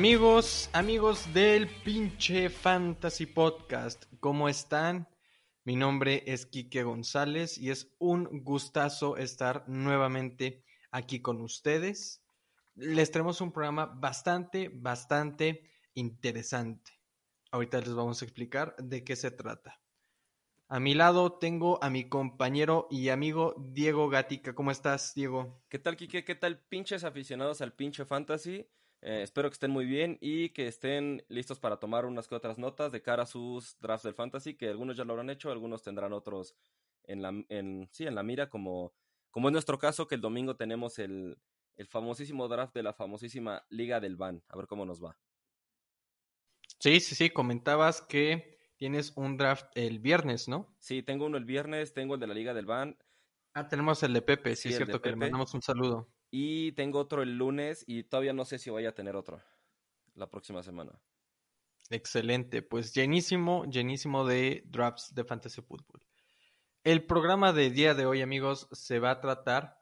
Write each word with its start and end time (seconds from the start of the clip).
Amigos, 0.00 0.70
amigos 0.72 1.34
del 1.34 1.68
pinche 1.68 2.48
Fantasy 2.48 3.26
Podcast, 3.26 4.06
¿cómo 4.18 4.48
están? 4.48 5.06
Mi 5.62 5.76
nombre 5.76 6.22
es 6.26 6.46
Quique 6.46 6.84
González 6.84 7.58
y 7.58 7.68
es 7.68 7.94
un 7.98 8.42
gustazo 8.42 9.18
estar 9.18 9.68
nuevamente 9.68 10.64
aquí 10.90 11.20
con 11.20 11.42
ustedes. 11.42 12.24
Les 12.76 13.10
traemos 13.10 13.42
un 13.42 13.52
programa 13.52 13.84
bastante, 13.84 14.70
bastante 14.72 15.70
interesante. 15.92 16.92
Ahorita 17.50 17.80
les 17.80 17.92
vamos 17.92 18.22
a 18.22 18.24
explicar 18.24 18.74
de 18.78 19.04
qué 19.04 19.16
se 19.16 19.30
trata. 19.30 19.82
A 20.68 20.80
mi 20.80 20.94
lado 20.94 21.34
tengo 21.34 21.78
a 21.84 21.90
mi 21.90 22.08
compañero 22.08 22.88
y 22.90 23.10
amigo 23.10 23.54
Diego 23.58 24.08
Gatica. 24.08 24.54
¿Cómo 24.54 24.70
estás, 24.70 25.14
Diego? 25.14 25.62
¿Qué 25.68 25.78
tal, 25.78 25.98
Quique? 25.98 26.24
¿Qué 26.24 26.36
tal, 26.36 26.58
pinches 26.58 27.04
aficionados 27.04 27.60
al 27.60 27.74
pinche 27.74 28.06
fantasy? 28.06 28.66
Eh, 29.02 29.22
espero 29.22 29.48
que 29.48 29.54
estén 29.54 29.70
muy 29.70 29.86
bien 29.86 30.18
y 30.20 30.50
que 30.50 30.66
estén 30.66 31.24
listos 31.28 31.58
para 31.58 31.78
tomar 31.78 32.04
unas 32.04 32.28
que 32.28 32.34
otras 32.34 32.58
notas 32.58 32.92
de 32.92 33.00
cara 33.00 33.22
a 33.22 33.26
sus 33.26 33.78
drafts 33.80 34.04
del 34.04 34.14
fantasy, 34.14 34.54
que 34.54 34.68
algunos 34.68 34.96
ya 34.96 35.04
lo 35.04 35.12
habrán 35.12 35.30
hecho, 35.30 35.50
algunos 35.50 35.82
tendrán 35.82 36.12
otros 36.12 36.54
en 37.04 37.22
la, 37.22 37.32
en, 37.48 37.88
sí, 37.92 38.06
en 38.06 38.14
la 38.14 38.22
mira, 38.22 38.50
como, 38.50 38.92
como 39.30 39.48
es 39.48 39.52
nuestro 39.52 39.78
caso, 39.78 40.06
que 40.06 40.16
el 40.16 40.20
domingo 40.20 40.56
tenemos 40.56 40.98
el, 40.98 41.38
el 41.76 41.86
famosísimo 41.86 42.46
draft 42.46 42.74
de 42.74 42.82
la 42.82 42.92
famosísima 42.92 43.64
Liga 43.70 44.00
del 44.00 44.16
Ban. 44.16 44.42
A 44.48 44.56
ver 44.56 44.66
cómo 44.66 44.84
nos 44.84 45.02
va. 45.02 45.16
Sí, 46.78 47.00
sí, 47.00 47.14
sí, 47.14 47.30
comentabas 47.30 48.02
que 48.02 48.58
tienes 48.76 49.12
un 49.16 49.36
draft 49.36 49.66
el 49.74 49.98
viernes, 49.98 50.46
¿no? 50.48 50.74
Sí, 50.78 51.02
tengo 51.02 51.26
uno 51.26 51.36
el 51.36 51.44
viernes, 51.44 51.94
tengo 51.94 52.14
el 52.14 52.20
de 52.20 52.26
la 52.26 52.34
Liga 52.34 52.54
del 52.54 52.66
Ban. 52.66 52.96
Ah, 53.54 53.66
tenemos 53.66 54.02
el 54.02 54.12
de 54.12 54.22
Pepe, 54.22 54.56
sí, 54.56 54.68
es 54.68 54.76
cierto 54.76 55.00
que 55.00 55.10
le 55.10 55.16
mandamos 55.16 55.52
un 55.54 55.62
saludo. 55.62 56.08
Y 56.30 56.72
tengo 56.72 57.00
otro 57.00 57.22
el 57.22 57.36
lunes 57.36 57.84
y 57.86 58.04
todavía 58.04 58.32
no 58.32 58.44
sé 58.44 58.58
si 58.58 58.70
voy 58.70 58.86
a 58.86 58.94
tener 58.94 59.16
otro 59.16 59.42
la 60.14 60.30
próxima 60.30 60.62
semana. 60.62 61.00
Excelente, 61.90 62.62
pues 62.62 62.94
llenísimo, 62.94 63.64
llenísimo 63.64 64.24
de 64.24 64.62
drafts 64.66 65.12
de 65.14 65.24
Fantasy 65.24 65.60
Football. 65.60 66.06
El 66.84 67.04
programa 67.04 67.52
de 67.52 67.70
día 67.70 67.94
de 67.94 68.06
hoy, 68.06 68.22
amigos, 68.22 68.68
se 68.70 69.00
va 69.00 69.10
a 69.10 69.20
tratar, 69.20 69.80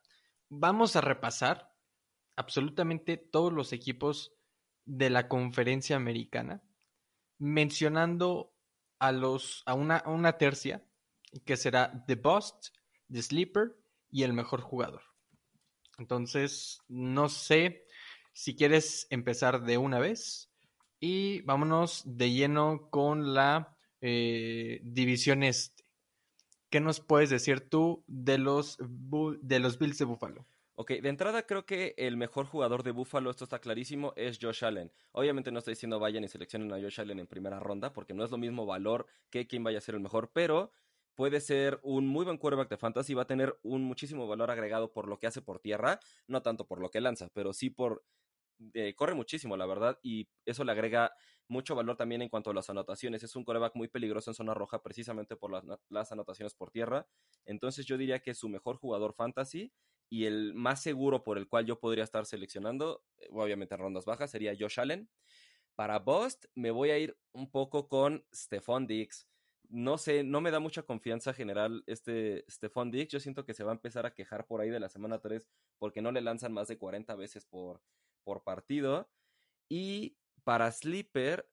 vamos 0.49 0.97
a 0.97 1.01
repasar 1.01 1.71
absolutamente 2.35 3.19
todos 3.19 3.53
los 3.53 3.73
equipos 3.73 4.33
de 4.87 5.11
la 5.11 5.29
conferencia 5.29 5.97
americana, 5.97 6.62
mencionando 7.39 8.55
a 8.99 9.12
los 9.12 9.62
a 9.67 9.75
una, 9.75 9.99
a 9.99 10.11
una 10.11 10.39
tercia 10.39 10.83
que 11.45 11.57
será 11.57 12.05
The 12.07 12.15
Bust, 12.15 12.69
The 13.12 13.23
Sleeper 13.23 13.77
y 14.11 14.23
el 14.23 14.33
mejor 14.33 14.62
jugador. 14.62 15.03
Entonces, 15.99 16.81
no 16.89 17.29
sé 17.29 17.85
si 18.33 18.55
quieres 18.55 19.07
empezar 19.11 19.65
de 19.65 19.79
una 19.79 19.99
vez 19.99 20.49
y 21.01 21.43
vámonos 21.43 22.03
de 22.07 22.31
lleno 22.31 22.89
con 22.91 23.35
la 23.35 23.77
eh, 24.01 24.81
división 24.85 25.43
este. 25.43 25.85
¿Qué 26.71 26.81
nos 26.81 27.01
puedes 27.01 27.31
decir 27.31 27.69
tú 27.69 28.05
de 28.07 28.39
los, 28.39 28.79
de 28.79 29.59
los 29.59 29.79
Bills 29.79 29.99
de 29.99 30.05
Buffalo? 30.05 30.47
Ok, 30.77 30.93
de 30.93 31.09
entrada 31.09 31.45
creo 31.45 31.67
que 31.67 31.95
el 31.97 32.17
mejor 32.17 32.47
jugador 32.47 32.85
de 32.85 32.93
Buffalo, 32.93 33.31
esto 33.31 33.43
está 33.43 33.59
clarísimo, 33.59 34.12
es 34.15 34.39
Josh 34.41 34.65
Allen. 34.65 34.93
Obviamente 35.11 35.51
no 35.51 35.59
estoy 35.59 35.72
diciendo 35.72 35.99
vayan 35.99 36.22
y 36.22 36.28
seleccionen 36.28 36.72
a 36.72 36.81
Josh 36.81 37.01
Allen 37.01 37.19
en 37.19 37.27
primera 37.27 37.59
ronda, 37.59 37.93
porque 37.93 38.15
no 38.15 38.22
es 38.22 38.31
lo 38.31 38.39
mismo 38.39 38.67
valor 38.67 39.06
que 39.31 39.49
quien 39.49 39.65
vaya 39.65 39.78
a 39.78 39.81
ser 39.81 39.97
el 39.97 40.01
mejor, 40.01 40.31
pero 40.33 40.71
puede 41.19 41.41
ser 41.41 41.81
un 41.83 42.06
muy 42.06 42.25
buen 42.25 42.39
quarterback 42.39 42.71
de 42.71 42.77
fantasy, 42.77 43.12
va 43.12 43.23
a 43.23 43.27
tener 43.27 43.59
un 43.65 43.83
muchísimo 43.83 44.29
valor 44.29 44.53
agregado 44.53 44.93
por 44.93 45.09
lo 45.09 45.19
que 45.19 45.27
hace 45.27 45.43
por 45.43 45.59
tierra, 45.59 45.99
no 46.29 46.43
tanto 46.43 46.69
por 46.69 46.81
lo 46.81 46.93
que 46.93 47.01
lanza, 47.01 47.29
pero 47.34 47.53
sí 47.53 47.71
por... 47.71 48.05
Eh, 48.73 48.95
corre 48.95 49.15
muchísimo, 49.15 49.57
la 49.57 49.67
verdad, 49.67 49.99
y 50.01 50.28
eso 50.47 50.62
le 50.62 50.71
agrega 50.71 51.12
mucho 51.49 51.75
valor 51.75 51.97
también 51.97 52.23
en 52.23 52.28
cuanto 52.28 52.51
a 52.51 52.55
las 52.55 52.71
anotaciones. 52.71 53.25
Es 53.25 53.34
un 53.34 53.45
coreback 53.45 53.75
muy 53.75 53.89
peligroso 53.89 54.31
en 54.31 54.37
zona 54.37 54.55
roja 54.55 54.81
precisamente 54.81 55.34
por 55.34 55.51
las, 55.51 55.65
las, 55.89 56.12
anotaciones 56.12 56.55
por 56.55 56.71
tierra. 56.71 57.09
Entonces 57.45 57.84
yo 57.84 57.99
diría 57.99 58.21
que 58.21 58.33
su 58.33 58.49
mejor 58.49 58.77
jugador 58.77 59.12
fantasy 59.12 59.73
y 60.09 60.27
el 60.27 60.55
más 60.55 60.84
seguro 60.84 61.25
por 61.25 61.37
el 61.37 61.49
cual 61.49 61.67
yo 61.67 61.81
podría 61.81 62.05
estar 62.05 62.27
seleccionando, 62.27 63.03
eh, 63.17 63.27
obviamente 63.33 63.75
en 63.75 63.81
rondas 63.81 64.05
bajas, 64.05 64.31
sería 64.31 64.55
Josh 64.57 64.78
Allen. 64.78 65.11
Para 65.75 65.99
Bust 65.99 66.45
me 66.55 66.71
voy 66.71 66.91
a 66.91 66.99
ir 66.99 67.19
un 67.33 67.51
poco 67.51 67.89
con 67.89 68.25
Stephon 68.33 68.87
Diggs 68.87 69.27
no 69.69 69.99
sé, 69.99 70.25
no 70.25 70.41
me 70.41 70.51
da 70.51 70.61
mucha 70.61 70.83
confianza 70.83 71.34
general 71.34 71.84
este 71.87 72.45
Stephon 72.49 72.91
Dix. 72.91 73.12
Yo 73.12 73.21
siento 73.21 73.45
que 73.45 73.55
se 73.55 73.65
va 73.65 73.73
a 73.73 73.75
empezar 73.75 74.06
a 74.06 74.15
quejar 74.15 74.47
por 74.47 74.61
ahí 74.61 74.71
de 74.71 74.81
la 74.81 74.89
semana 74.89 75.19
3 75.19 75.47
porque 75.79 76.01
no 76.01 76.11
le 76.11 76.23
lanzan 76.23 76.53
más 76.53 76.69
de 76.69 76.79
40 76.79 77.15
veces 77.17 77.45
por, 77.45 77.83
por 78.25 78.43
partido. 78.43 79.11
Y 79.69 80.17
para 80.45 80.73
Sleeper, 80.73 81.47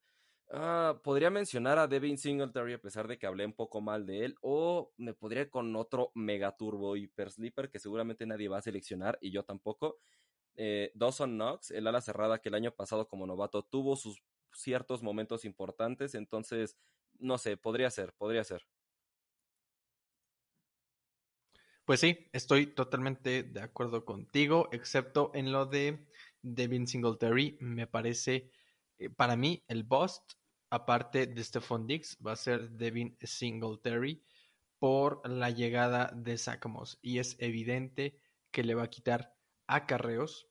ah, 0.51 1.01
podría 1.03 1.29
mencionar 1.29 1.77
a 1.77 1.87
Devin 1.87 2.17
Singletary 2.17 2.73
a 2.73 2.81
pesar 2.81 3.07
de 3.07 3.17
que 3.17 3.27
hablé 3.27 3.45
un 3.45 3.53
poco 3.53 3.81
mal 3.81 4.05
de 4.05 4.25
él. 4.25 4.35
O 4.41 4.93
me 4.97 5.13
podría 5.13 5.43
ir 5.43 5.49
con 5.49 5.75
otro 5.75 6.11
Mega 6.15 6.55
Turbo 6.55 6.95
Hyper 6.95 7.31
Sleeper 7.31 7.69
que 7.69 7.79
seguramente 7.79 8.25
nadie 8.25 8.47
va 8.47 8.59
a 8.59 8.61
seleccionar 8.61 9.17
y 9.21 9.31
yo 9.31 9.43
tampoco. 9.43 9.97
Eh, 10.57 10.91
Dawson 10.95 11.31
Knox, 11.35 11.71
el 11.71 11.85
ala 11.85 11.99
cerrada 11.99 12.39
que 12.39 12.47
el 12.47 12.55
año 12.55 12.71
pasado 12.71 13.09
como 13.09 13.27
novato 13.27 13.63
tuvo 13.63 13.97
sus 13.97 14.23
ciertos 14.53 15.03
momentos 15.03 15.43
importantes, 15.43 16.15
entonces 16.15 16.77
no 17.19 17.37
sé, 17.37 17.57
podría 17.57 17.89
ser, 17.89 18.13
podría 18.13 18.43
ser. 18.43 18.65
Pues 21.85 21.99
sí, 21.99 22.17
estoy 22.33 22.65
totalmente 22.65 23.43
de 23.43 23.61
acuerdo 23.61 24.05
contigo, 24.05 24.69
excepto 24.71 25.29
en 25.35 25.51
lo 25.51 25.67
de 25.67 26.07
Devin 26.41 26.87
Singletary. 26.87 27.57
Me 27.61 27.85
parece, 27.85 28.49
eh, 28.97 29.09
para 29.11 29.35
mí, 29.35 29.63
el 29.67 29.83
bust, 29.83 30.33
aparte 30.71 31.27
de 31.27 31.43
Stephon 31.43 31.85
Diggs, 31.85 32.17
va 32.25 32.31
a 32.31 32.35
ser 32.37 32.71
Devin 32.71 33.15
Singletary 33.21 34.23
por 34.79 35.29
la 35.29 35.51
llegada 35.51 36.11
de 36.15 36.39
Sacamos. 36.39 36.97
Y 37.03 37.19
es 37.19 37.35
evidente 37.39 38.19
que 38.49 38.63
le 38.63 38.73
va 38.73 38.83
a 38.83 38.89
quitar 38.89 39.35
acarreos. 39.67 40.47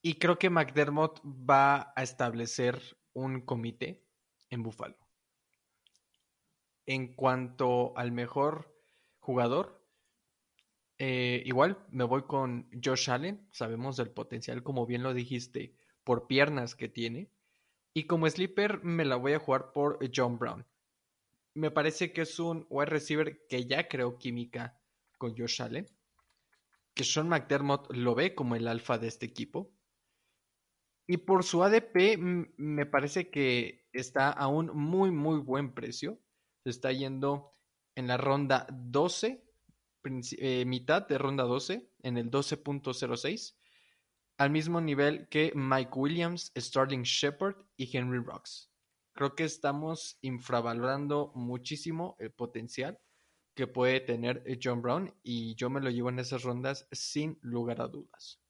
Y 0.00 0.14
creo 0.14 0.38
que 0.38 0.48
McDermott 0.48 1.20
va 1.22 1.92
a 1.94 2.02
establecer 2.02 2.80
un 3.12 3.42
comité 3.42 4.06
en 4.48 4.62
Buffalo. 4.62 5.01
En 6.86 7.14
cuanto 7.14 7.96
al 7.96 8.12
mejor 8.12 8.74
jugador, 9.20 9.82
eh, 10.98 11.42
igual 11.46 11.84
me 11.90 12.04
voy 12.04 12.22
con 12.22 12.68
Josh 12.82 13.10
Allen. 13.10 13.46
Sabemos 13.50 13.96
del 13.96 14.10
potencial, 14.10 14.62
como 14.62 14.86
bien 14.86 15.02
lo 15.02 15.14
dijiste, 15.14 15.74
por 16.04 16.26
piernas 16.26 16.74
que 16.74 16.88
tiene. 16.88 17.28
Y 17.94 18.04
como 18.04 18.28
sleeper 18.28 18.82
me 18.84 19.04
la 19.04 19.16
voy 19.16 19.32
a 19.32 19.38
jugar 19.38 19.72
por 19.72 19.98
John 20.14 20.38
Brown. 20.38 20.64
Me 21.54 21.70
parece 21.70 22.12
que 22.12 22.22
es 22.22 22.38
un 22.38 22.66
wide 22.70 22.86
receiver 22.86 23.46
que 23.46 23.66
ya 23.66 23.88
creó 23.88 24.16
química 24.16 24.78
con 25.18 25.36
Josh 25.36 25.60
Allen. 25.60 25.88
Que 26.94 27.04
Sean 27.04 27.28
McDermott 27.28 27.92
lo 27.92 28.14
ve 28.14 28.34
como 28.34 28.54
el 28.54 28.68
alfa 28.68 28.98
de 28.98 29.08
este 29.08 29.26
equipo. 29.26 29.70
Y 31.06 31.18
por 31.18 31.44
su 31.44 31.62
ADP 31.62 32.16
me 32.56 32.86
parece 32.86 33.28
que 33.30 33.88
está 33.92 34.30
a 34.30 34.46
un 34.46 34.66
muy, 34.74 35.10
muy 35.10 35.40
buen 35.40 35.74
precio 35.74 36.18
se 36.64 36.70
está 36.70 36.92
yendo 36.92 37.54
en 37.94 38.06
la 38.06 38.16
ronda 38.16 38.66
12, 38.70 39.44
eh, 40.38 40.64
mitad 40.64 41.06
de 41.06 41.18
ronda 41.18 41.44
12, 41.44 41.90
en 42.02 42.16
el 42.16 42.30
12.06, 42.30 43.56
al 44.38 44.50
mismo 44.50 44.80
nivel 44.80 45.28
que 45.28 45.52
Mike 45.54 45.92
Williams, 45.94 46.52
Starling 46.56 47.02
Shepard 47.02 47.56
y 47.76 47.96
Henry 47.96 48.18
Rocks. 48.18 48.70
Creo 49.12 49.34
que 49.34 49.44
estamos 49.44 50.18
infravalorando 50.22 51.32
muchísimo 51.34 52.16
el 52.18 52.32
potencial 52.32 52.98
que 53.54 53.66
puede 53.66 54.00
tener 54.00 54.42
John 54.62 54.80
Brown 54.80 55.14
y 55.22 55.54
yo 55.56 55.68
me 55.68 55.80
lo 55.80 55.90
llevo 55.90 56.08
en 56.08 56.18
esas 56.18 56.42
rondas 56.42 56.88
sin 56.90 57.38
lugar 57.42 57.82
a 57.82 57.88
dudas. 57.88 58.40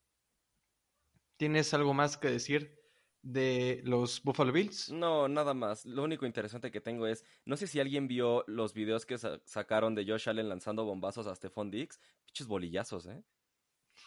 ¿Tienes 1.37 1.75
algo 1.75 1.93
más 1.93 2.17
que 2.17 2.31
decir 2.31 2.82
de 3.23 3.81
los 3.85 4.23
Buffalo 4.23 4.53
Bills? 4.53 4.91
No, 4.91 5.29
nada 5.29 5.55
más. 5.55 5.87
Lo 5.87 6.03
único 6.03 6.27
interesante 6.27 6.71
que 6.71 6.81
tengo 6.81 7.07
es, 7.07 7.25
no 7.45 7.57
sé 7.57 7.67
si 7.67 7.81
alguien 7.81 8.09
vio 8.09 8.45
los 8.47 8.75
videos 8.75 9.07
que 9.07 9.17
sacaron 9.19 9.95
de 9.95 10.05
Josh 10.05 10.29
Allen 10.29 10.49
lanzando 10.49 10.85
bombazos 10.85 11.27
a 11.27 11.35
Stephon 11.35 11.71
Diggs. 11.71 12.01
Pichos 12.27 12.47
bolillazos, 12.47 13.07
¿eh? 13.07 13.23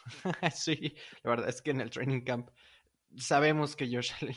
sí, 0.53 0.95
la 1.23 1.29
verdad 1.31 1.49
es 1.49 1.61
que 1.61 1.71
en 1.71 1.81
el 1.81 1.89
training 1.89 2.21
camp 2.21 2.49
sabemos 3.17 3.75
que 3.75 3.87
Josh 3.87 4.11
Allen, 4.21 4.35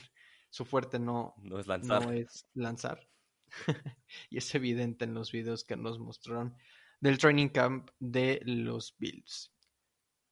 su 0.51 0.65
fuerte 0.65 0.99
no, 0.99 1.35
no 1.39 1.59
es 1.59 1.67
lanzar. 1.67 2.07
No 2.07 2.13
es 2.13 2.47
lanzar. 2.55 3.09
y 4.31 4.39
es 4.39 4.55
evidente 4.55 5.05
en 5.05 5.15
los 5.15 5.33
videos 5.33 5.65
que 5.65 5.77
nos 5.77 5.99
mostraron 5.99 6.55
del 7.01 7.19
training 7.19 7.49
camp 7.49 7.91
de 7.99 8.41
los 8.45 8.95
Bills. 8.99 9.53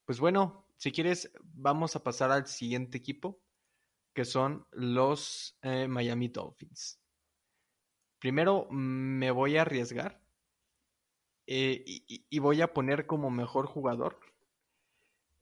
Pues 0.05 0.21
bueno, 0.21 0.69
si 0.77 0.93
quieres, 0.93 1.33
vamos 1.43 1.97
a 1.97 2.03
pasar 2.05 2.31
al 2.31 2.47
siguiente 2.47 2.99
equipo 2.99 3.43
que 4.17 4.25
son 4.25 4.67
los 4.73 5.59
eh, 5.61 5.87
Miami 5.87 6.29
Dolphins. 6.29 6.99
Primero 8.19 8.67
me 8.71 9.31
voy 9.31 9.59
a 9.59 9.61
arriesgar 9.61 10.23
eh, 11.47 11.85
y, 11.87 12.39
voy 12.39 12.63
a 12.63 12.73
poner 12.73 13.05
como 13.05 13.31
mejor 13.31 13.67
jugador 13.67 14.19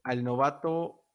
al 0.03 0.25
novato 0.25 1.07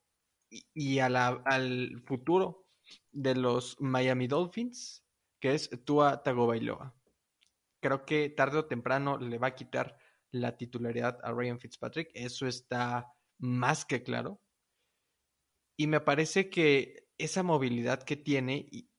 y, 0.49 0.99
al 0.99 2.01
futuro 2.05 2.65
de 3.11 3.35
los 3.35 3.75
Miami 3.81 4.27
Dolphins, 4.27 5.05
que 5.41 5.53
es 5.53 5.69
Tua 5.83 6.23
Tagovailoa. 6.23 6.95
Creo 7.81 8.05
que 8.05 8.29
tarde 8.29 8.59
o 8.59 8.65
temprano 8.67 9.17
le 9.17 9.37
va 9.37 9.47
a 9.47 9.55
quitar 9.55 9.97
la 10.31 10.55
titularidad 10.55 11.19
a 11.23 11.33
Ryan 11.33 11.59
Fitzpatrick, 11.59 12.09
eso 12.13 12.47
está 12.47 13.11
más 13.37 13.83
que 13.83 14.01
claro. 14.01 14.41
Y 15.75 15.87
me 15.87 15.99
parece 15.99 16.49
que 16.49 17.08
esa 17.19 17.43
movilidad 17.43 18.01
que 18.03 18.15
tiene, 18.15 18.67
y, 18.71 18.89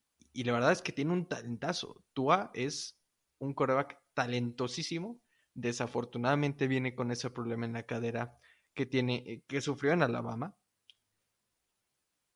la 0.44 0.52
verdad 0.52 0.72
es 0.72 0.82
que 0.82 0.93
tiene 0.93 1.12
un 1.12 1.26
talentazo. 1.26 2.05
Tua 2.12 2.50
es 2.55 2.96
un 3.38 3.55
coreback 3.55 3.99
talentosísimo. 4.14 5.20
Desafortunadamente 5.55 6.69
viene 6.69 6.94
con 6.94 7.11
ese 7.11 7.31
problema 7.31 7.67
en 7.67 7.72
la 7.72 7.82
cadera 7.82 8.38
que 8.75 8.87
tiene, 8.87 9.25
eh, 9.26 9.43
que 9.49 9.61
sufrió 9.61 9.93
en 9.93 10.02
Alabama. 10.02 10.55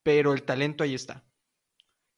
Pero 0.02 0.32
el 0.32 0.42
talento 0.42 0.82
ahí 0.82 0.94
está. 0.94 1.25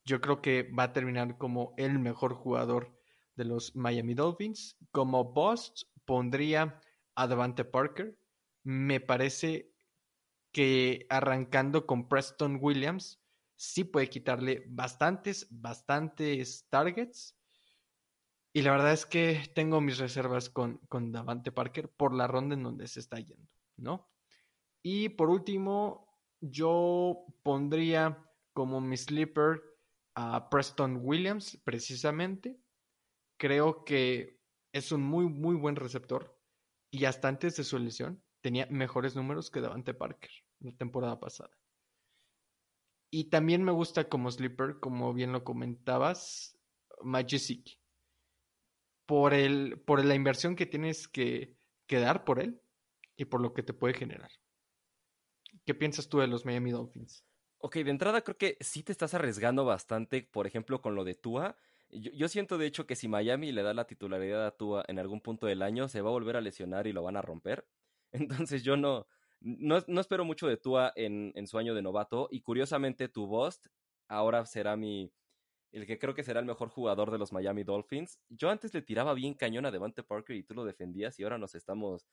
Yo 0.05 0.21
creo 0.21 0.41
que 0.41 0.63
va 0.73 0.85
a 0.85 0.93
terminar 0.93 1.37
como 1.37 1.75
el 1.77 1.99
mejor 1.99 2.35
jugador 2.35 2.97
de 3.35 3.45
los 3.45 3.75
Miami 3.77 4.15
Dolphins. 4.15 4.79
Como 4.93 5.33
boss 5.33 5.91
pondría 6.05 6.81
a 7.17 7.27
Devante 7.27 7.65
Parker. 7.65 8.17
Me 8.63 9.01
parece 9.01 9.73
que 10.53 11.07
arrancando 11.11 11.87
con 11.87 12.09
Preston 12.09 12.59
Williams, 12.61 13.21
sí 13.57 13.85
puede 13.85 14.09
quitarle 14.09 14.65
bastantes, 14.69 15.47
bastantes 15.51 16.67
targets. 16.69 17.37
Y 18.53 18.63
la 18.63 18.71
verdad 18.71 18.93
es 18.93 19.05
que 19.05 19.51
tengo 19.55 19.81
mis 19.81 19.99
reservas 19.99 20.49
con, 20.49 20.79
con 20.89 21.13
Davante 21.13 21.53
Parker 21.53 21.91
por 21.91 22.15
la 22.15 22.27
ronda 22.27 22.55
en 22.55 22.63
donde 22.63 22.87
se 22.89 23.01
está 23.01 23.19
yendo, 23.19 23.51
¿no? 23.77 24.09
Y 24.83 25.11
por 25.11 25.29
último, 25.29 26.07
yo 26.41 27.27
pondría 27.43 28.25
como 28.53 28.81
mi 28.81 28.97
sleeper 28.97 29.63
a 30.15 30.49
Preston 30.49 31.01
Williams, 31.03 31.61
precisamente. 31.65 32.59
Creo 33.37 33.85
que 33.85 34.41
es 34.73 34.93
un 34.93 35.03
muy, 35.03 35.27
muy 35.27 35.57
buen 35.57 35.77
receptor. 35.77 36.39
Y 36.91 37.05
hasta 37.05 37.29
antes 37.29 37.57
de 37.57 37.65
su 37.65 37.79
lesión 37.79 38.23
tenía 38.41 38.67
mejores 38.71 39.17
números 39.17 39.51
que 39.51 39.61
Davante 39.61 39.93
Parker 39.93 40.31
la 40.61 40.73
temporada 40.73 41.21
pasada. 41.21 41.51
Y 43.11 43.31
también 43.31 43.63
me 43.63 43.73
gusta 43.73 44.09
como 44.09 44.31
sleeper, 44.31 44.79
como 44.81 45.15
bien 45.15 45.33
lo 45.33 45.45
comentabas, 45.45 46.59
Majestic. 47.03 47.79
Por, 49.07 49.35
el, 49.35 49.81
por 49.87 50.05
la 50.05 50.15
inversión 50.15 50.57
que 50.57 50.67
tienes 50.67 51.07
que, 51.07 51.57
dar 51.89 52.25
por 52.25 52.41
él 52.41 52.61
y 53.17 53.27
por 53.27 53.41
lo 53.41 53.55
que 53.55 53.63
te 53.63 53.73
puede 53.73 53.95
generar. 53.95 54.31
¿Qué 55.65 55.75
piensas 55.75 56.09
tú 56.09 56.19
de 56.19 56.27
los 56.27 56.45
Miami 56.45 56.73
Dolphins? 56.73 57.25
Ok, 57.59 57.77
de 57.77 57.91
entrada 57.91 58.23
creo 58.23 58.37
que 58.37 58.57
sí 58.61 58.83
te 58.83 58.93
estás 58.93 59.15
arriesgando 59.15 59.65
bastante, 59.65 60.23
por 60.23 60.47
ejemplo, 60.47 60.83
con 60.83 60.95
lo 60.95 61.05
de 61.05 61.15
Tua. 61.15 61.57
Yo, 61.89 62.29
siento 62.29 62.59
de 62.59 62.67
hecho 62.67 62.87
que 62.87 62.97
si 62.97 63.07
Miami 63.07 63.53
le 63.53 63.63
da 63.63 63.73
la 63.73 63.87
titularidad 63.87 64.45
a 64.45 64.57
Tua 64.57 64.85
en 64.89 64.99
algún 64.99 65.21
punto 65.21 65.47
del 65.47 65.63
año, 65.63 65.89
se 65.89 66.01
va 66.01 66.11
a 66.11 66.13
volver 66.13 66.37
a 66.37 66.41
lesionar 66.41 66.89
y 66.89 66.93
lo 66.93 67.05
van 67.05 67.17
a 67.17 67.23
romper. 67.23 67.67
Entonces 68.13 68.65
yo 68.65 68.77
no, 68.77 69.07
no, 69.41 69.83
no, 69.87 70.01
espero 70.01 70.25
mucho 70.25 70.47
de 70.47 70.57
Tua 70.57 70.93
en, 70.97 71.33
en, 71.35 71.47
su 71.47 71.59
año 71.59 71.75
de 71.75 71.83
novato. 71.83 72.29
Y 72.31 72.41
curiosamente, 72.41 73.09
tu 73.09 73.27
Bost 73.27 73.67
ahora 74.09 74.45
será 74.47 74.77
mi. 74.77 75.13
El 75.73 75.87
que 75.87 75.99
creo 75.99 76.15
que 76.15 76.23
será 76.23 76.41
el 76.41 76.47
mejor 76.47 76.69
jugador 76.69 77.11
de 77.11 77.19
los 77.19 77.33
Miami 77.33 77.65
Dolphins. 77.65 78.21
Yo 78.29 78.51
antes 78.51 78.73
le 78.73 78.83
tiraba 78.83 79.15
bien 79.15 79.35
cañón 79.35 79.67
a 79.67 79.71
Devante 79.71 80.03
Parker 80.03 80.37
y 80.37 80.43
tú 80.43 80.55
lo 80.55 80.65
defendías, 80.65 81.19
y 81.19 81.25
ahora 81.25 81.39
nos 81.39 81.55
estamos. 81.55 82.07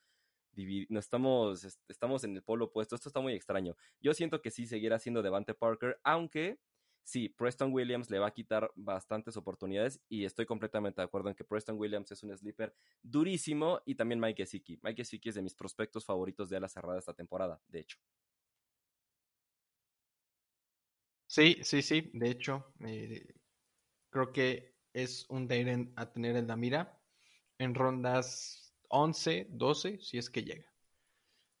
Nos 0.88 1.04
estamos, 1.04 1.78
estamos 1.88 2.22
en 2.22 2.36
el 2.36 2.42
polo 2.42 2.66
opuesto. 2.66 2.94
Esto 2.94 3.08
está 3.08 3.20
muy 3.20 3.32
extraño. 3.32 3.76
Yo 4.00 4.14
siento 4.14 4.40
que 4.40 4.52
sí 4.52 4.66
seguirá 4.66 5.00
siendo 5.00 5.20
Devante 5.20 5.52
Parker, 5.52 5.98
aunque 6.04 6.60
sí, 7.04 7.28
Preston 7.28 7.72
Williams 7.72 8.10
le 8.10 8.18
va 8.18 8.28
a 8.28 8.34
quitar 8.34 8.72
bastantes 8.74 9.36
oportunidades 9.36 10.00
y 10.08 10.24
estoy 10.24 10.46
completamente 10.46 11.00
de 11.00 11.04
acuerdo 11.04 11.28
en 11.28 11.34
que 11.34 11.44
Preston 11.44 11.78
Williams 11.78 12.10
es 12.10 12.22
un 12.22 12.36
sleeper 12.36 12.74
durísimo 13.02 13.80
y 13.84 13.94
también 13.94 14.20
Mike 14.20 14.42
Gesicki. 14.42 14.80
Mike 14.82 15.02
Gesicki 15.02 15.28
es 15.28 15.34
de 15.36 15.42
mis 15.42 15.54
prospectos 15.54 16.04
favoritos 16.04 16.48
de 16.48 16.56
ala 16.56 16.68
cerrada 16.68 16.98
esta 16.98 17.14
temporada, 17.14 17.60
de 17.68 17.80
hecho. 17.80 17.98
Sí, 21.26 21.58
sí, 21.62 21.82
sí, 21.82 22.10
de 22.14 22.30
hecho, 22.30 22.72
eh, 22.86 23.26
creo 24.10 24.32
que 24.32 24.76
es 24.92 25.26
un 25.28 25.48
Dairen 25.48 25.92
a 25.96 26.12
tener 26.12 26.36
en 26.36 26.46
la 26.46 26.56
mira 26.56 27.00
en 27.58 27.74
rondas 27.74 28.74
11, 28.88 29.48
12, 29.50 29.98
si 30.00 30.18
es 30.18 30.30
que 30.30 30.44
llega. 30.44 30.73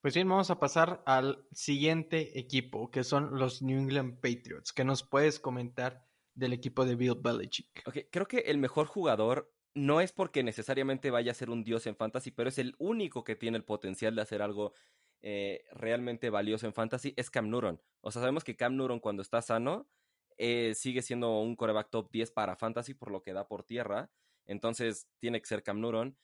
Pues 0.04 0.12
bien, 0.12 0.28
vamos 0.28 0.50
a 0.50 0.60
pasar 0.60 1.02
al 1.06 1.46
siguiente 1.50 2.38
equipo, 2.38 2.90
que 2.90 3.04
son 3.04 3.38
los 3.38 3.62
New 3.62 3.78
England 3.78 4.16
Patriots. 4.16 4.70
¿Qué 4.74 4.84
nos 4.84 5.02
puedes 5.02 5.40
comentar 5.40 6.04
del 6.34 6.52
equipo 6.52 6.84
de 6.84 6.94
Bill 6.94 7.14
Belichick? 7.22 7.82
Ok, 7.86 8.00
creo 8.12 8.28
que 8.28 8.40
el 8.40 8.58
mejor 8.58 8.86
jugador 8.86 9.50
no 9.72 10.02
es 10.02 10.12
porque 10.12 10.42
necesariamente 10.42 11.10
vaya 11.10 11.32
a 11.32 11.34
ser 11.34 11.48
un 11.48 11.64
dios 11.64 11.86
en 11.86 11.96
fantasy, 11.96 12.32
pero 12.32 12.50
es 12.50 12.58
el 12.58 12.74
único 12.76 13.24
que 13.24 13.34
tiene 13.34 13.56
el 13.56 13.64
potencial 13.64 14.14
de 14.14 14.20
hacer 14.20 14.42
algo 14.42 14.74
eh, 15.22 15.64
realmente 15.72 16.28
valioso 16.28 16.66
en 16.66 16.74
fantasy, 16.74 17.14
es 17.16 17.30
Cam 17.30 17.48
Newton. 17.48 17.80
O 18.02 18.10
sea, 18.10 18.20
sabemos 18.20 18.44
que 18.44 18.56
Cam 18.56 18.76
Newton 18.76 19.00
cuando 19.00 19.22
está 19.22 19.40
sano 19.40 19.88
eh, 20.36 20.74
sigue 20.74 21.00
siendo 21.00 21.40
un 21.40 21.56
coreback 21.56 21.88
top 21.88 22.10
10 22.12 22.30
para 22.32 22.56
fantasy 22.56 22.92
por 22.92 23.10
lo 23.10 23.22
que 23.22 23.32
da 23.32 23.48
por 23.48 23.64
tierra. 23.64 24.10
Entonces 24.44 25.08
tiene 25.18 25.40
que 25.40 25.46
ser 25.46 25.62
Cam 25.62 25.80
Newton. 25.80 26.14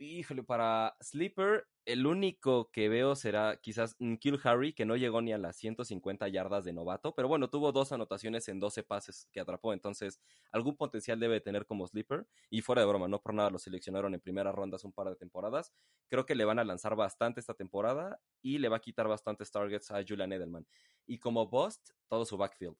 Híjole, 0.00 0.44
para 0.44 0.96
Sleeper, 1.00 1.66
el 1.84 2.06
único 2.06 2.70
que 2.70 2.88
veo 2.88 3.16
será 3.16 3.56
quizás 3.60 3.96
Kill 4.20 4.38
Harry, 4.44 4.72
que 4.72 4.84
no 4.86 4.94
llegó 4.96 5.20
ni 5.22 5.32
a 5.32 5.38
las 5.38 5.56
150 5.56 6.28
yardas 6.28 6.64
de 6.64 6.72
novato, 6.72 7.16
pero 7.16 7.26
bueno, 7.26 7.50
tuvo 7.50 7.72
dos 7.72 7.90
anotaciones 7.90 8.46
en 8.46 8.60
12 8.60 8.84
pases 8.84 9.26
que 9.32 9.40
atrapó, 9.40 9.72
entonces 9.72 10.20
algún 10.52 10.76
potencial 10.76 11.18
debe 11.18 11.40
tener 11.40 11.66
como 11.66 11.84
sleeper. 11.84 12.28
Y 12.48 12.60
fuera 12.60 12.82
de 12.82 12.86
broma, 12.86 13.08
no 13.08 13.20
por 13.20 13.34
nada 13.34 13.50
lo 13.50 13.58
seleccionaron 13.58 14.14
en 14.14 14.20
primera 14.20 14.52
ronda 14.52 14.76
hace 14.76 14.86
un 14.86 14.92
par 14.92 15.08
de 15.08 15.16
temporadas. 15.16 15.72
Creo 16.08 16.24
que 16.26 16.36
le 16.36 16.44
van 16.44 16.60
a 16.60 16.64
lanzar 16.64 16.94
bastante 16.94 17.40
esta 17.40 17.54
temporada 17.54 18.20
y 18.40 18.58
le 18.58 18.68
va 18.68 18.76
a 18.76 18.80
quitar 18.80 19.08
bastantes 19.08 19.50
targets 19.50 19.90
a 19.90 20.04
Julian 20.06 20.32
Edelman. 20.32 20.64
Y 21.06 21.18
como 21.18 21.48
bust, 21.48 21.90
todo 22.06 22.24
su 22.24 22.36
backfield 22.36 22.76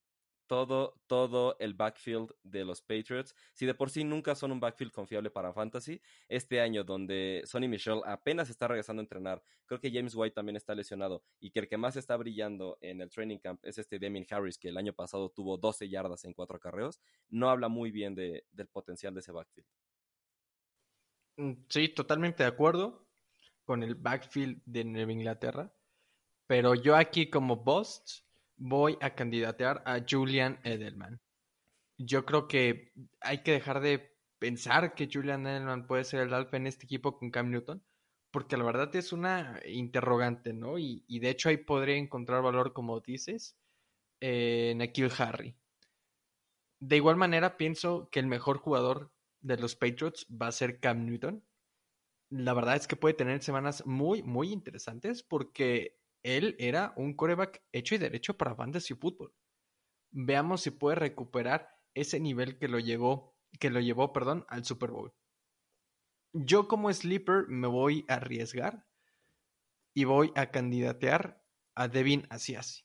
todo, 0.49 1.01
todo 1.07 1.57
el 1.61 1.75
backfield 1.75 2.33
de 2.43 2.65
los 2.65 2.83
Patriots. 2.83 3.37
Si 3.53 3.67
de 3.67 3.75
por 3.75 3.91
sí 3.91 4.03
nunca 4.03 4.35
son 4.35 4.51
un 4.51 4.59
backfield 4.59 4.91
confiable 4.91 5.31
para 5.31 5.53
Fantasy, 5.53 6.01
este 6.27 6.61
año 6.61 6.83
donde 6.83 7.43
Sonny 7.45 7.69
Michel 7.69 8.01
apenas 8.05 8.51
está 8.51 8.67
regresando 8.67 9.01
a 9.01 9.05
entrenar, 9.05 9.43
creo 9.67 9.79
que 9.79 9.93
James 9.93 10.15
White 10.17 10.35
también 10.35 10.57
está 10.57 10.75
lesionado 10.75 11.23
y 11.39 11.51
que 11.51 11.61
el 11.61 11.69
que 11.69 11.77
más 11.77 11.95
está 11.95 12.17
brillando 12.17 12.79
en 12.81 13.01
el 13.01 13.11
training 13.11 13.39
camp 13.39 13.65
es 13.65 13.79
este 13.79 14.01
Damien 14.01 14.27
Harris, 14.29 14.59
que 14.59 14.71
el 14.71 14.77
año 14.77 14.93
pasado 14.93 15.29
tuvo 15.31 15.57
12 15.57 15.89
yardas 15.89 16.25
en 16.25 16.33
cuatro 16.33 16.59
carreos, 16.59 17.01
no 17.29 17.51
habla 17.51 17.69
muy 17.69 17.93
bien 17.93 18.17
de, 18.17 18.45
del 18.51 18.67
potencial 18.67 19.15
de 19.15 19.21
ese 19.21 19.31
backfield. 19.31 19.69
Mm, 21.37 21.53
sí, 21.69 21.89
totalmente 21.91 22.43
de 22.43 22.49
acuerdo 22.49 23.07
con 23.65 23.83
el 23.83 23.95
backfield 23.95 24.63
de 24.65 24.85
Nueva 24.85 25.13
Inglaterra, 25.13 25.73
pero 26.47 26.75
yo 26.75 26.97
aquí 26.97 27.29
como 27.29 27.57
Bust 27.57 28.28
voy 28.59 28.99
a 29.01 29.15
candidatear 29.15 29.83
a 29.87 30.01
Julian 30.09 30.61
Edelman. 30.65 31.21
Yo 31.97 32.25
creo 32.27 32.49
que 32.49 32.93
hay 33.21 33.43
que 33.43 33.53
dejar 33.53 33.81
de 33.81 34.17
pensar 34.39 34.95
que 34.95 35.09
Julian 35.13 35.47
Edelman 35.47 35.87
puede 35.87 36.05
ser 36.05 36.21
el 36.21 36.35
alfa 36.35 36.57
en 36.57 36.67
este 36.67 36.85
equipo 36.85 37.19
con 37.19 37.31
Cam 37.31 37.51
Newton, 37.51 37.83
porque 38.31 38.57
la 38.57 38.65
verdad 38.65 38.95
es 38.95 39.13
una 39.13 39.61
interrogante, 39.67 40.53
¿no? 40.53 40.79
Y, 40.79 41.05
de 41.09 41.31
hecho 41.31 41.49
ahí 41.49 41.57
podría 41.57 41.97
encontrar 41.97 42.43
valor, 42.43 42.73
como 42.73 43.01
dices, 43.01 43.57
en 44.21 44.83
Akil 44.83 45.11
Harry. 45.19 45.57
De 46.81 46.97
igual 46.97 47.17
manera, 47.17 47.57
pienso 47.57 48.09
que 48.11 48.21
el 48.21 48.27
mejor 48.27 48.59
jugador 48.59 49.13
de 49.41 49.57
los 49.57 49.75
Patriots 49.75 50.27
va 50.31 50.49
a 50.49 50.53
ser 50.53 50.81
Cam 50.81 51.05
Newton. 51.07 51.45
La 52.31 52.55
verdad 52.55 52.77
es 52.77 52.87
que 52.87 52.97
puede 52.97 53.15
tener 53.15 53.43
semanas 53.43 53.87
muy, 53.87 54.23
muy 54.23 54.53
interesantes 54.53 55.23
porque 55.23 55.99
él 56.23 56.57
era 56.59 56.93
un 56.97 57.15
coreback 57.15 57.63
hecho 57.73 57.95
y 57.95 57.99
derecho 57.99 58.37
para 58.37 58.55
fantasy 58.55 58.95
fútbol. 58.95 59.35
Veamos 60.11 60.63
si 60.63 60.71
puede 60.71 60.97
recuperar 60.97 61.79
ese 61.95 62.21
nivel 62.21 62.59
que 62.59 62.69
lo 62.69 62.79
llevó, 62.79 63.37
que 63.59 63.71
lo 63.71 63.81
llevó, 63.81 64.13
perdón, 64.13 64.45
al 64.49 64.65
Super 64.65 64.91
Bowl. 64.91 65.15
Yo 66.33 66.69
como 66.69 66.93
sleeper 66.93 67.47
me 67.49 67.67
voy 67.67 68.05
a 68.09 68.15
arriesgar 68.15 68.87
y 69.95 70.05
voy 70.05 70.33
a 70.35 70.51
candidatear 70.51 71.43
a 71.75 71.89
Devin 71.89 72.27
Asiasi. 72.31 72.85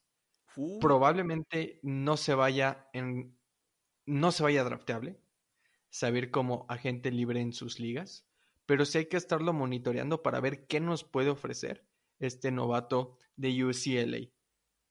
Probablemente 0.79 1.79
no 1.81 2.15
se 2.15 2.35
vaya 2.35 2.87
en 2.93 3.37
no 4.05 4.31
se 4.31 4.43
vaya 4.43 4.63
drafteable, 4.63 5.19
saber 5.89 6.29
como 6.29 6.65
agente 6.67 7.09
libre 7.09 7.39
en 7.39 7.53
sus 7.53 7.79
ligas, 7.79 8.27
pero 8.65 8.85
sí 8.85 8.97
hay 8.97 9.05
que 9.05 9.17
estarlo 9.17 9.53
monitoreando 9.53 10.21
para 10.21 10.41
ver 10.41 10.67
qué 10.67 10.79
nos 10.79 11.03
puede 11.03 11.29
ofrecer 11.29 11.85
este 12.19 12.51
novato 12.51 13.17
de 13.35 13.63
UCLA. 13.63 14.29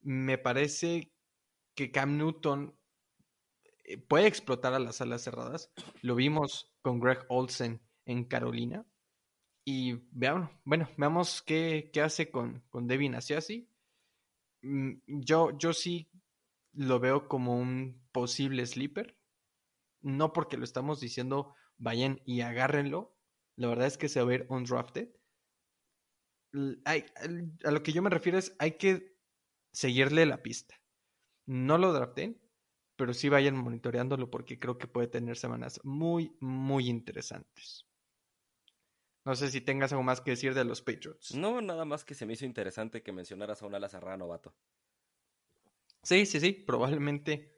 Me 0.01 0.39
parece 0.39 1.13
que 1.75 1.91
Cam 1.91 2.17
Newton 2.17 2.77
eh, 3.85 3.99
puede 3.99 4.27
explotar 4.27 4.75
a 4.75 4.79
las 4.79 5.01
alas 5.01 5.23
cerradas. 5.23 5.73
Lo 6.03 6.15
vimos 6.15 6.73
con 6.83 7.01
Greg 7.01 7.25
Olsen 7.29 7.81
en 8.05 8.25
Carolina. 8.25 8.87
Y 9.65 9.93
veamos, 10.11 10.51
bueno, 10.65 10.89
veamos 10.97 11.43
qué, 11.43 11.91
hace 12.03 12.31
con, 12.31 12.65
con 12.69 12.89
Devin 12.89 13.15
Asiasi. 13.15 13.69
Mm, 14.63 14.95
yo, 15.07 15.57
yo 15.57 15.73
sí 15.73 16.11
lo 16.73 16.99
veo 17.01 17.29
como 17.29 17.57
un 17.57 18.03
posible 18.13 18.67
sleeper. 18.67 19.17
No 20.01 20.33
porque 20.33 20.57
lo 20.57 20.65
estamos 20.65 21.01
diciendo, 21.01 21.55
vayan 21.79 22.21
y 22.25 22.41
agárrenlo. 22.41 23.17
La 23.57 23.69
verdad 23.69 23.87
es 23.87 23.99
que 23.99 24.09
se 24.09 24.21
va 24.21 24.25
a 24.25 24.29
ver 24.29 24.47
undrafted. 24.49 25.11
A 26.85 27.71
lo 27.71 27.83
que 27.83 27.93
yo 27.93 28.03
me 28.03 28.11
refiero 28.11 28.39
es, 28.39 28.55
hay 28.59 28.73
que 28.73 29.17
seguirle 29.73 30.27
la 30.27 30.43
pista. 30.43 30.75
No 31.47 31.79
lo 31.79 31.93
draften, 31.93 32.41
pero 32.97 33.15
sí 33.15 33.29
vayan 33.29 33.57
monitoreándolo 33.57 34.31
porque 34.31 34.59
creo 34.59 34.79
que 34.79 34.87
puede 34.87 35.09
tener 35.09 35.37
semanas 35.37 35.81
muy, 35.85 36.37
muy 36.41 36.89
interesantes. 36.89 37.87
No 39.25 39.37
sé 39.37 39.51
si 39.51 39.61
tengas 39.61 39.93
algo 39.93 40.03
más 40.03 40.21
que 40.21 40.33
decir 40.33 40.55
de 40.55 40.65
los 40.65 40.83
Patriots. 40.83 41.35
No, 41.35 41.61
nada 41.61 41.85
más 41.85 42.05
que 42.05 42.15
se 42.15 42.27
me 42.27 42.33
hizo 42.33 42.45
interesante 42.45 43.03
que 43.03 43.13
mencionaras 43.13 43.63
a 43.63 43.67
un 43.67 43.75
ala 43.75 43.89
cerrada 43.89 44.17
novato. 44.17 44.55
Sí, 46.03 46.27
sí, 46.27 46.41
sí, 46.41 46.53
probablemente. 46.53 47.55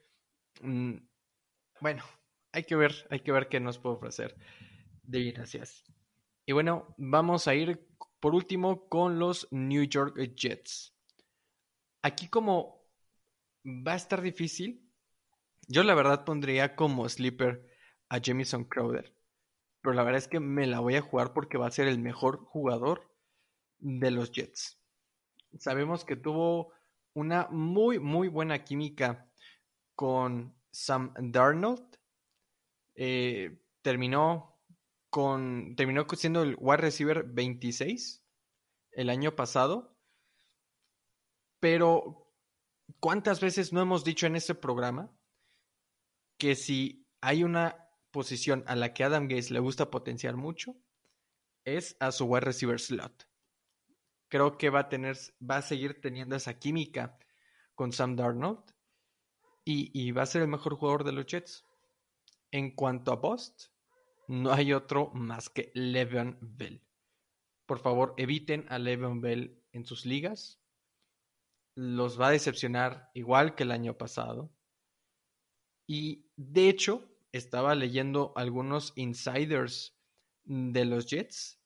Mm, 0.61 0.97
bueno, 1.81 2.05
hay 2.53 2.65
que 2.65 2.77
ver, 2.77 3.07
hay 3.11 3.21
que 3.21 3.33
ver 3.33 3.49
qué 3.49 3.61
nos 3.61 3.79
puede 3.79 3.97
ofrecer. 3.97 4.37
De 5.03 5.33
gracias. 5.33 5.85
Y 6.47 6.53
bueno, 6.53 6.95
vamos 6.99 7.49
a 7.49 7.55
ir 7.55 7.89
por 8.25 8.35
último 8.35 8.89
con 8.89 9.19
los 9.19 9.47
New 9.51 9.85
York 9.85 10.17
Jets. 10.35 10.97
Aquí 12.01 12.29
como 12.29 12.89
va 13.63 13.93
a 13.93 13.97
estar 13.97 14.23
difícil, 14.23 14.91
yo 15.69 15.83
la 15.83 15.95
verdad 15.95 16.25
pondría 16.25 16.75
como 16.75 17.07
sleeper 17.07 17.69
a 18.09 18.21
Jamison 18.25 18.65
Crowder 18.65 19.15
pero 19.83 19.93
la 19.93 20.03
verdad 20.03 20.21
es 20.21 20.29
que 20.29 20.41
me 20.41 20.67
la 20.67 20.81
voy 20.81 20.95
a 20.95 21.03
jugar 21.03 21.35
porque 21.35 21.59
va 21.59 21.67
a 21.67 21.71
ser 21.71 21.87
el 21.87 21.99
mejor 21.99 22.39
jugador 22.47 23.15
de 23.79 24.11
los 24.11 24.33
Jets. 24.33 24.81
Sabemos 25.59 26.07
que 26.07 26.17
tuvo 26.17 26.73
una 27.13 27.49
muy, 27.51 27.99
muy 27.99 28.29
buena 28.29 28.65
química 28.65 29.31
con 29.95 30.57
Sam 30.71 31.13
Darnold. 31.19 31.99
Eh, 32.95 33.61
terminó 33.83 34.54
con 35.15 35.77
terminó 35.77 36.05
siendo 36.17 36.43
el 36.43 36.57
wide 36.59 36.79
receiver 36.79 37.23
26 37.23 38.21
el 38.91 39.11
año 39.11 39.37
pasado. 39.37 39.97
Pero 41.61 42.33
¿cuántas 42.99 43.41
veces 43.41 43.73
no 43.73 43.81
hemos 43.81 44.03
dicho 44.03 44.27
en 44.27 44.35
este 44.35 44.57
programa 44.57 45.17
que 46.37 46.57
si 46.57 47.07
hay 47.21 47.45
una 47.45 47.89
posición 48.11 48.65
a 48.67 48.75
la 48.75 48.93
que 48.93 49.05
Adam 49.05 49.29
Gates 49.29 49.53
le 49.53 49.61
gusta 49.61 49.89
potenciar 49.89 50.35
mucho 50.35 50.75
es 51.65 51.97
a 52.01 52.11
su 52.11 52.25
wide 52.25 52.41
receiver 52.41 52.81
slot. 52.81 53.29
Creo 54.27 54.59
que 54.59 54.69
va 54.69 54.81
a 54.81 54.89
tener, 54.89 55.17
va 55.49 55.59
a 55.59 55.63
seguir 55.63 56.01
teniendo 56.01 56.35
esa 56.35 56.59
química 56.59 57.17
con 57.77 57.93
Sam 57.93 58.17
Darnold 58.17 58.65
y, 59.65 60.11
va 60.11 60.23
a 60.23 60.27
ser 60.27 60.43
el 60.43 60.49
mejor 60.49 60.75
jugador 60.75 61.05
de 61.05 61.13
los 61.13 61.25
Jets. 61.25 61.65
En 62.51 62.75
cuanto 62.75 63.13
a 63.13 63.21
Post, 63.21 63.74
no 64.29 64.53
hay 64.53 64.73
otro 64.73 65.11
más 65.13 65.51
que 65.51 65.71
Le'Veon 65.75 66.39
Bell. 66.41 66.83
Por 67.67 67.79
favor, 67.79 68.15
eviten 68.17 68.67
a 68.69 68.79
Le'Veon 68.79 69.21
Bell 69.21 69.63
en 69.73 69.85
sus 69.85 70.07
ligas. 70.07 70.61
Los 71.77 72.21
va 72.21 72.29
a 72.29 72.33
decepcionar 72.33 73.11
igual 73.15 73.55
que 73.55 73.65
el 73.65 73.73
año 73.73 73.97
pasado. 73.97 74.53
Y 75.87 76.31
de 76.37 76.69
hecho, 76.69 77.09
estaba 77.33 77.75
leyendo 77.75 78.33
algunos 78.37 78.93
insiders 78.97 79.99
de 80.45 80.85
los 80.85 81.07
Jets. 81.07 81.61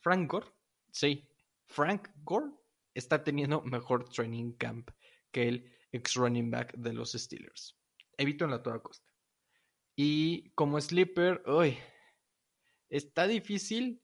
Frank 0.00 0.30
Gore, 0.30 0.46
sí, 0.92 1.28
Frank 1.66 2.08
Gore 2.22 2.52
está 2.94 3.22
teniendo 3.22 3.62
mejor 3.62 4.08
training 4.08 4.52
camp 4.52 4.90
que 5.30 5.48
el 5.48 5.76
ex 5.92 6.14
running 6.14 6.50
back 6.50 6.74
de 6.76 6.92
los 6.92 7.12
Steelers. 7.12 7.76
Evito 8.16 8.44
en 8.44 8.52
la 8.52 8.62
toda 8.62 8.80
costa. 8.80 9.09
Y 10.02 10.48
como 10.54 10.80
sleeper, 10.80 11.42
uy, 11.46 11.76
está 12.88 13.26
difícil, 13.26 14.00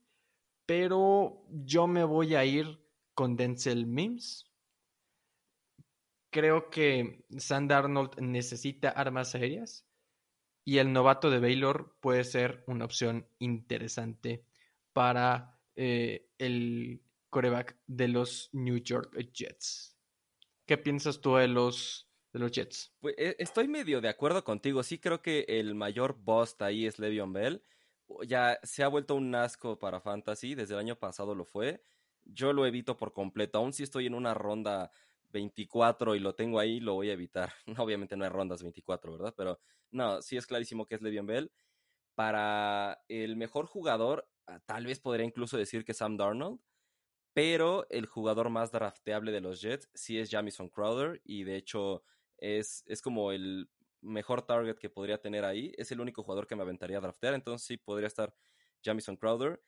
pero 0.66 1.42
yo 1.48 1.86
me 1.86 2.04
voy 2.04 2.34
a 2.34 2.44
ir 2.44 2.84
con 3.14 3.34
Denzel 3.34 3.86
Mims. 3.86 4.44
Creo 6.28 6.68
que 6.68 7.24
Sand 7.38 7.72
Arnold 7.72 8.20
necesita 8.20 8.90
armas 8.90 9.34
aéreas 9.34 9.86
y 10.66 10.76
el 10.76 10.92
novato 10.92 11.30
de 11.30 11.40
Baylor 11.40 11.96
puede 12.02 12.24
ser 12.24 12.62
una 12.66 12.84
opción 12.84 13.26
interesante 13.38 14.44
para 14.92 15.58
eh, 15.76 16.28
el 16.36 17.00
coreback 17.30 17.74
de 17.86 18.08
los 18.08 18.50
New 18.52 18.76
York 18.76 19.16
Jets. 19.32 19.96
¿Qué 20.66 20.76
piensas 20.76 21.22
tú 21.22 21.36
de 21.36 21.48
los, 21.48 22.05
los 22.38 22.52
Jets? 22.52 22.92
Pues 23.00 23.14
estoy 23.16 23.68
medio 23.68 24.00
de 24.00 24.08
acuerdo 24.08 24.44
contigo. 24.44 24.82
Sí 24.82 24.98
creo 24.98 25.22
que 25.22 25.44
el 25.48 25.74
mayor 25.74 26.16
bust 26.18 26.60
ahí 26.62 26.86
es 26.86 26.98
Le'Veon 26.98 27.32
Bell. 27.32 27.62
Ya 28.26 28.58
se 28.62 28.82
ha 28.82 28.88
vuelto 28.88 29.14
un 29.14 29.34
asco 29.34 29.78
para 29.78 30.00
Fantasy. 30.00 30.54
Desde 30.54 30.74
el 30.74 30.80
año 30.80 30.96
pasado 30.96 31.34
lo 31.34 31.44
fue. 31.44 31.82
Yo 32.24 32.52
lo 32.52 32.66
evito 32.66 32.96
por 32.96 33.12
completo. 33.12 33.58
Aún 33.58 33.72
si 33.72 33.82
estoy 33.82 34.06
en 34.06 34.14
una 34.14 34.34
ronda 34.34 34.90
24 35.30 36.14
y 36.14 36.20
lo 36.20 36.34
tengo 36.34 36.58
ahí, 36.58 36.80
lo 36.80 36.94
voy 36.94 37.10
a 37.10 37.14
evitar. 37.14 37.52
Obviamente 37.78 38.16
no 38.16 38.24
hay 38.24 38.30
rondas 38.30 38.62
24, 38.62 39.12
¿verdad? 39.12 39.34
Pero 39.36 39.60
no, 39.90 40.22
sí 40.22 40.36
es 40.36 40.46
clarísimo 40.46 40.86
que 40.86 40.96
es 40.96 41.02
Le'Veon 41.02 41.26
Bell. 41.26 41.52
Para 42.14 43.02
el 43.08 43.36
mejor 43.36 43.66
jugador, 43.66 44.28
ah, 44.46 44.60
tal 44.64 44.86
vez 44.86 45.00
podría 45.00 45.26
incluso 45.26 45.56
decir 45.56 45.84
que 45.84 45.94
Sam 45.94 46.16
Darnold, 46.16 46.60
pero 47.34 47.86
el 47.90 48.06
jugador 48.06 48.48
más 48.48 48.72
drafteable 48.72 49.30
de 49.30 49.42
los 49.42 49.60
Jets 49.60 49.90
sí 49.92 50.18
es 50.18 50.30
Jamison 50.30 50.70
Crowder 50.70 51.20
y 51.22 51.44
de 51.44 51.56
hecho 51.56 52.02
es, 52.38 52.84
es 52.86 53.02
como 53.02 53.32
el 53.32 53.70
mejor 54.00 54.42
target 54.42 54.78
que 54.78 54.90
podría 54.90 55.20
tener 55.20 55.44
ahí. 55.44 55.72
Es 55.76 55.92
el 55.92 56.00
único 56.00 56.22
jugador 56.22 56.46
que 56.46 56.56
me 56.56 56.62
aventaría 56.62 56.98
a 56.98 57.00
draftear, 57.00 57.34
entonces 57.34 57.66
sí 57.66 57.76
podría 57.76 58.06
estar 58.06 58.34
Jamison 58.84 59.16
Crowder. 59.16 59.62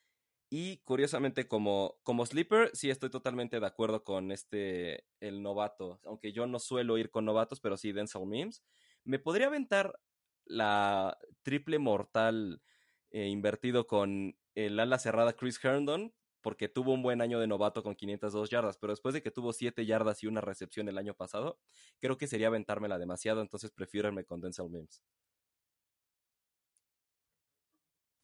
Y 0.50 0.78
curiosamente, 0.78 1.46
como, 1.46 1.98
como 2.02 2.25
sleeper, 2.25 2.70
sí 2.72 2.88
estoy 2.88 3.10
totalmente 3.10 3.60
de 3.60 3.66
acuerdo 3.66 4.02
con 4.02 4.32
este, 4.32 5.04
el 5.20 5.42
novato. 5.42 6.00
Aunque 6.04 6.32
yo 6.32 6.46
no 6.46 6.58
suelo 6.58 6.96
ir 6.96 7.10
con 7.10 7.26
novatos, 7.26 7.60
pero 7.60 7.76
sí 7.76 7.92
Denzel 7.92 8.26
Mims. 8.26 8.62
Me 9.04 9.18
podría 9.18 9.48
aventar 9.48 10.00
la 10.46 11.18
triple 11.42 11.78
mortal 11.78 12.62
eh, 13.10 13.28
invertido 13.28 13.87
con 13.87 14.38
el 14.54 14.80
ala 14.80 14.98
cerrada 14.98 15.34
Chris 15.34 15.62
Herndon, 15.62 16.14
porque 16.40 16.68
tuvo 16.68 16.92
un 16.92 17.02
buen 17.02 17.21
año 17.21 17.40
de 17.40 17.47
novato 17.47 17.83
con 17.83 17.95
502 17.95 18.50
yardas, 18.50 18.78
pero 18.78 18.92
después 18.92 19.14
de 19.14 19.23
que 19.23 19.30
tuvo 19.30 19.52
7 19.52 19.85
yardas 19.87 20.23
y 20.23 20.26
una 20.26 20.40
recepción 20.40 20.88
el 20.88 20.99
año 20.99 21.14
pasado, 21.14 21.59
creo 22.00 22.16
que 22.16 22.26
sería 22.26 22.49
aventármela 22.49 22.99
demasiado, 22.99 23.40
entonces 23.40 23.71
prefiero 23.71 24.09
irme 24.09 24.25
con 24.25 24.40
Denzel 24.40 24.71
Mims. 24.71 25.02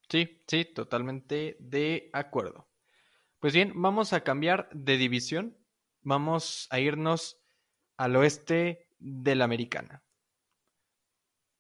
Sí, 0.09 0.45
sí, 0.47 0.65
totalmente 0.65 1.57
de 1.59 2.11
acuerdo. 2.13 2.69
Pues 3.41 3.53
bien, 3.53 3.73
vamos 3.75 4.13
a 4.13 4.23
cambiar 4.23 4.69
de 4.73 4.97
división. 4.97 5.59
Vamos 6.03 6.67
a 6.71 6.79
irnos 6.81 7.43
al 7.97 8.17
oeste 8.17 8.89
de 8.99 9.35
la 9.35 9.45
americana. 9.45 10.03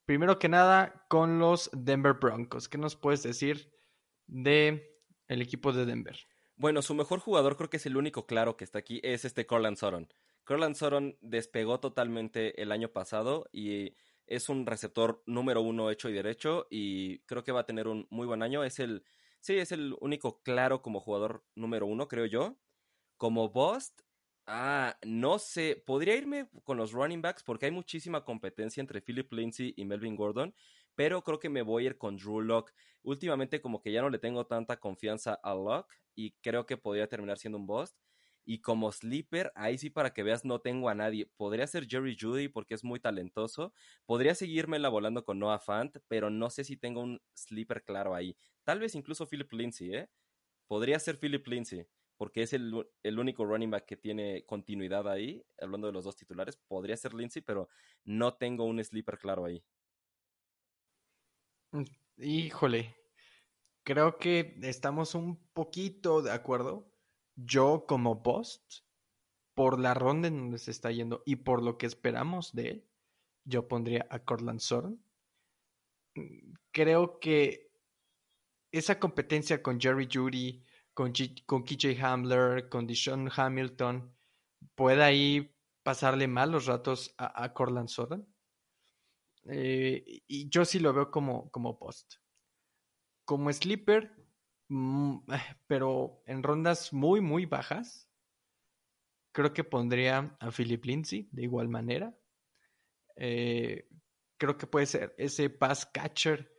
Primero 0.06 0.38
que 0.38 0.48
nada, 0.48 1.06
con 1.08 1.38
los 1.38 1.70
Denver 1.72 2.14
Broncos. 2.14 2.68
¿Qué 2.68 2.78
nos 2.78 2.94
puedes 2.96 3.22
decir 3.22 3.72
de 4.26 5.00
el 5.28 5.42
equipo 5.42 5.72
de 5.72 5.86
Denver? 5.86 6.18
Bueno, 6.56 6.82
su 6.82 6.94
mejor 6.94 7.18
jugador 7.18 7.56
creo 7.56 7.68
que 7.68 7.78
es 7.78 7.86
el 7.86 7.96
único 7.96 8.26
claro 8.26 8.56
que 8.56 8.64
está 8.64 8.78
aquí, 8.78 9.00
es 9.02 9.24
este 9.24 9.46
Corland 9.46 9.76
Soron. 9.76 10.08
Corland 10.44 10.76
Soron 10.76 11.18
despegó 11.20 11.80
totalmente 11.80 12.60
el 12.62 12.70
año 12.70 12.90
pasado 12.90 13.48
y 13.52 13.96
es 14.26 14.48
un 14.48 14.64
receptor 14.66 15.22
número 15.26 15.62
uno 15.62 15.90
hecho 15.90 16.08
y 16.08 16.12
derecho 16.12 16.66
y 16.70 17.18
creo 17.20 17.44
que 17.44 17.52
va 17.52 17.60
a 17.60 17.66
tener 17.66 17.88
un 17.88 18.06
muy 18.10 18.26
buen 18.26 18.42
año. 18.42 18.62
Es 18.62 18.78
el, 18.78 19.04
sí, 19.40 19.58
es 19.58 19.72
el 19.72 19.96
único 20.00 20.42
claro 20.42 20.80
como 20.80 21.00
jugador 21.00 21.44
número 21.54 21.86
uno, 21.86 22.08
creo 22.08 22.26
yo. 22.26 22.56
Como 23.16 23.48
Bust, 23.50 24.02
ah, 24.46 24.96
no 25.04 25.38
sé, 25.38 25.82
podría 25.84 26.16
irme 26.16 26.48
con 26.64 26.76
los 26.76 26.92
running 26.92 27.22
backs 27.22 27.42
porque 27.42 27.66
hay 27.66 27.72
muchísima 27.72 28.24
competencia 28.24 28.80
entre 28.80 29.00
Philip 29.00 29.32
Lindsay 29.32 29.74
y 29.76 29.84
Melvin 29.84 30.16
Gordon, 30.16 30.54
pero 30.94 31.22
creo 31.22 31.38
que 31.38 31.48
me 31.48 31.62
voy 31.62 31.84
a 31.84 31.86
ir 31.88 31.98
con 31.98 32.16
Drew 32.16 32.40
Lock. 32.40 32.72
Últimamente 33.02 33.60
como 33.60 33.80
que 33.82 33.92
ya 33.92 34.02
no 34.02 34.10
le 34.10 34.18
tengo 34.18 34.46
tanta 34.46 34.78
confianza 34.78 35.34
a 35.42 35.54
Lock 35.54 35.92
y 36.14 36.32
creo 36.42 36.66
que 36.66 36.76
podría 36.76 37.08
terminar 37.08 37.38
siendo 37.38 37.58
un 37.58 37.66
Bust. 37.66 37.96
Y 38.46 38.60
como 38.60 38.92
sleeper, 38.92 39.52
ahí 39.54 39.78
sí 39.78 39.88
para 39.88 40.12
que 40.12 40.22
veas, 40.22 40.44
no 40.44 40.60
tengo 40.60 40.88
a 40.90 40.94
nadie. 40.94 41.30
Podría 41.36 41.66
ser 41.66 41.86
Jerry 41.88 42.16
Judy 42.18 42.48
porque 42.48 42.74
es 42.74 42.84
muy 42.84 43.00
talentoso. 43.00 43.72
Podría 44.04 44.34
seguirme 44.34 44.78
la 44.78 44.90
volando 44.90 45.24
con 45.24 45.38
Noah 45.38 45.58
Fant, 45.60 45.96
pero 46.08 46.28
no 46.30 46.50
sé 46.50 46.64
si 46.64 46.76
tengo 46.76 47.00
un 47.00 47.22
sleeper 47.34 47.84
claro 47.84 48.14
ahí. 48.14 48.36
Tal 48.64 48.80
vez 48.80 48.94
incluso 48.94 49.26
Philip 49.26 49.50
Lindsay, 49.52 49.94
¿eh? 49.94 50.10
Podría 50.66 50.98
ser 50.98 51.18
Philip 51.18 51.46
Lindsay, 51.46 51.86
porque 52.16 52.42
es 52.42 52.52
el, 52.52 52.86
el 53.02 53.18
único 53.18 53.44
running 53.46 53.70
back 53.70 53.86
que 53.86 53.96
tiene 53.96 54.44
continuidad 54.46 55.08
ahí. 55.08 55.42
Hablando 55.60 55.86
de 55.86 55.92
los 55.94 56.04
dos 56.04 56.16
titulares, 56.16 56.56
podría 56.68 56.96
ser 56.96 57.14
Lindsay, 57.14 57.42
pero 57.42 57.68
no 58.04 58.34
tengo 58.34 58.64
un 58.64 58.82
sleeper 58.82 59.18
claro 59.18 59.44
ahí. 59.46 59.64
Mm, 61.74 61.84
híjole, 62.18 62.96
creo 63.84 64.18
que 64.18 64.56
estamos 64.62 65.14
un 65.16 65.36
poquito 65.52 66.22
de 66.22 66.30
acuerdo 66.32 66.86
yo 67.36 67.84
como 67.88 68.22
post, 68.22 68.84
por 69.54 69.80
la 69.80 69.94
ronda 69.94 70.28
en 70.28 70.36
donde 70.38 70.58
se 70.58 70.70
está 70.70 70.90
yendo 70.92 71.22
y 71.26 71.36
por 71.36 71.62
lo 71.62 71.76
que 71.78 71.86
esperamos 71.86 72.52
de 72.54 72.68
él, 72.68 72.88
yo 73.44 73.68
pondría 73.68 74.06
a 74.10 74.20
Cortland 74.20 74.60
Sutton. 74.60 75.02
Creo 76.72 77.18
que 77.18 77.72
esa 78.72 78.98
competencia 79.00 79.62
con 79.62 79.80
Jerry 79.80 80.08
Judy, 80.12 80.64
con, 80.92 81.12
con 81.46 81.64
KJ 81.64 82.00
Hamler, 82.02 82.68
con 82.68 82.86
Deshaun 82.86 83.30
Hamilton, 83.34 84.14
puede 84.76 85.02
ahí 85.02 85.56
pasarle 85.82 86.28
mal 86.28 86.52
los 86.52 86.66
ratos 86.66 87.14
a, 87.18 87.44
a 87.44 87.52
Cortland 87.52 87.88
Sutton. 87.88 88.33
Eh, 89.46 90.22
y 90.26 90.48
yo 90.48 90.64
sí 90.64 90.78
lo 90.78 90.92
veo 90.92 91.10
como, 91.10 91.50
como 91.50 91.78
post. 91.78 92.14
Como 93.24 93.52
sleeper, 93.52 94.14
mm, 94.68 95.18
pero 95.66 96.22
en 96.26 96.42
rondas 96.42 96.92
muy, 96.92 97.20
muy 97.20 97.46
bajas, 97.46 98.08
creo 99.32 99.52
que 99.52 99.64
pondría 99.64 100.36
a 100.40 100.50
Philip 100.50 100.84
Lindsay 100.84 101.28
de 101.32 101.42
igual 101.42 101.68
manera. 101.68 102.16
Eh, 103.16 103.88
creo 104.38 104.56
que 104.56 104.66
puede 104.66 104.86
ser 104.86 105.14
ese 105.18 105.50
pass 105.50 105.86
catcher 105.86 106.52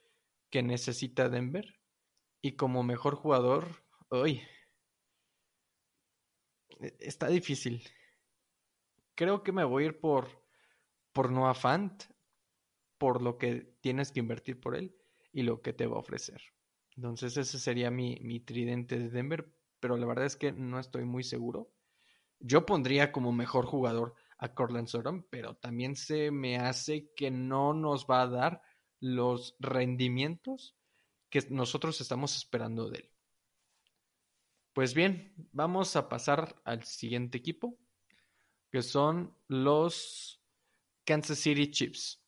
que 0.49 0.61
necesita 0.61 1.29
Denver. 1.29 1.79
Y 2.41 2.55
como 2.55 2.83
mejor 2.83 3.15
jugador, 3.15 3.85
hoy 4.09 4.41
e, 6.79 6.95
está 6.99 7.27
difícil. 7.27 7.83
Creo 9.15 9.43
que 9.43 9.51
me 9.51 9.63
voy 9.63 9.83
a 9.83 9.87
ir 9.87 9.99
por, 9.99 10.27
por 11.13 11.31
Noah 11.31 11.53
Fant, 11.53 12.03
por 12.97 13.21
lo 13.21 13.37
que 13.37 13.75
tienes 13.81 14.11
que 14.11 14.19
invertir 14.19 14.59
por 14.59 14.75
él 14.75 14.95
y 15.31 15.43
lo 15.43 15.61
que 15.61 15.73
te 15.73 15.87
va 15.87 15.97
a 15.97 15.99
ofrecer. 15.99 16.41
Entonces 16.95 17.35
ese 17.37 17.59
sería 17.59 17.91
mi, 17.91 18.39
tridente 18.39 18.97
de 18.97 19.09
Denver, 19.09 19.51
pero 19.79 19.97
la 19.97 20.05
verdad 20.05 20.25
es 20.25 20.35
que 20.35 20.51
no 20.51 20.79
estoy 20.79 21.05
muy 21.05 21.23
seguro. 21.23 21.71
Yo 22.39 22.65
pondría 22.65 23.11
como 23.11 23.31
mejor 23.31 23.65
jugador 23.65 24.15
a 24.37 24.53
Cortland 24.53 24.87
Sutton, 24.87 25.27
pero 25.29 25.55
también 25.55 25.95
se 25.95 26.31
me 26.31 26.57
hace 26.57 27.11
que 27.15 27.31
no 27.31 27.73
nos 27.73 28.05
va 28.05 28.21
a 28.21 28.27
dar 28.27 28.61
los 28.99 29.55
rendimientos 29.59 30.75
que 31.29 31.45
nosotros 31.49 31.99
estamos 31.99 32.35
esperando 32.37 32.89
de 32.89 32.99
él. 32.99 33.11
Pues 34.73 34.93
bien, 34.93 35.33
vamos 35.51 35.95
a 35.95 36.09
pasar 36.09 36.61
al 36.65 36.83
siguiente 36.83 37.37
equipo, 37.37 37.77
que 38.71 38.81
son 38.81 39.33
los 39.47 40.41
Kansas 41.05 41.39
City 41.39 41.71
Chiefs. 41.71 42.24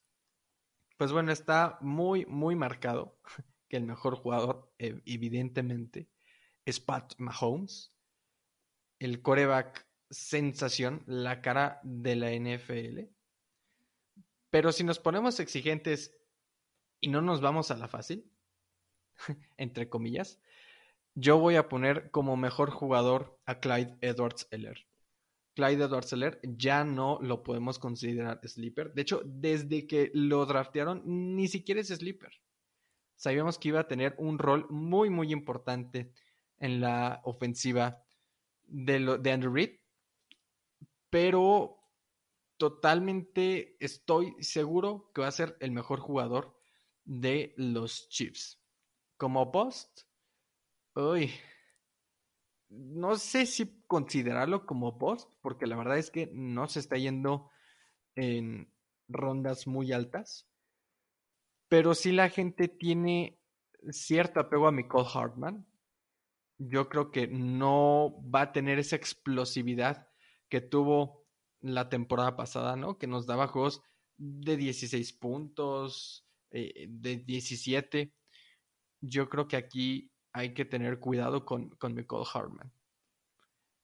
Pues 0.98 1.12
bueno, 1.12 1.32
está 1.32 1.78
muy, 1.82 2.26
muy 2.26 2.56
marcado 2.56 3.20
que 3.70 3.78
el 3.78 3.84
mejor 3.84 4.16
jugador, 4.16 4.74
eh, 4.80 5.00
evidentemente, 5.06 6.10
es 6.66 6.80
Pat 6.80 7.14
Mahomes, 7.18 7.94
el 9.00 9.22
coreback 9.22 9.88
sensación, 10.10 11.04
la 11.06 11.42
cara 11.42 11.80
de 11.84 12.16
la 12.16 12.32
NFL. 12.32 13.10
Pero 14.50 14.72
si 14.72 14.84
nos 14.84 15.00
ponemos 15.00 15.40
exigentes 15.40 16.18
y 17.00 17.10
no 17.10 17.22
nos 17.22 17.42
vamos 17.42 17.70
a 17.70 17.78
la 17.78 17.88
fácil, 17.88 18.32
entre 19.58 19.90
comillas, 19.90 20.40
yo 21.14 21.38
voy 21.38 21.56
a 21.56 21.70
poner 21.70 22.10
como 22.12 22.38
mejor 22.38 22.72
jugador 22.72 23.40
a 23.46 23.60
Clyde 23.60 23.98
Edwards 24.02 24.48
Eller. 24.52 24.87
Clyde 25.58 25.86
Edwards 25.86 26.16
ya 26.44 26.84
no 26.84 27.18
lo 27.20 27.42
podemos 27.42 27.80
considerar 27.80 28.40
sleeper. 28.48 28.94
De 28.94 29.02
hecho, 29.02 29.24
desde 29.26 29.88
que 29.88 30.12
lo 30.14 30.46
draftearon, 30.46 31.02
ni 31.04 31.48
siquiera 31.48 31.82
es 31.82 31.88
sleeper. 31.88 32.32
Sabíamos 33.16 33.58
que 33.58 33.70
iba 33.70 33.80
a 33.80 33.88
tener 33.88 34.16
un 34.20 34.38
rol 34.38 34.68
muy, 34.70 35.10
muy 35.10 35.32
importante 35.32 36.14
en 36.60 36.80
la 36.80 37.22
ofensiva 37.24 38.04
de, 38.66 39.18
de 39.20 39.32
Andrew 39.32 39.52
Reid 39.52 39.72
pero 41.10 41.78
totalmente 42.58 43.78
estoy 43.80 44.36
seguro 44.40 45.12
que 45.14 45.22
va 45.22 45.28
a 45.28 45.32
ser 45.32 45.58
el 45.60 45.72
mejor 45.72 46.00
jugador 46.00 46.58
de 47.06 47.54
los 47.58 48.10
Chiefs. 48.10 48.62
Como 49.16 49.52
post, 49.52 50.02
uy, 50.96 51.32
no 52.70 53.16
sé 53.16 53.46
si 53.46 53.84
considerarlo 53.88 54.66
como 54.66 54.98
post, 54.98 55.32
porque 55.42 55.68
la 55.68 55.78
verdad 55.78 55.98
es 55.98 56.12
que 56.12 56.30
no 56.34 56.68
se 56.68 56.80
está 56.80 56.98
yendo 56.98 57.50
en 58.16 58.74
rondas 59.08 59.68
muy 59.68 59.94
altas, 59.94 60.48
pero 61.70 61.96
si 61.96 62.12
la 62.12 62.30
gente 62.30 62.68
tiene 62.68 63.38
cierto 63.92 64.40
apego 64.40 64.68
a 64.68 64.72
Nicole 64.72 65.08
Hartman. 65.14 65.66
Yo 66.58 66.90
creo 66.90 67.12
que 67.12 67.28
no 67.28 68.16
va 68.34 68.42
a 68.42 68.52
tener 68.52 68.80
esa 68.80 68.96
explosividad 68.96 70.08
que 70.50 70.62
tuvo 70.62 71.26
la 71.62 71.90
temporada 71.90 72.36
pasada, 72.36 72.76
¿no? 72.76 72.98
Que 72.98 73.08
nos 73.08 73.28
daba 73.28 73.48
juegos 73.48 73.82
de 74.18 74.58
16 74.58 75.14
puntos, 75.14 76.26
eh, 76.52 76.88
de 76.90 77.18
17. 77.18 78.14
Yo 79.02 79.30
creo 79.30 79.48
que 79.48 79.58
aquí 79.58 80.12
hay 80.38 80.54
que 80.54 80.66
tener 80.66 81.00
cuidado 81.00 81.46
con, 81.46 81.70
con 81.72 81.94
Michael 81.96 82.24
Hartman. 82.32 82.72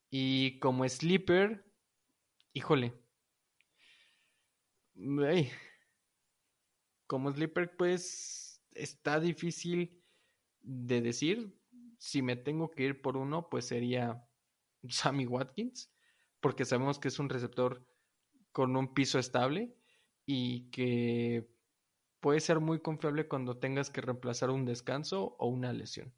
Y 0.10 0.60
como 0.60 0.88
sleeper, 0.88 1.66
híjole. 2.54 2.94
como 7.08 7.32
sleeper, 7.32 7.76
pues 7.76 8.62
está 8.74 9.20
difícil 9.20 10.00
de 10.62 11.02
decir. 11.02 11.60
Si 11.98 12.22
me 12.22 12.36
tengo 12.36 12.70
que 12.70 12.84
ir 12.84 13.02
por 13.02 13.18
uno, 13.18 13.50
pues 13.50 13.66
sería 13.68 14.28
Sammy 14.88 15.26
Watkins 15.26 15.92
porque 16.44 16.66
sabemos 16.66 17.00
que 17.00 17.08
es 17.08 17.20
un 17.20 17.30
receptor 17.30 17.88
con 18.52 18.76
un 18.76 18.94
piso 18.94 19.18
estable 19.18 19.74
y 20.26 20.70
que 20.72 21.50
puede 22.20 22.42
ser 22.42 22.60
muy 22.60 22.82
confiable 22.82 23.30
cuando 23.30 23.58
tengas 23.58 23.90
que 23.90 24.02
reemplazar 24.02 24.50
un 24.50 24.66
descanso 24.66 25.38
o 25.40 25.48
una 25.48 25.72
lesión. 25.72 26.14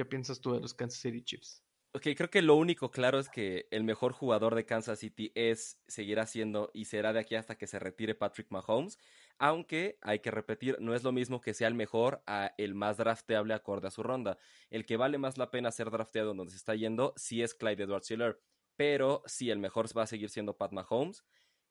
¿Qué 0.00 0.06
piensas 0.06 0.40
tú 0.40 0.54
de 0.54 0.60
los 0.60 0.72
Kansas 0.72 0.98
City 0.98 1.22
Chiefs? 1.22 1.62
Ok, 1.92 2.06
creo 2.16 2.30
que 2.30 2.40
lo 2.40 2.54
único 2.54 2.90
claro 2.90 3.18
es 3.18 3.28
que 3.28 3.68
el 3.70 3.84
mejor 3.84 4.12
jugador 4.12 4.54
de 4.54 4.64
Kansas 4.64 4.98
City 4.98 5.30
es, 5.34 5.78
seguirá 5.88 6.24
siendo 6.24 6.70
y 6.72 6.86
será 6.86 7.12
de 7.12 7.20
aquí 7.20 7.34
hasta 7.34 7.58
que 7.58 7.66
se 7.66 7.78
retire 7.78 8.14
Patrick 8.14 8.46
Mahomes, 8.50 8.98
aunque 9.38 9.98
hay 10.00 10.20
que 10.20 10.30
repetir, 10.30 10.78
no 10.80 10.94
es 10.94 11.02
lo 11.02 11.12
mismo 11.12 11.42
que 11.42 11.52
sea 11.52 11.68
el 11.68 11.74
mejor 11.74 12.22
a 12.26 12.54
el 12.56 12.74
más 12.74 12.96
drafteable 12.96 13.52
acorde 13.52 13.88
a 13.88 13.90
su 13.90 14.02
ronda. 14.02 14.38
El 14.70 14.86
que 14.86 14.96
vale 14.96 15.18
más 15.18 15.36
la 15.36 15.50
pena 15.50 15.70
ser 15.70 15.90
drafteado 15.90 16.32
donde 16.32 16.50
se 16.50 16.56
está 16.56 16.74
yendo 16.74 17.12
sí 17.18 17.42
es 17.42 17.54
Clyde 17.54 17.84
Edwards-Hiller 17.84 18.40
pero 18.76 19.22
sí, 19.26 19.50
el 19.50 19.58
mejor 19.58 19.86
va 19.94 20.04
a 20.04 20.06
seguir 20.06 20.30
siendo 20.30 20.56
Pat 20.56 20.72
Mahomes. 20.72 21.22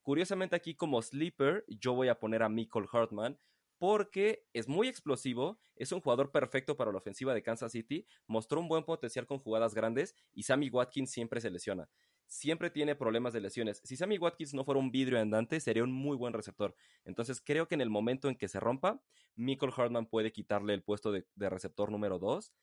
Curiosamente 0.04 0.56
aquí 0.56 0.76
como 0.76 1.02
sleeper 1.02 1.66
yo 1.68 1.96
voy 1.96 2.10
a 2.10 2.20
poner 2.20 2.44
a 2.44 2.50
Michael 2.50 2.86
Hartman 2.94 3.40
porque 3.80 4.46
es 4.54 4.68
muy 4.68 4.88
explosivo, 4.88 5.60
es 5.76 5.92
un 5.94 6.02
jugador 6.02 6.32
perfecto 6.32 6.76
para 6.76 6.92
la 6.92 6.98
ofensiva 6.98 7.34
de 7.34 7.42
Kansas 7.42 7.72
City, 7.72 8.06
mostró 8.28 8.60
un 8.60 8.68
buen 8.68 8.84
potencial 8.84 9.26
con 9.26 9.40
jugadas 9.40 9.74
grandes 9.74 10.16
y 10.34 10.44
Sammy 10.44 10.70
Watkins 10.70 11.10
siempre 11.10 11.40
se 11.42 11.50
lesiona. 11.50 11.90
Siempre 12.28 12.70
tiene 12.70 12.94
problemas 12.94 13.34
de 13.34 13.40
lesiones. 13.40 13.82
Si 13.84 13.96
Sammy 13.96 14.20
Watkins 14.20 14.54
no 14.54 14.64
fuera 14.64 14.80
un 14.80 14.92
vidrio 14.92 15.20
andante, 15.20 15.60
sería 15.60 15.84
un 15.84 15.92
muy 15.92 16.16
buen 16.16 16.34
receptor. 16.34 16.76
Entonces 17.06 17.42
creo 17.42 17.68
que 17.68 17.74
en 17.74 17.82
el 17.82 17.90
momento 17.90 18.28
en 18.28 18.36
que 18.36 18.50
se 18.50 18.60
rompa, 18.60 19.02
Michael 19.36 19.74
Hartman 19.76 20.06
puede 20.06 20.32
quitarle 20.32 20.74
el 20.74 20.84
puesto 20.84 21.12
de, 21.12 21.26
receptor 21.38 21.90
número 21.90 22.20
2 22.20 22.54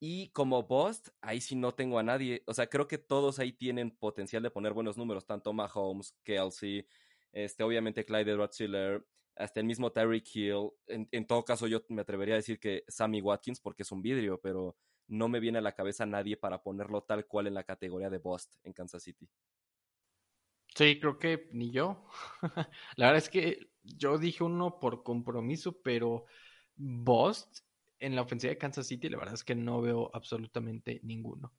y 0.00 0.30
como 0.30 0.62
Bust, 0.64 1.08
ahí 1.20 1.40
sí 1.40 1.54
no 1.54 1.72
tengo 1.72 1.98
a 1.98 2.02
nadie. 2.02 2.42
O 2.46 2.54
sea, 2.54 2.66
creo 2.66 2.88
que 2.88 2.98
todos 2.98 3.38
ahí 3.38 3.52
tienen 3.52 3.90
potencial 3.90 4.42
de 4.42 4.50
poner 4.50 4.72
buenos 4.72 4.96
números, 4.96 5.26
tanto 5.26 5.52
Mahomes, 5.52 6.16
Kelsey, 6.24 6.86
este, 7.32 7.62
obviamente 7.62 8.04
Clyde 8.04 8.32
edwards 8.32 8.56
hasta 9.36 9.60
el 9.60 9.66
mismo 9.66 9.92
Tyreek 9.92 10.34
Hill. 10.34 10.70
En, 10.86 11.26
todo 11.26 11.44
caso, 11.44 11.66
yo 11.66 11.82
me 11.88 12.02
atrevería 12.02 12.34
a 12.34 12.38
decir 12.38 12.58
que 12.58 12.84
Sammy 12.88 13.20
Watkins, 13.20 13.60
porque 13.60 13.82
es 13.82 13.92
un 13.92 14.02
vidrio, 14.02 14.40
pero 14.40 14.76
no 15.08 15.28
me 15.28 15.40
viene 15.40 15.58
a 15.58 15.62
la 15.62 15.74
cabeza 15.74 16.06
nadie 16.06 16.36
para 16.36 16.62
ponerlo 16.62 17.02
tal 17.02 17.26
cual 17.26 17.46
en 17.46 17.54
la 17.54 17.64
categoría 17.64 18.10
de 18.10 18.18
Bust 18.18 18.52
en 18.64 18.72
Kansas 18.72 19.02
City. 19.02 19.28
Sí, 20.74 20.98
creo 20.98 21.18
que 21.18 21.48
ni 21.52 21.70
yo. 21.70 22.06
la 22.96 23.06
verdad 23.06 23.22
es 23.22 23.30
que 23.30 23.70
yo 23.82 24.18
dije 24.18 24.42
uno 24.42 24.78
por 24.80 25.02
compromiso, 25.02 25.80
pero 25.80 26.26
Bust 26.74 27.60
en 27.98 28.14
la 28.14 28.22
ofensiva 28.22 28.50
de 28.50 28.58
Kansas 28.58 28.86
City, 28.86 29.08
la 29.08 29.18
verdad 29.18 29.34
es 29.34 29.44
que 29.44 29.54
no 29.54 29.80
veo 29.80 30.10
absolutamente 30.12 31.00
ninguno. 31.02 31.52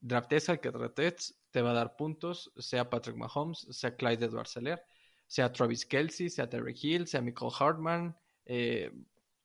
Draftes 0.00 0.48
al 0.48 0.60
que 0.60 0.70
draftes 0.70 1.38
te 1.50 1.62
va 1.62 1.70
a 1.70 1.74
dar 1.74 1.96
puntos, 1.96 2.52
sea 2.56 2.88
Patrick 2.88 3.16
Mahomes, 3.16 3.66
sea 3.70 3.96
Clyde 3.96 4.26
Edwards 4.26 4.50
Seller, 4.50 4.82
sea 5.26 5.52
Travis 5.52 5.84
Kelsey, 5.86 6.28
sea 6.30 6.48
Terry 6.48 6.74
Hill, 6.80 7.06
sea 7.06 7.20
Michael 7.20 7.52
Hartman. 7.58 8.16
Eh, 8.44 8.92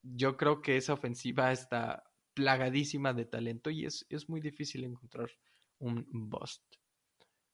yo 0.02 0.38
creo 0.38 0.62
que 0.62 0.78
esa 0.78 0.94
ofensiva 0.94 1.52
está 1.52 2.04
plagadísima 2.34 3.14
de 3.14 3.26
talento 3.26 3.70
y 3.70 3.86
es, 3.86 4.06
es 4.10 4.30
muy 4.30 4.42
difícil 4.42 4.84
encontrar 4.84 5.30
un 5.80 6.06
bust. 6.10 6.64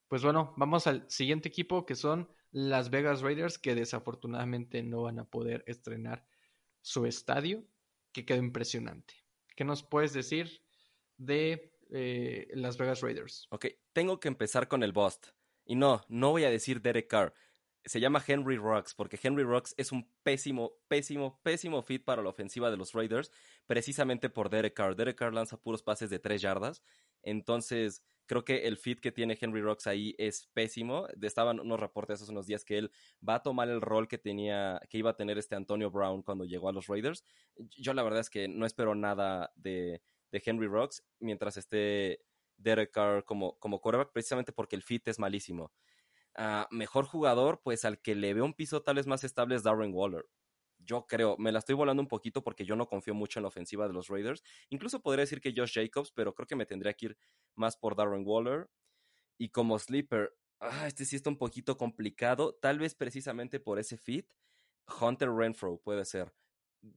Pues 0.07 0.23
bueno, 0.23 0.53
vamos 0.55 0.87
al 0.87 1.09
siguiente 1.09 1.49
equipo 1.49 1.85
que 1.85 1.95
son 1.95 2.29
las 2.51 2.89
Vegas 2.89 3.21
Raiders 3.21 3.57
que 3.57 3.75
desafortunadamente 3.75 4.81
no 4.81 5.03
van 5.03 5.19
a 5.19 5.25
poder 5.25 5.63
estrenar 5.67 6.25
su 6.81 7.05
estadio 7.05 7.65
que 8.13 8.25
quedó 8.25 8.39
impresionante. 8.39 9.15
¿Qué 9.55 9.65
nos 9.65 9.83
puedes 9.83 10.13
decir 10.13 10.63
de 11.17 11.73
eh, 11.91 12.47
Las 12.53 12.77
Vegas 12.77 13.01
Raiders? 13.01 13.47
Ok, 13.49 13.65
tengo 13.91 14.19
que 14.19 14.29
empezar 14.29 14.67
con 14.67 14.83
el 14.83 14.93
bust. 14.93 15.27
Y 15.65 15.75
no, 15.75 16.01
no 16.07 16.31
voy 16.31 16.45
a 16.45 16.49
decir 16.49 16.81
Derek 16.81 17.07
Carr. 17.07 17.33
Se 17.87 17.99
llama 17.99 18.23
Henry 18.25 18.57
Rocks, 18.57 18.93
porque 18.93 19.19
Henry 19.21 19.43
Rocks 19.43 19.73
es 19.77 19.91
un 19.91 20.09
pésimo, 20.23 20.73
pésimo, 20.87 21.39
pésimo 21.43 21.81
fit 21.81 22.03
para 22.03 22.21
la 22.21 22.29
ofensiva 22.29 22.69
de 22.69 22.77
los 22.77 22.93
Raiders, 22.93 23.31
precisamente 23.65 24.29
por 24.29 24.49
Derek 24.49 24.73
Carr. 24.73 24.95
Derek 24.95 25.17
Carr 25.17 25.33
lanza 25.33 25.57
puros 25.57 25.83
pases 25.83 26.09
de 26.09 26.19
tres 26.19 26.41
yardas, 26.41 26.83
entonces 27.23 28.03
creo 28.27 28.43
que 28.43 28.67
el 28.67 28.77
fit 28.77 28.99
que 28.99 29.11
tiene 29.11 29.37
Henry 29.39 29.61
Rocks 29.61 29.87
ahí 29.87 30.13
es 30.17 30.47
pésimo. 30.53 31.07
Estaban 31.21 31.59
unos 31.59 31.79
reportes 31.79 32.21
hace 32.21 32.31
unos 32.31 32.45
días 32.45 32.63
que 32.63 32.77
él 32.77 32.91
va 33.27 33.35
a 33.35 33.43
tomar 33.43 33.69
el 33.69 33.81
rol 33.81 34.07
que 34.07 34.17
tenía, 34.17 34.81
que 34.89 34.97
iba 34.97 35.11
a 35.11 35.15
tener 35.15 35.37
este 35.37 35.55
Antonio 35.55 35.89
Brown 35.89 36.21
cuando 36.21 36.45
llegó 36.45 36.69
a 36.69 36.73
los 36.73 36.87
Raiders. 36.87 37.23
Yo 37.55 37.93
la 37.93 38.03
verdad 38.03 38.19
es 38.19 38.29
que 38.29 38.47
no 38.47 38.65
espero 38.65 38.93
nada 38.95 39.51
de, 39.55 40.01
de 40.31 40.43
Henry 40.45 40.67
Rocks 40.67 41.03
mientras 41.19 41.57
esté 41.57 42.21
Derek 42.57 42.91
Carr 42.91 43.23
como, 43.23 43.57
como 43.59 43.79
quarterback, 43.79 44.11
precisamente 44.11 44.51
porque 44.51 44.75
el 44.75 44.83
fit 44.83 45.07
es 45.07 45.19
malísimo. 45.19 45.71
Mejor 46.71 47.05
jugador, 47.05 47.61
pues 47.63 47.85
al 47.85 48.01
que 48.01 48.15
le 48.15 48.33
veo 48.33 48.45
un 48.45 48.53
piso 48.53 48.83
tal 48.83 48.95
vez 48.95 49.07
más 49.07 49.23
estable 49.23 49.55
es 49.55 49.63
Darren 49.63 49.93
Waller. 49.93 50.25
Yo 50.79 51.07
creo, 51.07 51.35
me 51.37 51.51
la 51.51 51.59
estoy 51.59 51.75
volando 51.75 52.01
un 52.01 52.07
poquito 52.07 52.43
porque 52.43 52.65
yo 52.65 52.75
no 52.75 52.87
confío 52.87 53.13
mucho 53.15 53.39
en 53.39 53.43
la 53.43 53.49
ofensiva 53.49 53.87
de 53.87 53.93
los 53.93 54.07
Raiders. 54.09 54.43
Incluso 54.69 55.01
podría 55.01 55.23
decir 55.23 55.41
que 55.41 55.53
Josh 55.55 55.73
Jacobs, 55.73 56.11
pero 56.11 56.35
creo 56.35 56.47
que 56.47 56.55
me 56.55 56.65
tendría 56.65 56.93
que 56.93 57.07
ir 57.07 57.17
más 57.55 57.75
por 57.77 57.95
Darren 57.95 58.23
Waller. 58.25 58.69
Y 59.39 59.49
como 59.49 59.79
sleeper, 59.79 60.37
ah, 60.59 60.87
este 60.87 61.05
sí 61.05 61.15
está 61.15 61.29
un 61.29 61.37
poquito 61.37 61.77
complicado, 61.77 62.55
tal 62.61 62.79
vez 62.79 62.95
precisamente 62.95 63.59
por 63.59 63.79
ese 63.79 63.97
fit. 63.97 64.31
Hunter 65.01 65.31
Renfro 65.31 65.79
puede 65.81 66.05
ser. 66.05 66.33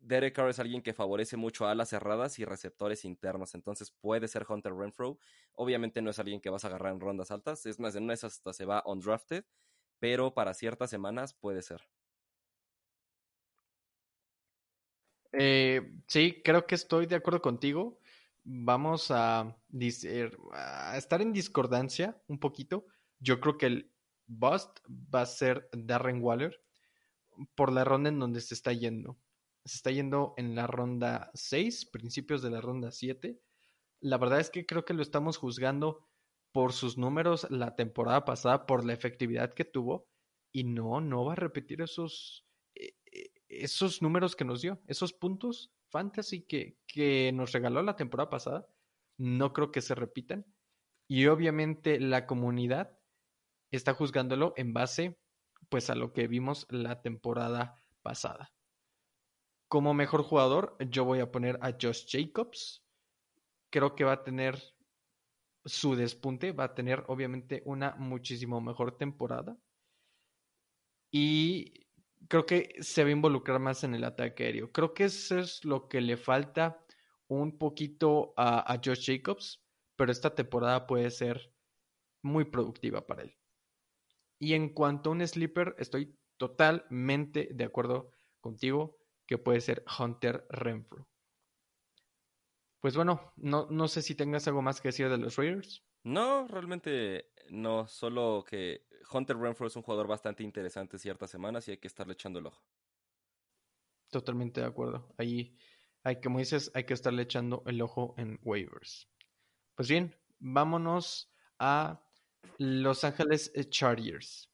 Derek 0.00 0.34
Carr 0.34 0.50
es 0.50 0.58
alguien 0.58 0.82
que 0.82 0.92
favorece 0.92 1.36
mucho 1.36 1.66
alas 1.66 1.90
cerradas 1.90 2.38
y 2.38 2.44
receptores 2.44 3.04
internos, 3.04 3.54
entonces 3.54 3.90
puede 3.90 4.28
ser 4.28 4.46
Hunter 4.48 4.74
Renfro. 4.74 5.18
Obviamente 5.52 6.02
no 6.02 6.10
es 6.10 6.18
alguien 6.18 6.40
que 6.40 6.50
vas 6.50 6.64
a 6.64 6.68
agarrar 6.68 6.92
en 6.92 7.00
rondas 7.00 7.30
altas, 7.30 7.66
es 7.66 7.78
más, 7.78 7.94
en 7.96 8.04
una 8.04 8.12
de 8.12 8.16
esas 8.16 8.34
hasta 8.34 8.52
se 8.52 8.64
va 8.64 8.82
undrafted, 8.86 9.44
pero 9.98 10.34
para 10.34 10.54
ciertas 10.54 10.90
semanas 10.90 11.34
puede 11.34 11.62
ser. 11.62 11.82
Eh, 15.32 16.00
sí, 16.08 16.42
creo 16.44 16.66
que 16.66 16.74
estoy 16.74 17.06
de 17.06 17.16
acuerdo 17.16 17.40
contigo. 17.40 18.00
Vamos 18.42 19.10
a, 19.10 19.56
a 20.52 20.96
estar 20.96 21.22
en 21.22 21.32
discordancia 21.32 22.20
un 22.26 22.38
poquito. 22.40 22.86
Yo 23.18 23.40
creo 23.40 23.58
que 23.58 23.66
el 23.66 23.92
bust 24.26 24.80
va 24.88 25.22
a 25.22 25.26
ser 25.26 25.68
Darren 25.72 26.22
Waller 26.22 26.60
por 27.54 27.72
la 27.72 27.84
ronda 27.84 28.08
en 28.08 28.18
donde 28.18 28.40
se 28.40 28.54
está 28.54 28.72
yendo 28.72 29.18
se 29.70 29.76
está 29.76 29.92
yendo 29.92 30.34
en 30.36 30.56
la 30.56 30.66
ronda 30.66 31.30
6, 31.34 31.86
principios 31.86 32.42
de 32.42 32.50
la 32.50 32.60
ronda 32.60 32.90
7. 32.90 33.40
La 34.00 34.18
verdad 34.18 34.40
es 34.40 34.50
que 34.50 34.66
creo 34.66 34.84
que 34.84 34.94
lo 34.94 35.02
estamos 35.02 35.36
juzgando 35.36 36.08
por 36.50 36.72
sus 36.72 36.98
números 36.98 37.46
la 37.50 37.76
temporada 37.76 38.24
pasada, 38.24 38.66
por 38.66 38.84
la 38.84 38.94
efectividad 38.94 39.54
que 39.54 39.64
tuvo, 39.64 40.08
y 40.50 40.64
no, 40.64 41.00
no 41.00 41.24
va 41.24 41.34
a 41.34 41.36
repetir 41.36 41.82
esos, 41.82 42.44
eh, 42.74 42.94
eh, 43.12 43.30
esos 43.48 44.02
números 44.02 44.34
que 44.34 44.44
nos 44.44 44.60
dio, 44.60 44.80
esos 44.88 45.12
puntos 45.12 45.72
fantasy 45.88 46.42
que, 46.42 46.76
que 46.88 47.30
nos 47.32 47.52
regaló 47.52 47.80
la 47.84 47.94
temporada 47.94 48.28
pasada. 48.28 48.66
No 49.18 49.52
creo 49.52 49.70
que 49.70 49.82
se 49.82 49.94
repitan. 49.94 50.44
Y 51.06 51.26
obviamente 51.26 52.00
la 52.00 52.26
comunidad 52.26 52.98
está 53.70 53.94
juzgándolo 53.94 54.52
en 54.56 54.72
base 54.72 55.16
pues 55.68 55.90
a 55.90 55.94
lo 55.94 56.12
que 56.12 56.26
vimos 56.26 56.66
la 56.70 57.02
temporada 57.02 57.80
pasada. 58.02 58.52
Como 59.70 59.94
mejor 59.94 60.24
jugador, 60.24 60.76
yo 60.80 61.04
voy 61.04 61.20
a 61.20 61.30
poner 61.30 61.56
a 61.62 61.70
Josh 61.80 62.04
Jacobs. 62.08 62.84
Creo 63.70 63.94
que 63.94 64.02
va 64.02 64.14
a 64.14 64.24
tener 64.24 64.60
su 65.64 65.94
despunte, 65.94 66.50
va 66.50 66.64
a 66.64 66.74
tener 66.74 67.04
obviamente 67.06 67.62
una 67.64 67.94
muchísimo 67.94 68.60
mejor 68.60 68.98
temporada. 68.98 69.56
Y 71.12 71.86
creo 72.26 72.46
que 72.46 72.74
se 72.80 73.04
va 73.04 73.10
a 73.10 73.12
involucrar 73.12 73.60
más 73.60 73.84
en 73.84 73.94
el 73.94 74.02
ataque 74.02 74.42
aéreo. 74.42 74.72
Creo 74.72 74.92
que 74.92 75.04
eso 75.04 75.38
es 75.38 75.64
lo 75.64 75.86
que 75.86 76.00
le 76.00 76.16
falta 76.16 76.84
un 77.28 77.56
poquito 77.56 78.34
a, 78.36 78.72
a 78.72 78.80
Josh 78.84 79.06
Jacobs, 79.06 79.62
pero 79.94 80.10
esta 80.10 80.34
temporada 80.34 80.88
puede 80.88 81.12
ser 81.12 81.54
muy 82.22 82.44
productiva 82.44 83.06
para 83.06 83.22
él. 83.22 83.36
Y 84.40 84.54
en 84.54 84.70
cuanto 84.74 85.10
a 85.10 85.12
un 85.12 85.24
sleeper, 85.24 85.76
estoy 85.78 86.18
totalmente 86.38 87.50
de 87.52 87.64
acuerdo 87.64 88.10
contigo 88.40 88.99
que 89.30 89.38
puede 89.38 89.60
ser 89.60 89.84
Hunter 89.96 90.44
Renfro. 90.50 91.08
Pues 92.80 92.96
bueno, 92.96 93.32
no, 93.36 93.68
no 93.70 93.86
sé 93.86 94.02
si 94.02 94.16
tengas 94.16 94.48
algo 94.48 94.60
más 94.60 94.80
que 94.80 94.88
decir 94.88 95.08
de 95.08 95.18
los 95.18 95.36
Raiders. 95.36 95.84
No, 96.02 96.48
realmente 96.48 97.30
no, 97.50 97.86
solo 97.86 98.44
que 98.44 98.88
Hunter 99.12 99.36
Renfro 99.36 99.68
es 99.68 99.76
un 99.76 99.84
jugador 99.84 100.08
bastante 100.08 100.42
interesante 100.42 100.98
ciertas 100.98 101.30
semanas 101.30 101.68
y 101.68 101.70
hay 101.70 101.76
que 101.78 101.86
estarle 101.86 102.14
echando 102.14 102.40
el 102.40 102.46
ojo. 102.46 102.60
Totalmente 104.10 104.62
de 104.62 104.66
acuerdo. 104.66 105.14
Ahí 105.16 105.56
hay, 106.02 106.20
como 106.20 106.40
dices, 106.40 106.72
hay 106.74 106.82
que 106.82 106.94
estarle 106.94 107.22
echando 107.22 107.62
el 107.66 107.80
ojo 107.82 108.16
en 108.18 108.40
waivers. 108.42 109.08
Pues 109.76 109.88
bien, 109.88 110.16
vámonos 110.40 111.32
a 111.60 112.04
Los 112.58 113.04
Ángeles 113.04 113.52
Chargers. 113.70 114.50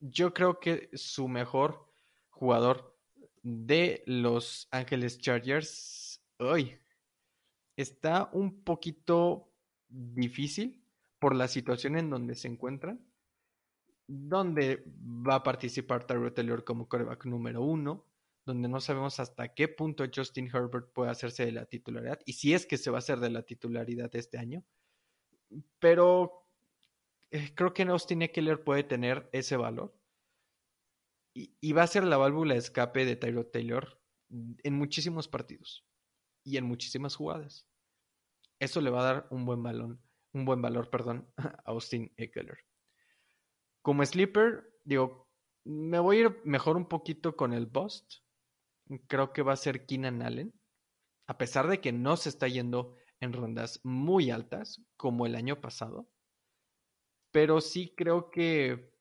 Yo 0.00 0.32
creo 0.32 0.58
que 0.58 0.88
su 0.94 1.28
mejor 1.28 1.92
jugador 2.30 2.91
de 3.42 4.02
Los 4.06 4.68
Ángeles 4.70 5.18
Chargers 5.18 6.22
hoy 6.38 6.78
está 7.76 8.30
un 8.32 8.62
poquito 8.62 9.52
difícil 9.88 10.84
por 11.18 11.34
la 11.34 11.48
situación 11.48 11.96
en 11.96 12.10
donde 12.10 12.34
se 12.34 12.48
encuentran, 12.48 13.04
donde 14.06 14.84
va 14.86 15.36
a 15.36 15.42
participar 15.42 16.06
Tyrod 16.06 16.32
Taylor 16.32 16.64
como 16.64 16.88
coreback 16.88 17.26
número 17.26 17.62
uno, 17.62 18.06
donde 18.44 18.68
no 18.68 18.80
sabemos 18.80 19.20
hasta 19.20 19.54
qué 19.54 19.68
punto 19.68 20.04
Justin 20.12 20.48
Herbert 20.52 20.92
puede 20.92 21.10
hacerse 21.10 21.44
de 21.46 21.52
la 21.52 21.66
titularidad 21.66 22.20
y 22.26 22.32
si 22.32 22.54
es 22.54 22.66
que 22.66 22.76
se 22.76 22.90
va 22.90 22.98
a 22.98 22.98
hacer 22.98 23.20
de 23.20 23.30
la 23.30 23.42
titularidad 23.42 24.14
este 24.16 24.38
año. 24.38 24.64
Pero 25.78 26.46
eh, 27.30 27.52
creo 27.54 27.72
que 27.72 27.82
Austin 27.82 28.22
Eckler 28.22 28.62
puede 28.64 28.82
tener 28.82 29.28
ese 29.32 29.56
valor 29.56 29.94
y, 31.34 31.72
va 31.72 31.82
a 31.82 31.86
ser 31.86 32.04
la 32.04 32.16
válvula 32.16 32.54
de 32.54 32.60
escape 32.60 33.04
de 33.04 33.16
Tyrod 33.16 33.46
Taylor 33.46 34.00
en 34.30 34.74
muchísimos 34.74 35.28
partidos 35.28 35.86
y 36.44 36.56
en 36.56 36.64
muchísimas 36.64 37.16
jugadas. 37.16 37.66
Eso 38.60 38.80
le 38.80 38.90
va 38.90 39.00
a 39.00 39.14
dar 39.14 39.28
un 39.30 39.44
buen 39.44 39.62
balón, 39.62 40.02
un 40.32 40.44
buen 40.44 40.60
valor, 40.60 40.90
perdón, 40.90 41.32
a 41.36 41.62
Austin 41.64 42.12
Eckler. 42.16 42.58
Como 43.82 44.04
sleeper, 44.04 44.78
digo, 44.84 45.28
me 45.64 45.98
voy 45.98 46.16
a 46.16 46.20
ir 46.20 46.40
mejor 46.44 46.76
un 46.76 46.86
poquito 46.86 47.36
con 47.36 47.52
el 47.52 47.66
bust. 47.66 48.14
Creo 49.08 49.32
que 49.32 49.42
va 49.42 49.54
a 49.54 49.56
ser 49.56 49.86
Keenan 49.86 50.22
Allen. 50.22 50.52
A 51.26 51.38
pesar 51.38 51.68
de 51.68 51.80
que 51.80 51.92
no 51.92 52.16
se 52.16 52.28
está 52.28 52.48
yendo 52.48 52.96
en 53.20 53.32
rondas 53.32 53.80
muy 53.84 54.30
altas, 54.30 54.82
como 54.96 55.26
el 55.26 55.34
año 55.34 55.60
pasado. 55.60 56.08
Pero 57.30 57.60
sí 57.60 57.94
creo 57.96 58.30
que 58.30 58.91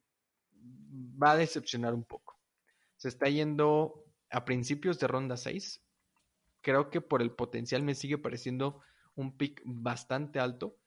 va 1.22 1.32
a 1.32 1.38
decepcionar 1.38 1.94
un 1.94 2.04
poco. 2.04 2.40
Se 2.98 3.08
está 3.08 3.30
yendo 3.30 4.06
a 4.30 4.46
principios 4.46 5.00
de 5.00 5.08
ronda 5.08 5.38
6. 5.38 5.84
Creo 6.62 6.90
que 6.90 7.02
por 7.02 7.22
el 7.22 7.32
potencial 7.32 7.84
me 7.84 7.96
sigue 7.96 8.18
pareciendo 8.18 8.82
un 9.16 9.38
pick 9.38 9.62
bastante 9.66 10.40
alto. 10.40 10.78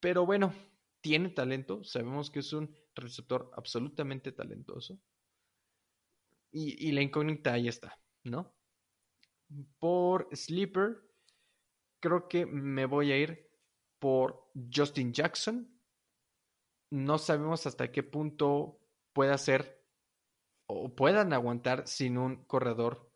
Pero 0.00 0.26
bueno, 0.26 0.54
tiene 1.00 1.30
talento. 1.30 1.82
Sabemos 1.84 2.30
que 2.30 2.40
es 2.40 2.52
un 2.52 2.74
receptor 2.94 3.50
absolutamente 3.56 4.32
talentoso. 4.32 4.98
Y, 6.50 6.88
y 6.88 6.92
la 6.92 7.02
incógnita 7.02 7.52
ahí 7.52 7.68
está, 7.68 7.98
¿no? 8.22 8.54
Por 9.78 10.28
Sleeper, 10.32 11.02
creo 12.00 12.28
que 12.28 12.46
me 12.46 12.86
voy 12.86 13.12
a 13.12 13.18
ir 13.18 13.50
por 13.98 14.50
Justin 14.72 15.12
Jackson. 15.12 15.73
No 16.94 17.18
sabemos 17.18 17.66
hasta 17.66 17.90
qué 17.90 18.04
punto 18.04 18.78
pueda 19.12 19.36
ser 19.36 19.84
o 20.66 20.94
puedan 20.94 21.32
aguantar 21.32 21.88
sin 21.88 22.16
un 22.16 22.44
corredor 22.44 23.10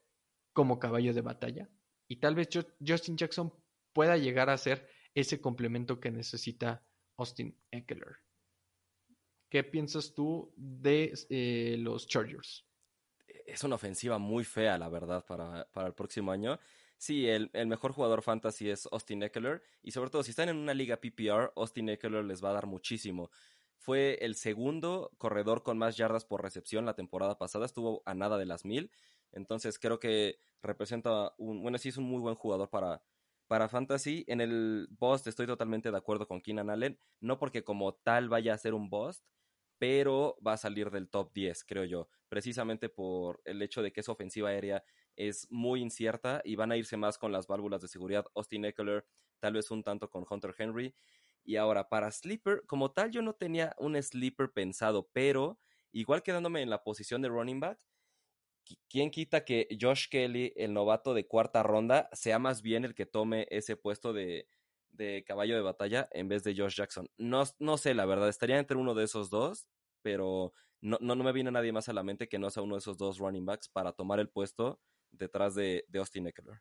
como 0.52 0.80
caballo 0.80 1.14
de 1.14 1.20
batalla. 1.20 1.70
Y 2.08 2.16
tal 2.16 2.34
vez 2.34 2.48
Justin 2.84 3.16
Jackson 3.16 3.54
pueda 3.92 4.16
llegar 4.16 4.50
a 4.50 4.58
ser 4.58 4.88
ese 5.14 5.40
complemento 5.40 6.00
que 6.00 6.10
necesita 6.10 6.84
Austin 7.18 7.56
Eckler. 7.70 8.16
¿Qué 9.48 9.62
piensas 9.62 10.12
tú 10.12 10.52
de 10.56 11.14
eh, 11.30 11.76
los 11.78 12.08
Chargers? 12.08 12.66
Es 13.46 13.62
una 13.62 13.76
ofensiva 13.76 14.18
muy 14.18 14.42
fea, 14.42 14.76
la 14.76 14.88
verdad, 14.88 15.24
para, 15.24 15.68
el 15.86 15.94
próximo 15.94 16.32
año. 16.32 16.58
Sí, 16.96 17.28
el, 17.28 17.48
el, 17.52 17.68
mejor 17.68 17.92
jugador 17.92 18.22
fantasy 18.22 18.70
es 18.70 18.88
Austin 18.90 19.22
Eckler. 19.22 19.62
Y 19.84 19.92
sobre 19.92 20.10
todo, 20.10 20.24
si 20.24 20.30
están 20.30 20.48
en 20.48 20.56
una 20.56 20.74
liga 20.74 20.96
PPR, 20.96 21.52
Austin 21.54 21.90
Eckler 21.90 22.24
les 22.24 22.42
va 22.42 22.50
a 22.50 22.54
dar 22.54 22.66
muchísimo. 22.66 23.30
Fue 23.78 24.18
el 24.20 24.34
segundo 24.34 25.12
corredor 25.18 25.62
con 25.62 25.78
más 25.78 25.96
yardas 25.96 26.24
por 26.24 26.42
recepción 26.42 26.84
la 26.84 26.94
temporada 26.94 27.38
pasada, 27.38 27.64
estuvo 27.64 28.02
a 28.04 28.14
nada 28.14 28.36
de 28.38 28.46
las 28.46 28.64
mil. 28.64 28.90
Entonces 29.32 29.78
creo 29.78 29.98
que 29.98 30.38
representa 30.62 31.32
un, 31.38 31.62
bueno, 31.62 31.78
sí 31.78 31.88
es 31.90 31.96
un 31.96 32.04
muy 32.04 32.20
buen 32.20 32.34
jugador 32.34 32.70
para, 32.70 33.02
para 33.46 33.68
Fantasy. 33.68 34.24
En 34.28 34.40
el 34.40 34.88
Bust 34.90 35.26
estoy 35.26 35.46
totalmente 35.46 35.90
de 35.90 35.96
acuerdo 35.96 36.26
con 36.26 36.40
Keenan 36.40 36.70
Allen, 36.70 36.98
no 37.20 37.38
porque 37.38 37.64
como 37.64 37.94
tal 37.94 38.28
vaya 38.28 38.54
a 38.54 38.58
ser 38.58 38.74
un 38.74 38.90
Bust, 38.90 39.24
pero 39.78 40.36
va 40.44 40.54
a 40.54 40.56
salir 40.56 40.90
del 40.90 41.08
top 41.08 41.32
10, 41.32 41.64
creo 41.64 41.84
yo, 41.84 42.08
precisamente 42.28 42.88
por 42.88 43.40
el 43.44 43.62
hecho 43.62 43.82
de 43.82 43.92
que 43.92 44.00
esa 44.00 44.12
ofensiva 44.12 44.50
aérea 44.50 44.82
es 45.16 45.46
muy 45.50 45.80
incierta 45.80 46.42
y 46.44 46.56
van 46.56 46.72
a 46.72 46.76
irse 46.76 46.96
más 46.96 47.18
con 47.18 47.32
las 47.32 47.46
válvulas 47.46 47.80
de 47.80 47.88
seguridad 47.88 48.26
Austin 48.34 48.64
Eckler, 48.64 49.04
tal 49.40 49.54
vez 49.54 49.70
un 49.70 49.82
tanto 49.82 50.10
con 50.10 50.24
Hunter 50.28 50.54
Henry. 50.58 50.94
Y 51.48 51.56
ahora, 51.56 51.88
para 51.88 52.10
sleeper, 52.10 52.66
como 52.66 52.92
tal, 52.92 53.10
yo 53.10 53.22
no 53.22 53.32
tenía 53.32 53.74
un 53.78 53.96
sleeper 54.02 54.52
pensado, 54.52 55.08
pero 55.14 55.58
igual 55.92 56.22
quedándome 56.22 56.60
en 56.60 56.68
la 56.68 56.84
posición 56.84 57.22
de 57.22 57.30
running 57.30 57.58
back, 57.58 57.80
¿quién 58.90 59.10
quita 59.10 59.46
que 59.46 59.66
Josh 59.80 60.10
Kelly, 60.10 60.52
el 60.56 60.74
novato 60.74 61.14
de 61.14 61.26
cuarta 61.26 61.62
ronda, 61.62 62.10
sea 62.12 62.38
más 62.38 62.60
bien 62.60 62.84
el 62.84 62.94
que 62.94 63.06
tome 63.06 63.46
ese 63.48 63.78
puesto 63.78 64.12
de, 64.12 64.46
de 64.90 65.24
caballo 65.26 65.56
de 65.56 65.62
batalla 65.62 66.06
en 66.12 66.28
vez 66.28 66.44
de 66.44 66.54
Josh 66.54 66.76
Jackson? 66.76 67.08
No, 67.16 67.44
no 67.58 67.78
sé, 67.78 67.94
la 67.94 68.04
verdad, 68.04 68.28
estaría 68.28 68.58
entre 68.58 68.76
uno 68.76 68.94
de 68.94 69.04
esos 69.04 69.30
dos, 69.30 69.70
pero 70.02 70.52
no, 70.82 70.98
no, 71.00 71.16
me 71.16 71.32
viene 71.32 71.50
nadie 71.50 71.72
más 71.72 71.88
a 71.88 71.94
la 71.94 72.02
mente 72.02 72.28
que 72.28 72.38
no 72.38 72.50
sea 72.50 72.62
uno 72.62 72.74
de 72.74 72.80
esos 72.80 72.98
dos 72.98 73.16
running 73.16 73.46
backs 73.46 73.70
para 73.70 73.92
tomar 73.92 74.20
el 74.20 74.28
puesto 74.28 74.82
detrás 75.12 75.54
de, 75.54 75.86
de 75.88 75.98
Austin 75.98 76.26
Eckler. 76.26 76.60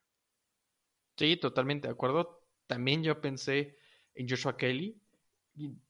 Sí, 1.18 1.36
totalmente 1.36 1.90
de 1.90 1.94
acuerdo. 1.94 2.48
También 2.68 3.04
yo 3.04 3.20
pensé 3.20 3.60
en 3.60 3.87
Joshua 4.28 4.58
Kelly. 4.58 5.00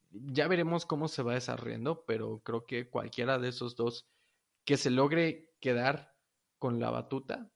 Ya 0.10 0.48
veremos 0.48 0.86
cómo 0.86 1.08
se 1.08 1.24
va 1.24 1.34
desarrollando, 1.34 2.06
pero 2.06 2.40
creo 2.40 2.66
que 2.66 2.90
cualquiera 2.90 3.38
de 3.38 3.50
esos 3.50 3.76
dos 3.76 4.08
que 4.66 4.78
se 4.78 4.90
logre 4.90 5.54
quedar 5.60 6.16
con 6.60 6.80
la 6.80 6.90
batuta 6.90 7.52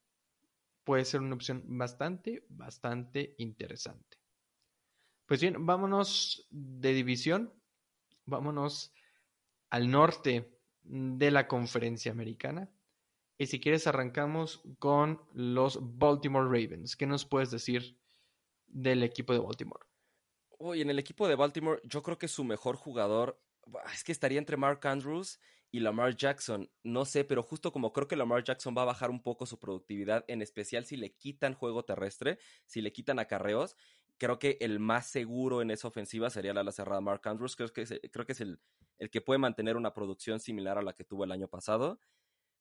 puede 0.84 1.06
ser 1.06 1.22
una 1.22 1.36
opción 1.36 1.64
bastante, 1.66 2.46
bastante 2.50 3.36
interesante. 3.38 4.18
Pues 5.26 5.42
bien, 5.42 5.66
vámonos 5.66 6.48
de 6.50 6.94
división, 6.94 7.54
vámonos 8.26 8.94
al 9.70 9.90
norte 9.90 10.58
de 10.84 11.32
la 11.32 11.48
conferencia 11.48 12.12
americana. 12.12 12.70
Y 13.38 13.48
si 13.48 13.60
quieres 13.60 13.88
arrancamos 13.88 14.62
con 14.78 15.22
los 15.34 15.80
Baltimore 15.98 16.46
Ravens. 16.46 16.96
¿Qué 16.96 17.08
nos 17.08 17.26
puedes 17.26 17.50
decir 17.50 17.98
del 18.68 19.04
equipo 19.04 19.34
de 19.34 19.40
Baltimore? 19.40 19.91
Uy, 20.64 20.82
en 20.82 20.92
el 20.92 21.00
equipo 21.00 21.28
de 21.28 21.34
Baltimore 21.34 21.82
yo 21.84 22.04
creo 22.04 22.20
que 22.20 22.28
su 22.28 22.44
mejor 22.44 22.76
jugador 22.76 23.42
es 23.92 24.04
que 24.04 24.12
estaría 24.12 24.38
entre 24.38 24.58
Mark 24.58 24.86
Andrews 24.86 25.40
y 25.72 25.80
Lamar 25.80 26.16
Jackson. 26.16 26.70
No 26.84 27.04
sé, 27.06 27.24
pero 27.24 27.42
justo 27.42 27.72
como 27.72 27.92
creo 27.92 28.08
que 28.08 28.16
Lamar 28.16 28.44
Jackson 28.44 28.76
va 28.78 28.84
a 28.84 28.86
bajar 28.86 29.10
un 29.10 29.24
poco 29.24 29.48
su 29.48 29.58
productividad, 29.58 30.24
en 30.28 30.44
especial 30.44 30.86
si 30.86 30.98
le 30.98 31.16
quitan 31.16 31.56
juego 31.56 31.84
terrestre, 31.84 32.38
si 32.68 32.82
le 32.82 32.94
quitan 32.94 33.18
acarreos, 33.18 33.76
creo 34.20 34.38
que 34.38 34.60
el 34.62 34.80
más 34.80 35.08
seguro 35.08 35.64
en 35.64 35.72
esa 35.72 35.88
ofensiva 35.88 36.30
sería 36.30 36.54
la 36.54 36.62
ala 36.62 36.72
cerrada 36.72 37.02
Mark 37.02 37.22
Andrews. 37.24 37.56
Creo 37.56 37.74
que 37.74 37.82
es, 37.82 38.00
creo 38.12 38.28
que 38.28 38.34
es 38.34 38.42
el, 38.42 38.60
el 39.00 39.10
que 39.10 39.22
puede 39.22 39.40
mantener 39.40 39.78
una 39.78 39.96
producción 39.96 40.40
similar 40.40 40.78
a 40.78 40.84
la 40.84 40.94
que 40.94 41.04
tuvo 41.04 41.24
el 41.24 41.32
año 41.32 41.48
pasado. 41.48 42.00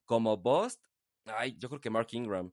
Como 0.06 0.38
Bust, 0.38 0.86
ay, 1.26 1.54
yo 1.58 1.68
creo 1.68 1.82
que 1.82 1.90
Mark 1.90 2.08
Ingram. 2.12 2.50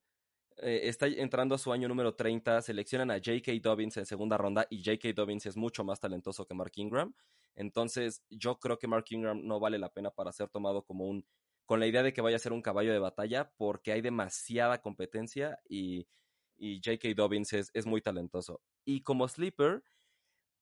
Eh, 0.60 0.82
está 0.84 1.08
entrando 1.08 1.54
a 1.56 1.58
su 1.58 1.72
año 1.72 1.88
número 1.88 2.16
30, 2.16 2.62
seleccionan 2.62 3.12
a 3.12 3.16
J.K. 3.16 3.52
Dobbins 3.62 3.98
en 3.98 4.06
segunda 4.06 4.38
ronda 4.38 4.66
y 4.70 4.84
J.K. 4.84 5.14
Dobbins 5.14 5.46
es 5.46 5.56
mucho 5.56 5.84
más 5.84 6.00
talentoso 6.00 6.46
que 6.46 6.56
Mark 6.56 6.72
Ingram. 6.76 7.14
Entonces, 7.56 8.24
yo 8.30 8.60
creo 8.60 8.80
que 8.80 8.88
Mark 8.88 9.06
Ingram 9.10 9.46
no 9.46 9.60
vale 9.60 9.78
la 9.78 9.94
pena 9.94 10.10
para 10.12 10.32
ser 10.32 10.50
tomado 10.50 10.84
como 10.84 11.08
un, 11.08 11.26
con 11.66 11.80
la 11.80 11.88
idea 11.88 12.02
de 12.02 12.14
que 12.14 12.22
vaya 12.22 12.38
a 12.38 12.40
ser 12.40 12.54
un 12.54 12.62
caballo 12.62 12.92
de 12.92 13.00
batalla, 13.00 13.52
porque 13.58 13.92
hay 13.92 14.02
demasiada 14.02 14.82
competencia 14.82 15.60
y, 15.70 16.08
y 16.56 16.82
J.K. 16.84 17.10
Dobbins 17.16 17.54
es, 17.54 17.70
es, 17.74 17.86
muy 17.86 18.02
talentoso. 18.02 18.62
Y 18.84 19.02
como 19.02 19.28
sleeper, 19.28 19.84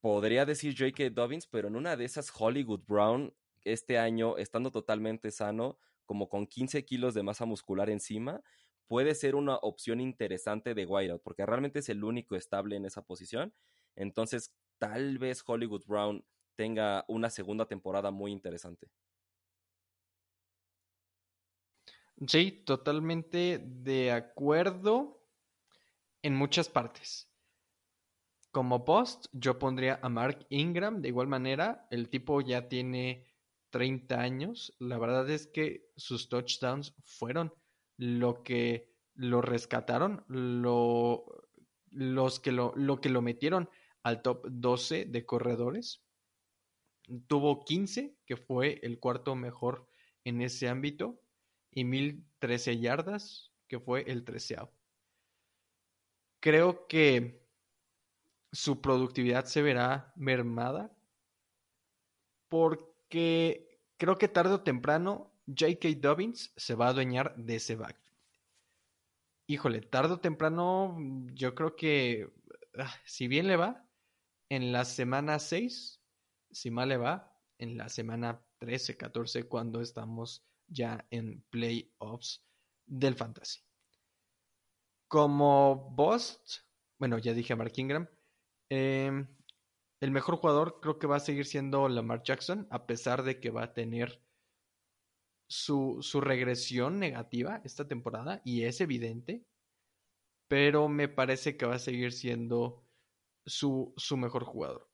podría 0.01 0.45
decir 0.45 0.75
J.K. 0.77 1.10
Dobbins, 1.12 1.47
pero 1.47 1.69
en 1.69 1.75
una 1.75 1.95
de 1.95 2.03
esas 2.03 2.31
Hollywood 2.38 2.81
Brown, 2.86 3.34
este 3.63 3.97
año, 3.97 4.38
estando 4.38 4.71
totalmente 4.71 5.31
sano, 5.31 5.77
como 6.05 6.29
con 6.29 6.47
15 6.47 6.86
kilos 6.86 7.13
de 7.13 7.23
masa 7.23 7.45
muscular 7.45 7.89
encima, 7.89 8.41
puede 8.88 9.15
ser 9.15 9.36
una 9.36 9.56
opción 9.58 10.00
interesante 10.02 10.74
de 10.74 10.86
Whiteout, 10.86 11.21
porque 11.21 11.45
realmente 11.45 11.80
es 11.80 11.89
el 11.89 12.04
único 12.04 12.36
estable 12.36 12.76
en 12.76 12.86
esa 12.86 13.02
posición. 13.02 13.54
Entonces, 13.95 14.54
tal 14.78 15.17
vez 15.17 15.43
Hollywood 15.45 15.86
Brown 15.86 16.24
tenga 16.56 17.06
una 17.08 17.30
segunda 17.30 17.65
temporada 17.67 18.12
muy 18.12 18.32
interesante. 18.32 18.89
Sí, 22.28 22.63
totalmente 22.65 23.60
de 23.62 24.12
acuerdo 24.12 25.21
en 26.21 26.36
muchas 26.36 26.69
partes. 26.69 27.30
Como 28.52 28.86
post, 28.86 29.26
yo 29.34 29.60
pondría 29.60 30.00
a 30.02 30.08
Mark 30.08 30.45
Ingram. 30.50 31.02
De 31.02 31.10
igual 31.10 31.28
manera, 31.28 31.88
el 31.91 32.10
tipo 32.10 32.39
ya 32.39 32.69
tiene 32.69 33.26
30 33.69 34.21
años. 34.21 34.74
La 34.80 34.98
verdad 34.98 35.30
es 35.30 35.45
que 35.48 35.91
sus 35.98 36.30
touchdowns 36.30 36.95
fueron 37.04 37.54
lo 37.97 38.43
que 38.43 38.93
lo 39.15 39.41
rescataron, 39.41 40.23
lo, 40.27 41.25
los 41.91 42.39
que 42.39 42.51
lo, 42.51 42.73
lo 42.75 42.99
que 42.99 43.10
lo 43.10 43.21
metieron 43.21 43.69
al 44.03 44.21
top 44.21 44.45
12 44.49 45.05
de 45.05 45.25
corredores. 45.25 46.03
Tuvo 47.27 47.63
15, 47.63 48.17
que 48.25 48.38
fue 48.38 48.79
el 48.84 48.99
cuarto 48.99 49.36
mejor 49.36 49.88
en 50.23 50.41
ese 50.41 50.67
ámbito, 50.67 51.21
y 51.71 51.84
1013 51.84 52.79
yardas, 52.79 53.51
que 53.67 53.79
fue 53.79 54.03
el 54.12 54.23
treceavo. 54.23 54.71
Creo 56.39 56.88
que 56.88 57.45
su 58.51 58.79
productividad 58.81 59.45
se 59.45 59.62
verá 59.62 60.13
mermada 60.15 60.95
porque 62.47 63.81
creo 63.97 64.17
que 64.17 64.27
tarde 64.27 64.53
o 64.53 64.62
temprano 64.62 65.35
J.K. 65.47 65.95
Dobbins 65.99 66.51
se 66.55 66.75
va 66.75 66.88
a 66.88 66.89
adueñar 66.89 67.36
de 67.36 67.55
ese 67.58 67.75
backfield. 67.75 68.05
Híjole, 69.47 69.81
tarde 69.81 70.15
o 70.15 70.19
temprano, 70.19 70.97
yo 71.34 71.53
creo 71.53 71.75
que 71.75 72.27
ah, 72.77 72.93
si 73.05 73.27
bien 73.27 73.47
le 73.47 73.58
va, 73.58 73.86
en 74.49 74.71
la 74.71 74.86
semana 74.86 75.39
6, 75.39 76.01
si 76.51 76.71
mal 76.71 76.89
le 76.89 76.97
va, 76.97 77.31
en 77.58 77.77
la 77.77 77.89
semana 77.89 78.43
13, 78.58 78.97
14, 78.97 79.47
cuando 79.47 79.81
estamos 79.81 80.43
ya 80.67 81.05
en 81.12 81.43
playoffs 81.49 82.43
del 82.86 83.15
fantasy. 83.15 83.62
Como 85.08 85.91
Bust, 85.91 86.62
bueno, 86.97 87.17
ya 87.17 87.34
dije 87.34 87.53
a 87.53 87.55
Mark 87.55 87.73
Ingram, 87.75 88.08
em, 88.69 89.27
el 89.99 90.12
mejor 90.12 90.38
jugador 90.38 90.79
creo 90.81 90.97
que 90.97 91.08
va 91.08 91.17
a 91.17 91.19
seguir 91.19 91.45
siendo 91.45 91.88
Lamar 91.88 92.23
Jackson, 92.23 92.67
a 92.69 92.86
pesar 92.86 93.23
de 93.23 93.39
que 93.39 93.51
va 93.51 93.63
a 93.63 93.73
tener 93.73 94.24
su, 95.47 96.01
regresión 96.21 96.99
negativa 96.99 97.62
esta 97.63 97.88
temporada 97.88 98.41
y 98.43 98.63
es 98.63 98.81
evidente, 98.81 99.45
pero 100.47 100.89
me 100.89 101.08
parece 101.08 101.58
que 101.58 101.65
va 101.65 101.75
a 101.75 101.79
seguir 101.79 102.12
siendo 102.12 102.84
su, 103.45 103.93
su 103.97 104.17
mejor 104.17 104.43
jugador. 104.43 104.89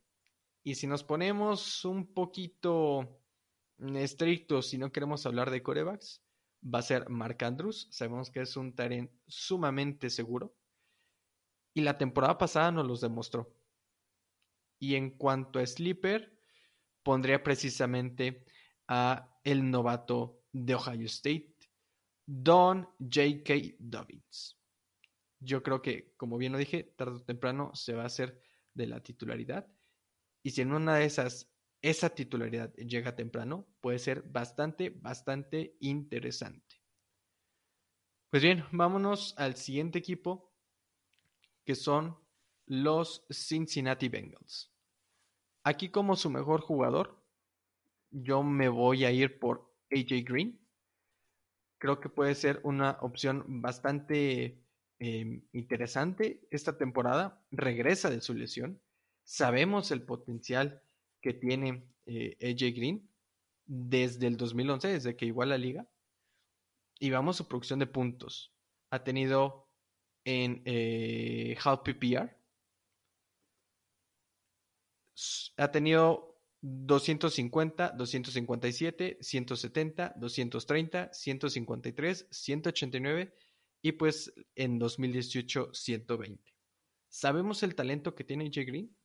Y 0.64 0.76
si 0.76 0.88
nos 0.88 1.04
ponemos 1.04 1.86
un 1.86 2.14
poquito 2.14 3.22
estrictos, 3.96 4.70
si 4.70 4.78
no 4.78 4.92
queremos 4.92 5.26
hablar 5.26 5.50
de 5.50 5.64
corebacks, 5.64 6.22
va 6.64 6.80
a 6.80 6.84
ser 6.84 7.10
Mark 7.10 7.44
Andrews. 7.44 7.88
Sabemos 7.92 8.30
que 8.30 8.42
es 8.42 8.56
un 8.56 8.76
talent 8.76 9.12
sumamente 9.28 10.10
seguro. 10.10 10.56
Y 11.74 11.82
la 11.82 11.98
temporada 11.98 12.38
pasada 12.38 12.72
nos 12.72 12.86
los 12.86 13.02
demostró. 13.02 13.56
Y 14.80 14.96
en 14.96 15.12
cuanto 15.12 15.60
a 15.60 15.66
Sleeper, 15.66 16.38
pondría 17.04 17.44
precisamente 17.44 18.46
a 18.88 19.40
el 19.44 19.72
novato 19.72 20.41
de 20.52 20.76
Ohio 20.76 21.06
State, 21.06 21.56
Don 22.26 22.88
J.K. 23.00 23.76
Dobbins. 23.80 24.58
Yo 25.40 25.64
creo 25.64 25.82
que, 25.82 26.14
como 26.18 26.38
bien 26.38 26.52
lo 26.52 26.58
dije, 26.58 26.84
tarde 26.84 27.18
o 27.18 27.24
temprano 27.24 27.72
se 27.74 27.94
va 27.94 28.04
a 28.04 28.08
hacer 28.08 28.42
de 28.74 28.88
la 28.88 29.02
titularidad. 29.02 29.68
Y 30.44 30.52
si 30.52 30.62
en 30.62 30.72
una 30.72 30.96
de 30.96 31.06
esas 31.06 31.52
esa 31.82 32.10
titularidad 32.12 32.72
llega 32.76 33.16
temprano, 33.16 33.68
puede 33.80 33.98
ser 33.98 34.22
bastante, 34.22 34.92
bastante 34.92 35.78
interesante. 35.80 36.82
Pues 38.30 38.44
bien, 38.44 38.64
vámonos 38.72 39.34
al 39.38 39.56
siguiente 39.56 40.00
equipo, 40.00 40.54
que 41.66 41.76
son 41.76 42.18
los 42.68 43.26
Cincinnati 43.32 44.10
Bengals. 44.10 44.72
Aquí 45.64 45.90
como 45.90 46.16
su 46.16 46.30
mejor 46.30 46.62
jugador, 46.62 47.26
yo 48.12 48.44
me 48.44 48.70
voy 48.70 49.06
a 49.06 49.12
ir 49.12 49.40
por 49.40 49.71
AJ 49.92 50.24
Green. 50.26 50.60
Creo 51.80 52.00
que 52.00 52.10
puede 52.10 52.36
ser 52.36 52.60
una 52.64 52.98
opción 53.02 53.62
bastante 53.62 54.64
em, 55.00 55.44
interesante 55.52 56.48
esta 56.52 56.78
temporada. 56.78 57.44
Regresa 57.52 58.10
de 58.10 58.22
su 58.22 58.34
lesión. 58.34 58.82
Sabemos 59.24 59.92
el 59.92 60.04
potencial 60.04 60.82
que 61.22 61.34
tiene 61.34 61.88
eh, 62.06 62.38
AJ 62.42 62.76
Green 62.76 63.10
desde 63.66 64.28
el 64.28 64.38
2011, 64.38 64.88
desde 64.88 65.16
que 65.16 65.26
igual 65.26 65.50
la 65.50 65.58
liga. 65.58 65.88
Y 67.00 67.10
vamos 67.10 67.36
a 67.36 67.40
su 67.40 67.48
producción 67.48 67.80
de 67.80 67.88
puntos. 67.88 68.54
Ha 68.92 69.04
tenido 69.04 69.68
en 70.24 70.62
eh, 70.66 71.58
half 71.64 71.82
PPR. 71.82 72.38
Ha 75.58 75.72
tenido 75.72 76.31
250, 76.62 77.92
257, 77.92 79.18
170, 79.20 80.14
230, 80.16 81.14
153, 81.14 82.28
189 82.30 83.34
y 83.82 83.92
pues 83.94 84.34
en 84.56 84.78
2018 84.78 85.74
120. 85.74 86.54
Sabemos 87.10 87.64
el 87.64 87.76
talento 87.76 88.16
que 88.16 88.24
tiene 88.24 88.46
AJ 88.46 88.66
Green 88.68 88.96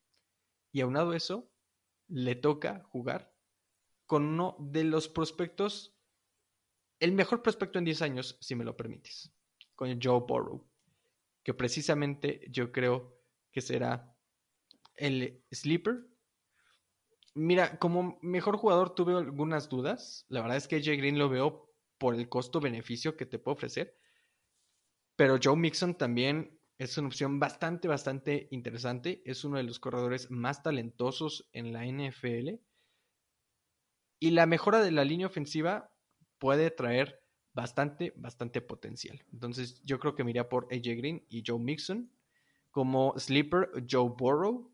y 0.71 0.83
aunado 0.83 1.15
eso, 1.15 1.51
le 2.09 2.35
toca 2.35 2.85
jugar 2.91 3.35
con 4.05 4.25
uno 4.25 4.57
de 4.61 4.85
los 4.85 5.09
prospectos, 5.09 5.97
el 7.01 7.13
mejor 7.13 7.43
prospecto 7.43 7.79
en 7.79 7.87
10 7.87 8.03
años, 8.03 8.39
si 8.41 8.55
me 8.55 8.65
lo 8.65 8.77
permites, 8.77 9.33
con 9.75 9.99
Joe 10.01 10.21
Burrow, 10.29 10.65
que 11.43 11.55
precisamente 11.55 12.47
yo 12.51 12.71
creo 12.71 13.19
que 13.51 13.61
será 13.61 14.15
el 14.95 15.43
sleeper 15.51 16.07
Mira, 17.37 17.79
como 17.79 18.19
mejor 18.23 18.57
jugador 18.57 18.95
tuve 18.95 19.13
algunas 19.13 19.69
dudas. 19.69 20.25
La 20.31 20.41
verdad 20.41 20.57
es 20.57 20.67
que 20.67 20.77
AJ 20.77 20.97
Green 20.97 21.19
lo 21.19 21.29
veo 21.29 21.71
por 21.99 22.15
el 22.15 22.31
costo-beneficio 22.31 23.15
que 23.15 23.27
te 23.27 23.39
puede 23.39 23.57
ofrecer. 23.57 23.95
Pero 25.17 25.37
Joe 25.43 25.55
Mixon 25.55 25.99
también 25.99 26.59
es 26.79 26.97
una 26.97 27.09
opción 27.09 27.39
bastante, 27.39 27.89
bastante 27.89 28.49
interesante. 28.53 29.21
Es 29.27 29.45
uno 29.45 29.59
de 29.59 29.65
los 29.65 29.79
corredores 29.79 30.31
más 30.31 30.63
talentosos 30.63 31.47
en 31.53 31.75
la 31.75 31.85
NFL. 31.85 32.59
Y 34.19 34.31
la 34.31 34.47
mejora 34.47 34.83
de 34.83 34.93
la 34.93 35.05
línea 35.05 35.27
ofensiva 35.27 35.95
puede 36.39 36.71
traer 36.71 37.23
bastante, 37.53 38.15
bastante 38.17 38.63
potencial. 38.63 39.23
Entonces 39.31 39.83
yo 39.85 39.99
creo 39.99 40.15
que 40.15 40.25
me 40.25 40.31
iría 40.31 40.49
por 40.49 40.69
AJ 40.73 40.97
Green 40.97 41.27
y 41.29 41.43
Joe 41.47 41.59
Mixon. 41.59 42.11
Como 42.71 43.13
sleeper, 43.19 43.71
Joe 43.91 44.09
Burrow 44.17 44.73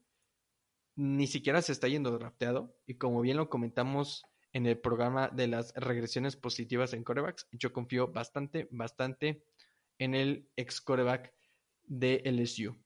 ni 0.94 1.26
siquiera 1.26 1.62
se 1.62 1.72
está 1.72 1.88
yendo 1.88 2.10
drafteado. 2.10 2.74
Y 2.86 2.94
como 2.94 3.20
bien 3.20 3.36
lo 3.36 3.48
comentamos 3.48 4.24
en 4.52 4.66
el 4.66 4.78
programa 4.78 5.28
de 5.28 5.48
las 5.48 5.72
regresiones 5.74 6.36
positivas 6.36 6.92
en 6.92 7.04
corebacks, 7.04 7.48
yo 7.52 7.72
confío 7.72 8.08
bastante, 8.08 8.68
bastante 8.70 9.44
en 9.98 10.14
el 10.14 10.48
ex 10.56 10.80
coreback 10.80 11.32
de 11.84 12.22
LSU. 12.24 12.76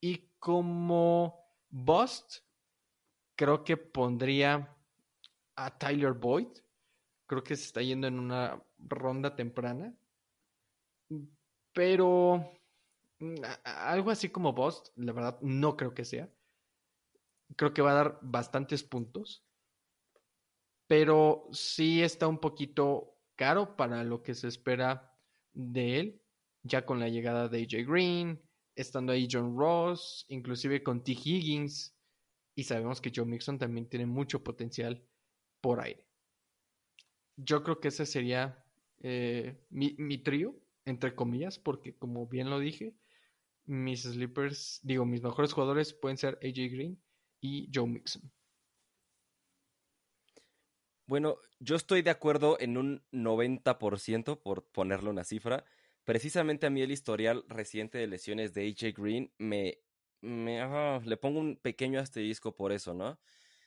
Y 0.00 0.30
como 0.38 1.44
bust, 1.68 2.38
creo 3.36 3.64
que 3.64 3.76
pondría 3.76 4.76
a 5.56 5.78
Tyler 5.78 6.12
Boyd. 6.12 6.48
Creo 7.26 7.42
que 7.42 7.56
se 7.56 7.64
está 7.64 7.82
yendo 7.82 8.06
en 8.06 8.18
una 8.18 8.62
ronda 8.78 9.34
temprana. 9.36 9.94
Pero 11.72 12.52
mm, 13.18 13.34
algo 13.64 14.10
así 14.10 14.28
como 14.28 14.52
bust, 14.52 14.88
la 14.96 15.12
verdad, 15.12 15.38
no 15.42 15.76
creo 15.76 15.92
que 15.92 16.04
sea 16.04 16.28
creo 17.56 17.72
que 17.72 17.82
va 17.82 17.92
a 17.92 17.94
dar 17.94 18.18
bastantes 18.22 18.82
puntos, 18.82 19.44
pero 20.86 21.48
sí 21.52 22.02
está 22.02 22.26
un 22.26 22.38
poquito 22.38 23.16
caro 23.36 23.76
para 23.76 24.04
lo 24.04 24.22
que 24.22 24.34
se 24.34 24.48
espera 24.48 25.16
de 25.52 26.00
él, 26.00 26.22
ya 26.62 26.84
con 26.84 27.00
la 27.00 27.08
llegada 27.08 27.48
de 27.48 27.62
AJ 27.62 27.86
Green, 27.86 28.40
estando 28.74 29.12
ahí 29.12 29.28
John 29.30 29.56
Ross, 29.56 30.26
inclusive 30.28 30.82
con 30.82 31.02
T. 31.02 31.12
Higgins, 31.12 31.96
y 32.54 32.64
sabemos 32.64 33.00
que 33.00 33.12
Joe 33.14 33.24
Mixon 33.24 33.58
también 33.58 33.88
tiene 33.88 34.06
mucho 34.06 34.42
potencial 34.42 35.02
por 35.60 35.80
aire. 35.80 36.06
Yo 37.36 37.62
creo 37.62 37.80
que 37.80 37.88
ese 37.88 38.04
sería 38.04 38.62
eh, 39.00 39.64
mi, 39.70 39.94
mi 39.98 40.18
trío, 40.18 40.54
entre 40.84 41.14
comillas, 41.14 41.58
porque 41.58 41.96
como 41.96 42.26
bien 42.26 42.50
lo 42.50 42.58
dije, 42.58 42.94
mis 43.64 44.02
sleepers, 44.02 44.80
digo, 44.82 45.06
mis 45.06 45.22
mejores 45.22 45.52
jugadores 45.52 45.94
pueden 45.94 46.18
ser 46.18 46.38
AJ 46.42 46.72
Green 46.72 47.00
y 47.40 47.70
Joe 47.72 47.86
Mixon. 47.86 48.30
Bueno, 51.06 51.38
yo 51.58 51.74
estoy 51.74 52.02
de 52.02 52.10
acuerdo 52.10 52.56
en 52.60 52.76
un 52.76 53.02
90%, 53.10 54.40
por 54.40 54.64
ponerle 54.66 55.10
una 55.10 55.24
cifra. 55.24 55.64
Precisamente 56.04 56.66
a 56.66 56.70
mí 56.70 56.82
el 56.82 56.92
historial 56.92 57.44
reciente 57.48 57.98
de 57.98 58.06
lesiones 58.06 58.54
de 58.54 58.68
AJ 58.68 58.94
Green 58.96 59.32
me, 59.38 59.78
le 60.22 61.16
pongo 61.16 61.40
un 61.40 61.56
pequeño 61.56 61.98
asterisco 61.98 62.54
por 62.54 62.70
eso, 62.70 62.94
¿no? 62.94 63.18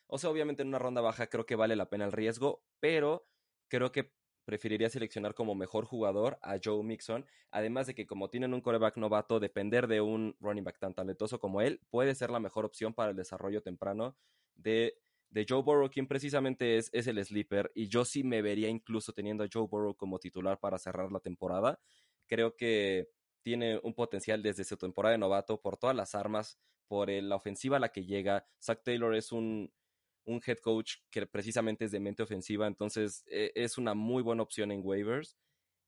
O 0.07 0.17
sea, 0.17 0.29
obviamente 0.29 0.61
en 0.61 0.69
una 0.69 0.79
ronda 0.79 1.01
baja 1.01 1.27
creo 1.27 1.45
que 1.45 1.55
vale 1.55 1.75
la 1.75 1.89
pena 1.89 2.05
el 2.05 2.11
riesgo, 2.13 2.63
pero 2.79 3.27
creo 3.67 3.91
que 3.91 4.13
preferiría 4.45 4.89
seleccionar 4.89 5.33
como 5.33 5.55
mejor 5.55 5.85
jugador 5.85 6.37
a 6.41 6.57
Joe 6.63 6.83
Mixon, 6.83 7.25
además 7.51 7.87
de 7.87 7.95
que 7.95 8.05
como 8.05 8.29
tienen 8.29 8.53
un 8.53 8.61
coreback 8.61 8.97
novato, 8.97 9.39
depender 9.39 9.87
de 9.87 10.01
un 10.01 10.35
running 10.39 10.63
back 10.63 10.79
tan 10.79 10.93
talentoso 10.93 11.39
como 11.39 11.61
él 11.61 11.81
puede 11.89 12.15
ser 12.15 12.29
la 12.29 12.39
mejor 12.39 12.65
opción 12.65 12.93
para 12.93 13.11
el 13.11 13.15
desarrollo 13.15 13.61
temprano 13.61 14.17
de, 14.55 14.97
de 15.29 15.45
Joe 15.47 15.61
Burrow, 15.61 15.89
quien 15.89 16.07
precisamente 16.07 16.77
es, 16.77 16.89
es, 16.93 17.07
el 17.07 17.23
sleeper, 17.23 17.71
y 17.73 17.87
yo 17.87 18.05
sí 18.05 18.23
me 18.23 18.41
vería 18.41 18.69
incluso 18.69 19.13
teniendo 19.13 19.43
a 19.43 19.49
Joe 19.51 19.67
Burrow 19.67 19.95
como 19.95 20.19
titular 20.19 20.59
para 20.59 20.77
cerrar 20.77 21.11
la 21.11 21.19
temporada. 21.19 21.79
Creo 22.27 22.55
que 22.55 23.09
tiene 23.41 23.79
un 23.83 23.93
potencial 23.93 24.41
desde 24.41 24.63
su 24.63 24.77
temporada 24.77 25.13
de 25.13 25.19
novato 25.19 25.61
por 25.61 25.77
todas 25.77 25.95
las 25.95 26.15
armas, 26.15 26.57
por 26.87 27.09
la 27.09 27.35
ofensiva 27.35 27.77
a 27.77 27.79
la 27.79 27.89
que 27.89 28.05
llega. 28.05 28.45
Zach 28.61 28.81
Taylor 28.83 29.15
es 29.15 29.31
un 29.31 29.71
un 30.25 30.41
head 30.45 30.57
coach 30.59 30.97
que 31.09 31.25
precisamente 31.27 31.85
es 31.85 31.91
de 31.91 31.99
mente 31.99 32.23
ofensiva, 32.23 32.67
entonces 32.67 33.23
e, 33.27 33.51
es 33.55 33.77
una 33.77 33.93
muy 33.93 34.23
buena 34.23 34.43
opción 34.43 34.71
en 34.71 34.81
waivers. 34.83 35.37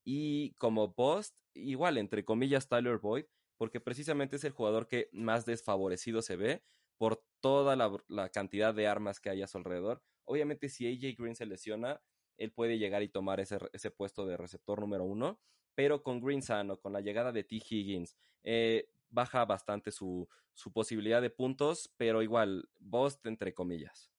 Y 0.04 0.54
como 0.56 0.94
post, 0.94 1.36
igual, 1.54 1.98
entre 1.98 2.24
comillas, 2.24 2.68
Tyler 2.68 3.00
Boyd, 3.00 3.26
porque 3.58 3.80
precisamente 3.80 4.36
es 4.36 4.44
el 4.44 4.52
jugador 4.52 4.88
que 4.88 5.10
más 5.12 5.46
desfavorecido 5.46 6.22
se 6.22 6.36
ve 6.36 6.64
por 6.98 7.24
toda 7.42 7.76
la, 7.76 8.30
cantidad 8.30 8.74
de 8.74 8.88
armas 8.88 9.20
que 9.20 9.30
hay 9.30 9.42
a 9.42 9.48
su 9.48 9.58
alrededor. 9.58 10.04
Obviamente, 10.26 10.70
si 10.70 10.88
AJ 10.88 11.18
Green 11.18 11.36
se 11.36 11.46
lesiona, 11.46 12.02
él 12.38 12.52
puede 12.52 12.78
llegar 12.78 13.04
y 13.04 13.10
tomar 13.10 13.40
ese, 13.40 13.58
ese 13.74 13.92
puesto 13.92 14.26
de 14.26 14.38
receptor 14.38 14.80
número 14.80 15.04
uno, 15.04 15.40
pero 15.74 16.04
con 16.04 16.22
Green 16.22 16.42
sano, 16.42 16.80
con 16.80 16.94
la 16.94 17.02
llegada 17.02 17.32
de 17.32 17.44
T. 17.44 17.56
Higgins, 17.56 18.18
eh, 18.44 18.90
baja 19.10 19.46
bastante 19.46 19.92
su, 19.92 20.28
su 20.54 20.72
posibilidad 20.72 21.22
de 21.22 21.30
puntos, 21.30 21.94
pero 21.98 22.22
igual, 22.22 22.70
Bost 22.80 23.26
entre 23.26 23.54
comillas. 23.54 24.15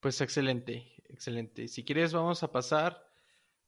Pues 0.00 0.20
excelente, 0.20 0.92
excelente. 1.08 1.66
Si 1.66 1.84
quieres, 1.84 2.12
vamos 2.12 2.44
a 2.44 2.52
pasar 2.52 3.04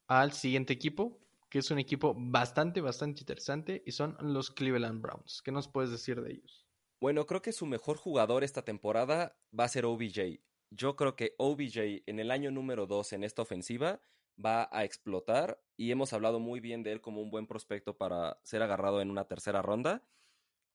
al 0.06 0.32
siguiente 0.32 0.72
equipo, 0.72 1.18
que 1.48 1.58
es 1.58 1.70
un 1.72 1.80
equipo 1.80 2.14
bastante, 2.16 2.80
bastante 2.80 3.20
interesante, 3.20 3.82
y 3.84 3.92
son 3.92 4.16
los 4.20 4.52
Cleveland 4.52 5.02
Browns. 5.02 5.42
¿Qué 5.42 5.50
nos 5.50 5.66
puedes 5.66 5.90
decir 5.90 6.20
de 6.22 6.32
ellos? 6.32 6.68
Bueno, 7.00 7.26
creo 7.26 7.42
que 7.42 7.52
su 7.52 7.66
mejor 7.66 7.96
jugador 7.96 8.44
esta 8.44 8.62
temporada 8.62 9.40
va 9.58 9.64
a 9.64 9.68
ser 9.68 9.86
OBJ. 9.86 10.40
Yo 10.70 10.94
creo 10.94 11.16
que 11.16 11.34
OBJ 11.38 12.04
en 12.06 12.20
el 12.20 12.30
año 12.30 12.52
número 12.52 12.86
2 12.86 13.14
en 13.14 13.24
esta 13.24 13.42
ofensiva 13.42 14.00
va 14.42 14.68
a 14.70 14.84
explotar 14.84 15.60
y 15.76 15.90
hemos 15.90 16.12
hablado 16.12 16.38
muy 16.38 16.60
bien 16.60 16.84
de 16.84 16.92
él 16.92 17.00
como 17.00 17.22
un 17.22 17.30
buen 17.30 17.48
prospecto 17.48 17.96
para 17.96 18.38
ser 18.44 18.62
agarrado 18.62 19.00
en 19.00 19.10
una 19.10 19.26
tercera 19.26 19.62
ronda 19.62 20.04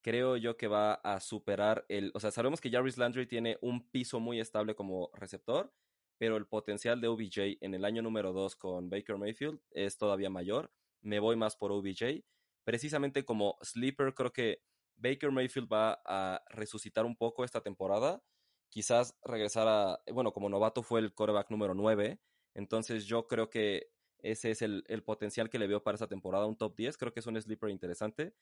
creo 0.05 0.37
yo 0.37 0.55
que 0.55 0.67
va 0.67 0.93
a 0.93 1.19
superar 1.19 1.83
el, 1.89 2.11
o 2.13 2.19
sea, 2.19 2.29
sabemos 2.29 2.61
que 2.61 2.69
Jarvis 2.69 2.99
Landry 2.99 3.25
tiene 3.25 3.57
un 3.61 3.89
piso 3.89 4.19
muy 4.19 4.39
estable 4.39 4.75
como 4.75 5.09
receptor, 5.15 5.73
pero 6.19 6.37
el 6.37 6.45
potencial 6.45 7.01
de 7.01 7.07
OBJ 7.07 7.57
en 7.59 7.73
el 7.73 7.83
año 7.83 8.03
número 8.03 8.31
2 8.31 8.55
con 8.55 8.87
Baker 8.87 9.17
Mayfield 9.17 9.59
es 9.71 9.97
todavía 9.97 10.29
mayor. 10.29 10.71
Me 11.01 11.17
voy 11.17 11.35
más 11.37 11.55
por 11.55 11.71
OBJ. 11.71 12.23
Precisamente 12.63 13.25
como 13.25 13.57
sleeper, 13.63 14.13
creo 14.13 14.31
que 14.31 14.61
Baker 14.95 15.31
Mayfield 15.31 15.73
va 15.73 15.99
a 16.05 16.43
resucitar 16.51 17.03
un 17.03 17.15
poco 17.15 17.43
esta 17.43 17.61
temporada. 17.61 18.21
Quizás 18.69 19.17
regresar 19.23 19.67
a, 19.67 19.99
bueno, 20.13 20.33
como 20.33 20.49
novato 20.49 20.83
fue 20.83 20.99
el 20.99 21.15
coreback 21.15 21.49
número 21.49 21.73
9. 21.73 22.19
Entonces 22.53 23.07
yo 23.07 23.25
creo 23.25 23.49
que 23.49 23.87
ese 24.19 24.51
es 24.51 24.61
el, 24.61 24.83
el 24.87 25.03
potencial 25.03 25.49
que 25.49 25.57
le 25.57 25.65
veo 25.65 25.81
para 25.81 25.95
esta 25.95 26.07
temporada, 26.07 26.45
un 26.45 26.57
top 26.57 26.75
10. 26.75 26.95
Creo 26.95 27.11
que 27.11 27.21
es 27.21 27.25
un 27.25 27.41
sleeper 27.41 27.71
interesante. 27.71 28.35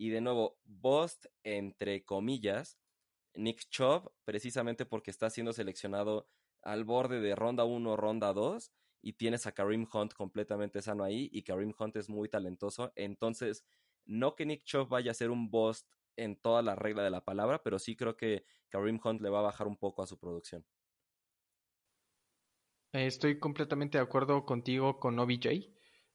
Y 0.00 0.08
de 0.08 0.22
nuevo, 0.22 0.58
Bost, 0.64 1.26
entre 1.44 2.06
comillas, 2.06 2.78
Nick 3.34 3.68
Chubb, 3.68 4.10
precisamente 4.24 4.86
porque 4.86 5.10
está 5.10 5.28
siendo 5.28 5.52
seleccionado 5.52 6.26
al 6.62 6.84
borde 6.84 7.20
de 7.20 7.34
ronda 7.34 7.64
1, 7.64 7.98
ronda 7.98 8.32
2, 8.32 8.72
y 9.02 9.12
tienes 9.12 9.46
a 9.46 9.52
Kareem 9.52 9.86
Hunt 9.92 10.14
completamente 10.14 10.80
sano 10.80 11.04
ahí, 11.04 11.28
y 11.34 11.42
Kareem 11.42 11.74
Hunt 11.78 11.96
es 11.96 12.08
muy 12.08 12.30
talentoso. 12.30 12.94
Entonces, 12.96 13.66
no 14.06 14.36
que 14.36 14.46
Nick 14.46 14.64
Chubb 14.64 14.88
vaya 14.88 15.10
a 15.10 15.14
ser 15.14 15.28
un 15.30 15.50
Bost 15.50 15.86
en 16.16 16.40
toda 16.40 16.62
la 16.62 16.74
regla 16.74 17.02
de 17.02 17.10
la 17.10 17.22
palabra, 17.22 17.62
pero 17.62 17.78
sí 17.78 17.94
creo 17.94 18.16
que 18.16 18.46
Kareem 18.70 18.98
Hunt 19.04 19.20
le 19.20 19.28
va 19.28 19.40
a 19.40 19.50
bajar 19.50 19.66
un 19.66 19.76
poco 19.76 20.02
a 20.02 20.06
su 20.06 20.18
producción. 20.18 20.64
Estoy 22.92 23.38
completamente 23.38 23.98
de 23.98 24.04
acuerdo 24.04 24.46
contigo 24.46 24.98
con 24.98 25.18
OBJ. 25.18 25.74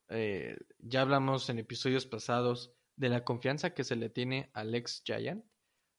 Eh, 0.10 0.58
ya 0.80 1.02
hablamos 1.02 1.52
en 1.52 1.60
episodios 1.60 2.08
pasados 2.08 2.76
de 2.96 3.10
la 3.10 3.24
confianza 3.24 3.74
que 3.74 3.84
se 3.84 3.96
le 3.96 4.10
tiene 4.10 4.50
al 4.54 4.74
ex 4.74 5.04
Giant 5.04 5.43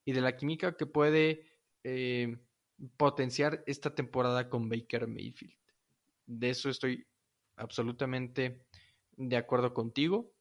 y 0.05 0.13
de 0.13 0.21
la 0.21 0.37
química 0.37 0.77
que 0.77 0.87
puede 0.87 1.47
eh, 1.85 2.39
potenciar 2.97 3.63
esta 3.67 3.95
temporada 3.95 4.49
con 4.49 4.69
Baker 4.69 5.07
Mayfield. 5.07 5.57
De 6.27 6.51
eso 6.51 6.71
estoy 6.71 7.07
absolutamente 7.57 8.67
de 9.17 9.37
acuerdo 9.37 9.73
contigo. 9.75 10.33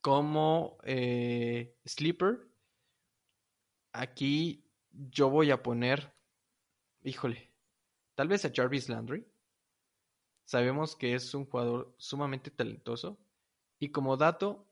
Como 0.00 0.78
eh, 0.84 1.76
Sleeper, 1.84 2.48
aquí 3.92 4.64
yo 4.90 5.30
voy 5.30 5.50
a 5.50 5.62
poner, 5.62 6.12
híjole, 7.02 7.50
tal 8.14 8.28
vez 8.28 8.44
a 8.44 8.52
Jarvis 8.54 8.88
Landry. 8.88 9.26
Sabemos 10.44 10.96
que 10.96 11.14
es 11.14 11.34
un 11.34 11.46
jugador 11.46 11.94
sumamente 11.98 12.50
talentoso. 12.50 13.18
Y 13.78 13.90
como 13.90 14.16
dato, 14.16 14.71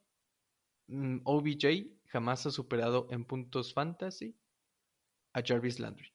OBJ 1.24 1.86
jamás 2.06 2.46
ha 2.46 2.50
superado 2.50 3.06
en 3.10 3.24
puntos 3.24 3.72
fantasy 3.72 4.36
a 5.32 5.42
Jarvis 5.44 5.78
Landry. 5.78 6.12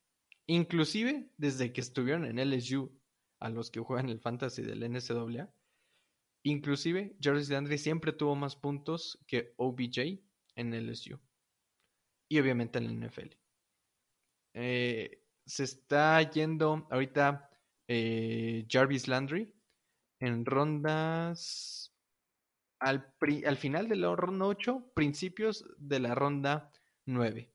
Inclusive 0.47 1.31
desde 1.37 1.71
que 1.73 1.81
estuvieron 1.81 2.25
en 2.25 2.37
LSU, 2.37 2.91
a 3.39 3.49
los 3.49 3.71
que 3.71 3.79
juegan 3.79 4.09
el 4.09 4.19
fantasy 4.19 4.61
del 4.61 4.89
NCAA, 4.89 5.51
inclusive 6.43 7.15
Jarvis 7.21 7.49
Landry 7.49 7.77
siempre 7.77 8.13
tuvo 8.13 8.35
más 8.35 8.55
puntos 8.55 9.19
que 9.27 9.53
OBJ 9.57 10.19
en 10.55 10.87
LSU. 10.87 11.19
Y 12.29 12.39
obviamente 12.39 12.79
en 12.79 12.85
la 12.85 13.07
NFL. 13.07 13.35
Eh, 14.53 15.21
se 15.45 15.63
está 15.63 16.21
yendo 16.29 16.87
ahorita 16.89 17.49
eh, 17.87 18.65
Jarvis 18.69 19.07
Landry 19.07 19.53
en 20.19 20.45
rondas 20.45 21.94
al, 22.79 23.13
al, 23.45 23.57
final 23.57 23.87
de 23.87 23.95
la 23.95 24.15
ronda 24.15 24.45
8, 24.45 24.91
principios 24.93 25.65
de 25.77 25.99
la 25.99 26.15
ronda 26.15 26.71
9. 27.05 27.51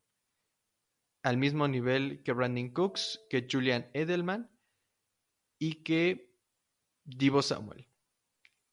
Al 1.23 1.37
mismo 1.37 1.69
nivel 1.69 2.23
que 2.23 2.33
Brandon 2.33 2.71
Cooks, 2.71 3.27
que 3.29 3.47
Julian 3.51 3.91
Edelman 3.93 4.51
y 5.59 5.83
que 5.83 6.35
Divo 7.05 7.43
Samuel. 7.43 7.87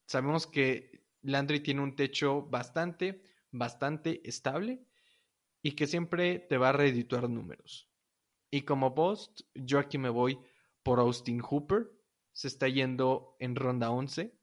Sabemos 0.06 0.46
que 0.46 1.04
Landry 1.22 1.60
tiene 1.60 1.82
un 1.82 1.96
techo 1.96 2.42
bastante, 2.42 3.22
bastante 3.50 4.26
estable 4.26 4.86
y 5.62 5.72
que 5.72 5.86
siempre 5.86 6.38
te 6.38 6.56
va 6.56 6.70
a 6.70 6.72
reedituar 6.72 7.28
números. 7.28 7.90
Y 8.50 8.62
como 8.62 8.94
post, 8.94 9.42
yo 9.54 9.78
aquí 9.78 9.98
me 9.98 10.08
voy 10.08 10.38
por 10.82 11.00
Austin 11.00 11.40
Hooper. 11.40 11.90
Se 12.32 12.48
está 12.48 12.68
yendo 12.68 13.36
en 13.40 13.56
ronda 13.56 13.90
11. 13.90 14.37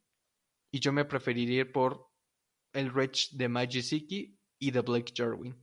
Y 0.75 0.81
yo 0.81 0.91
me 0.91 1.05
preferiría 1.05 1.61
ir 1.61 1.71
por 1.71 2.11
el 2.73 2.93
Rich 2.93 3.37
de 3.37 3.47
Majisiki 3.47 4.37
y 4.59 4.71
de 4.71 4.81
Blake 4.81 5.13
Jarwin. 5.15 5.55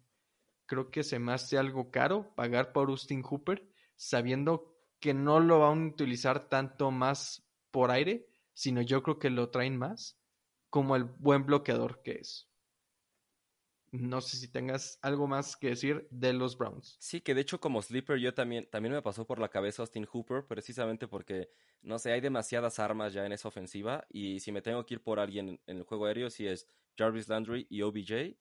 Creo 0.65 0.91
que 0.91 1.03
se 1.03 1.19
me 1.19 1.35
hace 1.35 1.59
algo 1.59 1.91
caro 1.91 2.35
pagar 2.35 2.73
por 2.73 2.89
Austin 2.89 3.21
Hooper, 3.21 3.63
sabiendo 3.95 4.75
que 5.01 5.13
no 5.13 5.39
lo 5.39 5.59
van 5.59 5.83
a 5.83 5.89
utilizar 5.89 6.49
tanto 6.49 6.91
más 6.91 7.47
por 7.71 7.91
aire, 7.91 8.27
sino 8.55 8.81
yo 8.81 9.03
creo 9.03 9.19
que 9.19 9.29
lo 9.29 9.51
traen 9.51 9.77
más 9.77 10.19
como 10.71 10.97
el 10.97 11.05
buen 11.05 11.45
bloqueador 11.45 12.01
que 12.03 12.13
es. 12.13 12.51
No 13.93 14.23
sé 14.23 14.39
si 14.39 14.49
tengas 14.49 14.99
algo 15.03 15.27
más 15.27 15.55
que 15.55 15.69
decir 15.69 16.09
de 16.11 16.33
los 16.33 16.57
Browns. 16.57 16.97
Sí, 16.99 17.21
que 17.21 17.35
de 17.35 17.43
hecho 17.43 17.61
como 17.61 17.83
sleeper 17.83 18.19
yo 18.19 18.33
también, 18.33 18.67
también 18.71 18.95
me 18.95 19.03
pasó 19.03 19.27
por 19.27 19.39
la 19.39 19.51
cabeza 19.51 19.83
Austin 19.83 20.07
Hooper, 20.07 20.47
precisamente 20.47 21.07
porque, 21.07 21.51
no 21.83 21.99
sé, 21.99 22.11
hay 22.11 22.23
demasiadas 22.23 22.79
armas 22.79 23.13
ya 23.13 23.27
en 23.27 23.33
esa 23.33 23.49
ofensiva 23.49 24.07
y 24.09 24.41
si 24.41 24.51
me 24.51 24.63
tengo 24.63 24.87
que 24.87 24.95
ir 24.95 25.03
por 25.03 25.21
alguien 25.21 25.61
en 25.67 25.77
el 25.77 25.83
juego 25.83 26.07
aéreo, 26.07 26.31
si 26.31 26.47
es 26.47 26.67
Jarvis 26.97 27.29
Landry 27.29 27.67
y 27.69 27.83
OBJ. 27.83 28.39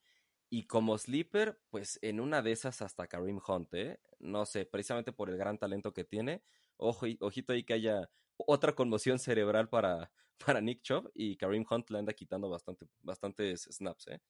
Y 0.48 0.66
como 0.66 0.96
sleeper, 0.96 1.60
pues 1.68 1.98
en 2.00 2.20
una 2.20 2.40
de 2.40 2.52
esas 2.52 2.80
hasta 2.80 3.06
Kareem 3.06 3.40
Hunt, 3.46 3.74
¿eh? 3.74 4.00
No 4.20 4.46
sé, 4.46 4.64
precisamente 4.64 5.12
por 5.12 5.28
el 5.28 5.36
gran 5.36 5.58
talento 5.58 5.92
que 5.92 6.04
tiene. 6.04 6.42
Ojo, 6.78 7.06
ojito 7.20 7.52
ahí 7.52 7.62
que 7.64 7.74
haya 7.74 8.08
otra 8.36 8.74
conmoción 8.74 9.18
cerebral 9.18 9.68
para, 9.68 10.12
para 10.46 10.62
Nick 10.62 10.80
Chubb 10.80 11.10
y 11.14 11.36
Kareem 11.36 11.66
Hunt 11.70 11.90
le 11.90 11.98
anda 11.98 12.14
quitando 12.14 12.48
bastante, 12.48 12.86
bastantes 13.02 13.68
snaps, 13.70 14.06
¿eh? 14.08 14.20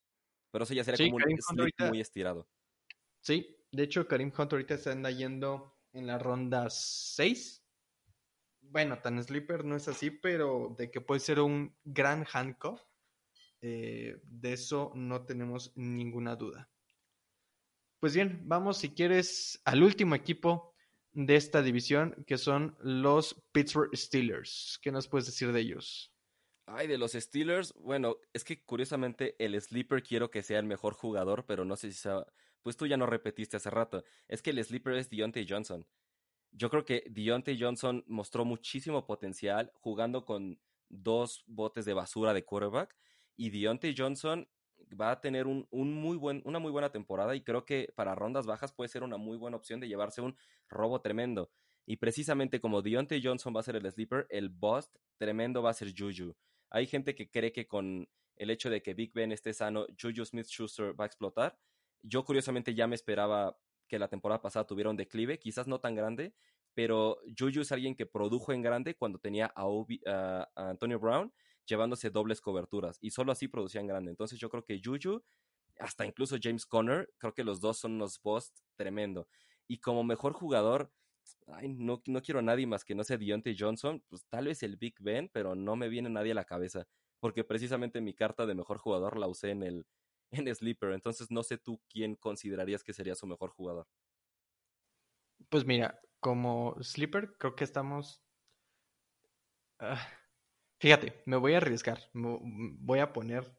Pero 0.53 0.65
eso 0.65 0.75
ya 0.75 0.85
sería 0.85 1.11
como 1.11 1.17
un 1.17 1.89
muy 1.89 2.01
estirado. 2.01 2.47
Sí, 3.21 3.57
de 3.73 3.83
hecho 3.83 4.07
Karim 4.07 4.31
Hunt 4.37 4.53
ahorita 4.53 4.77
se 4.77 4.91
anda 4.91 5.11
yendo 5.11 5.79
en 5.93 6.07
la 6.07 6.19
ronda 6.19 6.69
6. 6.69 7.65
Bueno, 8.61 9.01
tan 9.01 9.23
sleeper 9.23 9.65
no 9.65 9.77
es 9.77 9.89
así, 9.89 10.11
pero 10.11 10.75
de 10.79 10.91
que 10.91 11.01
puede 11.01 11.21
ser 11.21 11.41
un 11.41 11.75
gran 11.85 12.27
handcuff, 12.31 12.81
eh, 13.61 14.21
de 14.23 14.53
eso 14.53 14.93
no 14.95 15.25
tenemos 15.25 15.73
ninguna 15.75 16.37
duda. 16.37 16.71
Pues 17.99 18.15
bien, 18.15 18.43
vamos 18.45 18.79
si 18.79 18.91
quieres 18.91 19.61
al 19.65 19.83
último 19.83 20.15
equipo 20.15 20.75
de 21.13 21.37
esta 21.37 21.63
división, 21.63 22.25
que 22.27 22.37
son 22.37 22.77
los 22.81 23.43
Pittsburgh 23.53 23.95
Steelers. 23.97 24.79
¿Qué 24.83 24.91
nos 24.91 25.09
puedes 25.09 25.27
decir 25.27 25.53
de 25.53 25.61
ellos? 25.61 26.12
Ay, 26.67 26.87
de 26.87 26.97
los 26.97 27.13
Steelers, 27.13 27.75
bueno, 27.75 28.17
es 28.33 28.45
que 28.45 28.65
curiosamente 28.65 29.35
el 29.45 29.61
sleeper 29.61 30.03
quiero 30.03 30.31
que 30.31 30.43
sea 30.43 30.59
el 30.59 30.67
mejor 30.67 30.95
jugador, 30.95 31.45
pero 31.47 31.65
no 31.65 31.77
sé 31.77 31.93
si 31.93 31.99
sea... 31.99 32.27
Pues 32.63 32.77
tú 32.77 32.87
ya 32.87 32.97
no 32.97 33.07
repetiste 33.07 33.57
hace 33.57 33.71
rato. 33.71 34.05
Es 34.29 34.41
que 34.41 34.51
el 34.51 34.65
sleeper 34.65 34.95
es 34.95 35.11
Deontay 35.11 35.47
Johnson. 35.49 35.85
Yo 36.53 36.71
creo 36.71 36.85
que 36.85 37.05
Deontay 37.11 37.61
Johnson 37.61 38.05
mostró 38.07 38.45
muchísimo 38.45 39.05
potencial 39.05 39.73
jugando 39.75 40.25
con 40.25 40.61
dos 40.89 41.43
botes 41.49 41.85
de 41.85 41.95
basura 41.95 42.33
de 42.33 42.45
quarterback. 42.45 42.97
Y 43.37 43.51
Deontay 43.51 43.95
Johnson 43.99 44.49
va 45.01 45.11
a 45.11 45.21
tener 45.21 45.47
un, 45.49 45.67
muy 45.73 46.17
buen, 46.17 46.43
una 46.45 46.61
muy 46.61 46.71
buena 46.71 46.93
temporada 46.93 47.35
y 47.35 47.43
creo 47.43 47.65
que 47.65 47.93
para 47.97 48.15
rondas 48.15 48.47
bajas 48.47 48.73
puede 48.73 48.89
ser 48.89 49.03
una 49.03 49.17
muy 49.17 49.37
buena 49.37 49.57
opción 49.57 49.81
de 49.81 49.89
llevarse 49.89 50.21
un 50.21 50.37
robo 50.69 51.01
tremendo. 51.01 51.51
Y 51.85 51.97
precisamente 51.97 52.61
como 52.61 52.83
Deontay 52.83 53.21
Johnson 53.23 53.55
va 53.57 53.61
a 53.61 53.65
ser 53.65 53.77
el 53.77 53.91
sleeper, 53.91 54.27
el 54.31 54.49
bust 54.49 54.97
tremendo 55.19 55.63
va 55.63 55.71
a 55.71 55.75
ser 55.75 55.93
Juju. 55.97 56.37
Hay 56.73 56.87
gente 56.87 57.15
que 57.15 57.31
cree 57.31 57.53
que 57.53 57.67
con 57.67 58.09
el 58.37 58.51
hecho 58.51 58.71
de 58.71 58.83
que 58.83 58.95
Big 58.95 59.13
Ben 59.13 59.31
esté 59.31 59.53
sano, 59.53 59.87
Juju 60.01 60.25
Smith 60.25 60.47
Schuster 60.47 60.99
va 60.99 61.05
a 61.05 61.07
explotar. 61.07 61.59
Yo 62.03 62.25
curiosamente 62.25 62.75
ya 62.75 62.87
me 62.87 62.95
esperaba 62.95 63.59
que 63.87 63.99
la 63.99 64.09
temporada 64.09 64.41
pasada 64.41 64.67
tuviera 64.67 64.89
un 64.89 64.97
declive, 64.97 65.39
quizás 65.39 65.69
no 65.69 65.81
tan 65.81 65.95
grande, 65.95 66.35
pero 66.73 67.19
Juju 67.39 67.61
es 67.61 67.73
alguien 67.73 67.95
que 67.95 68.07
produjo 68.07 68.55
en 68.55 68.63
grande 68.63 68.97
cuando 68.97 69.19
tenía 69.19 69.53
a, 69.55 70.49
Antonio 70.57 70.99
Brown 70.99 71.31
llevándose 71.67 72.09
dobles 72.09 72.41
coberturas 72.41 72.97
y 73.03 73.11
solo 73.11 73.33
así 73.33 73.49
producía 73.49 73.83
en 73.83 73.89
grande. 73.89 74.11
Entonces 74.11 74.39
yo 74.39 74.49
creo 74.49 74.65
que 74.65 74.81
Juju, 74.83 75.23
hasta 75.79 76.07
incluso 76.07 76.39
James 76.43 76.65
Conner, 76.65 77.13
creo 77.19 77.35
que 77.35 77.45
los 77.45 77.61
dos 77.61 77.79
son 77.79 77.93
unos 77.93 78.21
bust 78.23 78.61
tremendo. 78.77 79.29
Y 79.69 79.79
como 79.79 80.05
mejor 80.05 80.33
jugador, 80.33 80.91
ay, 81.49 81.69
no, 81.69 82.03
no 82.07 82.23
quiero 82.23 82.41
a 82.41 82.43
nadie 82.43 82.67
más 82.67 82.85
que 82.85 82.95
no 82.95 83.05
sea 83.05 83.19
Deontay 83.19 83.57
Johnson, 83.59 84.03
pues 84.09 84.25
tal 84.29 84.47
vez 84.47 84.63
el 84.63 84.77
Big 84.77 84.95
Ben, 85.01 85.29
pero 85.33 85.55
no 85.55 85.77
me 85.77 85.89
viene 85.89 86.09
nadie 86.09 86.33
a 86.33 86.37
la 86.37 86.45
cabeza, 86.45 86.87
porque 87.21 87.45
precisamente 87.45 88.01
mi 88.01 88.15
carta 88.15 88.47
de 88.47 88.55
mejor 88.55 88.79
jugador 88.79 89.19
la 89.19 89.29
usé 89.29 89.51
en 89.51 89.63
el 89.63 89.87
en 90.33 90.55
Sleeper, 90.55 90.93
entonces 90.93 91.31
no 91.31 91.43
sé 91.43 91.59
tú 91.59 91.81
quién 91.89 92.17
considerarías 92.17 92.83
que 92.83 92.93
sería 92.93 93.15
su 93.15 93.27
mejor 93.27 93.51
jugador. 93.51 93.87
Pues 95.49 95.67
mira, 95.67 96.01
como 96.21 96.77
Sleeper 96.81 97.37
creo 97.37 97.55
que 97.55 97.65
estamos... 97.65 98.23
Ah, 99.79 100.01
fíjate, 100.79 101.23
me 101.27 101.37
voy 101.37 101.55
a 101.55 101.59
arriesgar, 101.59 101.99
voy 102.15 103.01
a 103.01 103.13
poner... 103.13 103.59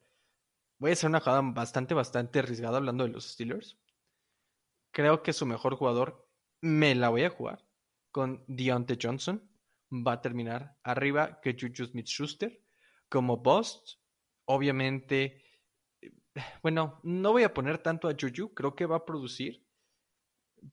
Voy 0.79 0.89
a 0.89 0.93
hacer 0.93 1.09
una 1.09 1.19
jugada 1.19 1.41
bastante, 1.43 1.93
bastante 1.93 2.39
arriesgada 2.39 2.77
hablando 2.77 3.03
de 3.03 3.11
los 3.11 3.25
Steelers. 3.25 3.77
Creo 4.91 5.23
que 5.23 5.31
su 5.31 5.45
mejor 5.45 5.75
jugador 5.75 6.22
me 6.63 6.95
la 6.95 7.09
voy 7.09 7.23
a 7.23 7.29
jugar 7.29 7.65
con 8.11 8.45
Deontay 8.47 8.97
Johnson. 8.99 9.43
Va 9.91 10.13
a 10.13 10.21
terminar 10.21 10.77
arriba 10.81 11.41
que 11.41 11.57
Juju 11.59 11.85
Smith 11.85 12.07
Schuster. 12.07 12.63
Como 13.09 13.37
bust, 13.37 13.99
obviamente, 14.45 15.43
bueno, 16.61 17.01
no 17.03 17.33
voy 17.33 17.43
a 17.43 17.53
poner 17.53 17.79
tanto 17.79 18.07
a 18.07 18.15
Juju, 18.19 18.53
creo 18.53 18.75
que 18.75 18.85
va 18.85 18.97
a 18.97 19.05
producir, 19.05 19.67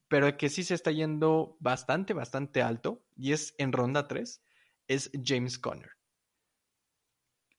pero 0.09 0.37
que 0.37 0.49
sí 0.49 0.63
se 0.63 0.75
está 0.75 0.93
yendo 0.93 1.57
bastante, 1.59 2.15
bastante 2.15 2.63
alto, 2.63 3.05
y 3.17 3.33
es 3.33 3.55
en 3.59 3.73
ronda 3.73 4.07
3, 4.07 4.43
es 4.87 5.11
James 5.23 5.59
Conner. 5.59 5.91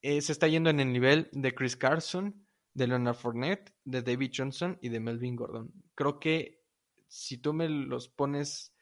Eh, 0.00 0.20
se 0.22 0.32
está 0.32 0.48
yendo 0.48 0.70
en 0.70 0.80
el 0.80 0.92
nivel 0.92 1.28
de 1.32 1.54
Chris 1.54 1.76
Carson, 1.76 2.44
de 2.74 2.86
Leonard 2.88 3.14
Fournette, 3.14 3.72
de 3.84 4.02
David 4.02 4.32
Johnson 4.34 4.78
y 4.80 4.88
de 4.88 5.00
Melvin 5.00 5.36
Gordon. 5.36 5.70
Creo 5.94 6.18
que 6.18 6.61
si 7.12 7.36
tú 7.36 7.52
me 7.52 7.68
los 7.68 8.08
pones 8.08 8.74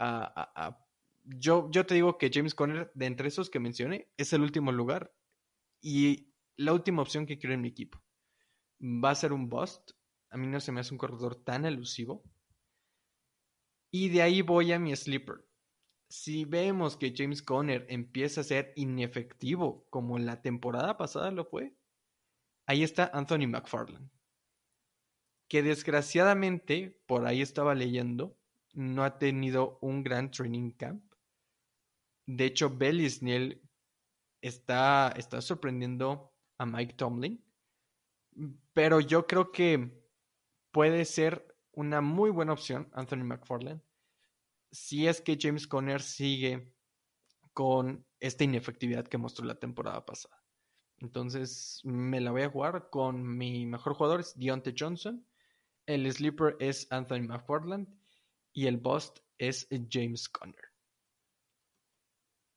a, 0.00 0.84
yo, 1.22 1.70
yo 1.70 1.86
te 1.86 1.94
digo 1.94 2.18
que 2.18 2.30
James 2.32 2.54
Conner, 2.54 2.90
de 2.94 3.06
entre 3.06 3.28
esos 3.28 3.50
que 3.50 3.60
mencioné, 3.60 4.10
es 4.16 4.32
el 4.32 4.42
último 4.42 4.72
lugar 4.72 5.14
y 5.80 6.34
la 6.56 6.72
última 6.72 7.02
opción 7.02 7.24
que 7.24 7.38
quiero 7.38 7.54
en 7.54 7.60
mi 7.60 7.68
equipo. 7.68 8.02
Va 8.82 9.10
a 9.10 9.14
ser 9.14 9.32
un 9.32 9.48
bust. 9.48 9.92
A 10.30 10.36
mí 10.36 10.48
no 10.48 10.58
se 10.58 10.72
me 10.72 10.80
hace 10.80 10.92
un 10.92 10.98
corredor 10.98 11.36
tan 11.36 11.64
elusivo. 11.64 12.24
Y 13.92 14.08
de 14.08 14.22
ahí 14.22 14.42
voy 14.42 14.72
a 14.72 14.80
mi 14.80 14.94
sleeper. 14.96 15.46
Si 16.08 16.44
vemos 16.44 16.96
que 16.96 17.14
James 17.16 17.42
Conner 17.42 17.86
empieza 17.88 18.40
a 18.40 18.44
ser 18.44 18.72
inefectivo 18.74 19.86
como 19.88 20.18
la 20.18 20.42
temporada 20.42 20.96
pasada 20.96 21.30
lo 21.30 21.44
fue, 21.44 21.76
ahí 22.66 22.82
está 22.82 23.08
Anthony 23.14 23.46
McFarland 23.46 24.10
que 25.48 25.62
desgraciadamente, 25.62 27.00
por 27.06 27.26
ahí 27.26 27.42
estaba 27.42 27.74
leyendo, 27.74 28.38
no 28.74 29.04
ha 29.04 29.18
tenido 29.18 29.78
un 29.80 30.02
gran 30.02 30.30
training 30.30 30.72
camp. 30.72 31.02
De 32.26 32.44
hecho, 32.44 32.76
Bellisniel 32.76 33.62
está, 34.42 35.12
está 35.16 35.40
sorprendiendo 35.40 36.34
a 36.58 36.66
Mike 36.66 36.94
Tomlin, 36.94 37.42
pero 38.72 39.00
yo 39.00 39.26
creo 39.26 39.50
que 39.50 40.04
puede 40.70 41.04
ser 41.04 41.56
una 41.72 42.00
muy 42.00 42.30
buena 42.30 42.52
opción, 42.52 42.88
Anthony 42.92 43.24
McFarland, 43.24 43.82
si 44.70 45.06
es 45.06 45.20
que 45.20 45.38
James 45.40 45.66
Conner 45.66 46.02
sigue 46.02 46.74
con 47.54 48.06
esta 48.20 48.44
inefectividad 48.44 49.06
que 49.06 49.18
mostró 49.18 49.46
la 49.46 49.58
temporada 49.58 50.04
pasada. 50.04 50.44
Entonces 50.98 51.80
me 51.84 52.20
la 52.20 52.32
voy 52.32 52.42
a 52.42 52.50
jugar 52.50 52.90
con 52.90 53.36
mi 53.36 53.66
mejor 53.66 53.94
jugador, 53.94 54.20
es 54.20 54.36
Deontay 54.36 54.74
Johnson. 54.76 55.24
El 55.88 56.12
sleeper 56.12 56.54
es 56.60 56.86
Anthony 56.90 57.22
McFarland. 57.22 57.88
Y 58.52 58.66
el 58.66 58.76
bust 58.76 59.20
es 59.38 59.66
James 59.90 60.28
Conner. 60.28 60.68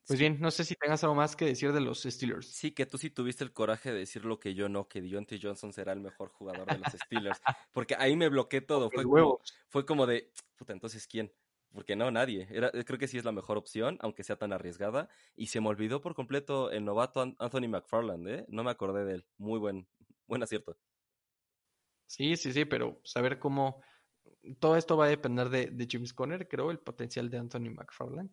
Pues 0.06 0.18
bien, 0.18 0.38
no 0.38 0.50
sé 0.50 0.64
si 0.64 0.74
tengas 0.74 1.02
algo 1.04 1.14
más 1.14 1.34
que 1.34 1.46
decir 1.46 1.72
de 1.72 1.80
los 1.80 2.02
Steelers. 2.02 2.46
Sí, 2.46 2.72
que 2.72 2.84
tú 2.84 2.98
sí 2.98 3.08
tuviste 3.08 3.42
el 3.42 3.54
coraje 3.54 3.90
de 3.90 4.00
decir 4.00 4.26
lo 4.26 4.38
que 4.38 4.54
yo 4.54 4.68
no, 4.68 4.86
que 4.86 5.00
Deontay 5.00 5.40
Johnson 5.40 5.72
será 5.72 5.92
el 5.92 6.00
mejor 6.00 6.28
jugador 6.28 6.66
de 6.66 6.78
los 6.78 6.92
Steelers. 6.92 7.40
Porque 7.72 7.94
ahí 7.98 8.16
me 8.16 8.28
bloqueé 8.28 8.60
todo. 8.60 8.90
Fue 8.90 9.04
como, 9.04 9.40
fue 9.68 9.86
como 9.86 10.06
de, 10.06 10.30
puta, 10.56 10.74
entonces 10.74 11.06
¿quién? 11.06 11.32
Porque 11.72 11.96
no, 11.96 12.10
nadie. 12.10 12.48
Era, 12.50 12.70
creo 12.70 12.98
que 12.98 13.08
sí 13.08 13.16
es 13.16 13.24
la 13.24 13.32
mejor 13.32 13.56
opción, 13.56 13.96
aunque 14.02 14.24
sea 14.24 14.36
tan 14.36 14.52
arriesgada. 14.52 15.08
Y 15.34 15.46
se 15.46 15.62
me 15.62 15.68
olvidó 15.68 16.02
por 16.02 16.14
completo 16.14 16.70
el 16.70 16.84
novato 16.84 17.22
Anthony 17.38 17.68
McFarland, 17.68 18.28
¿eh? 18.28 18.44
No 18.48 18.62
me 18.62 18.70
acordé 18.70 19.06
de 19.06 19.14
él. 19.14 19.26
Muy 19.38 19.58
buen, 19.58 19.88
buen 20.26 20.42
acierto. 20.42 20.76
Sí, 22.12 22.36
sí, 22.36 22.52
sí, 22.52 22.66
pero 22.66 23.00
saber 23.04 23.38
cómo. 23.38 23.80
Todo 24.60 24.76
esto 24.76 24.98
va 24.98 25.06
a 25.06 25.08
depender 25.08 25.48
de, 25.48 25.88
James 25.90 26.12
Conner, 26.12 26.46
creo, 26.46 26.70
el 26.70 26.78
potencial 26.78 27.30
de 27.30 27.38
Anthony 27.38 27.70
McFarland. 27.70 28.30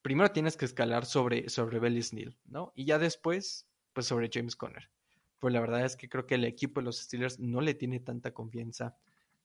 Primero 0.00 0.32
tienes 0.32 0.56
que 0.56 0.64
escalar 0.64 1.04
sobre, 1.04 1.50
sobre 1.50 1.78
Neal, 1.90 2.38
¿no? 2.46 2.72
Y 2.74 2.86
ya 2.86 2.98
después, 2.98 3.68
pues 3.92 4.06
sobre 4.06 4.30
James 4.32 4.56
Conner. 4.56 4.90
Pues 5.38 5.52
la 5.52 5.60
verdad 5.60 5.84
es 5.84 5.96
que 5.96 6.08
creo 6.08 6.26
que 6.26 6.36
el 6.36 6.46
equipo 6.46 6.80
de 6.80 6.86
los 6.86 6.96
Steelers 6.96 7.38
no 7.38 7.60
le 7.60 7.74
tiene 7.74 8.00
tanta 8.00 8.32
confianza 8.32 8.96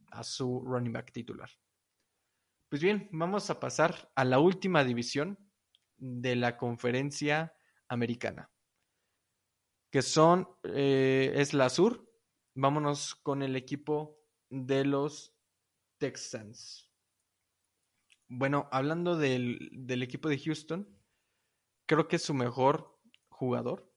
a 0.08 0.24
su 0.24 0.62
running 0.62 0.94
back 0.94 1.12
titular. 1.12 1.50
Pues 2.70 2.82
bien, 2.82 3.10
vamos 3.12 3.50
a 3.50 3.60
pasar 3.60 4.10
a 4.16 4.24
la 4.24 4.40
última 4.40 4.86
división 4.86 5.38
de 5.98 6.38
la 6.38 6.56
conferencia 6.56 7.54
americana, 7.90 8.50
que 9.92 10.02
son, 10.02 10.48
eh, 10.64 11.34
es 11.36 11.54
la 11.54 11.70
sur. 11.70 12.06
Vámonos 12.56 13.16
con 13.16 13.42
el 13.42 13.56
equipo 13.56 14.18
de 14.50 14.86
los 14.86 15.36
Texans. 15.98 16.90
Bueno, 18.28 18.68
hablando 18.72 19.18
del, 19.18 19.70
del 19.72 20.02
equipo 20.02 20.30
de 20.30 20.40
Houston, 20.40 20.88
creo 21.86 22.08
que 22.08 22.16
es 22.16 22.24
su 22.24 22.34
mejor 22.34 23.00
jugador. 23.28 23.94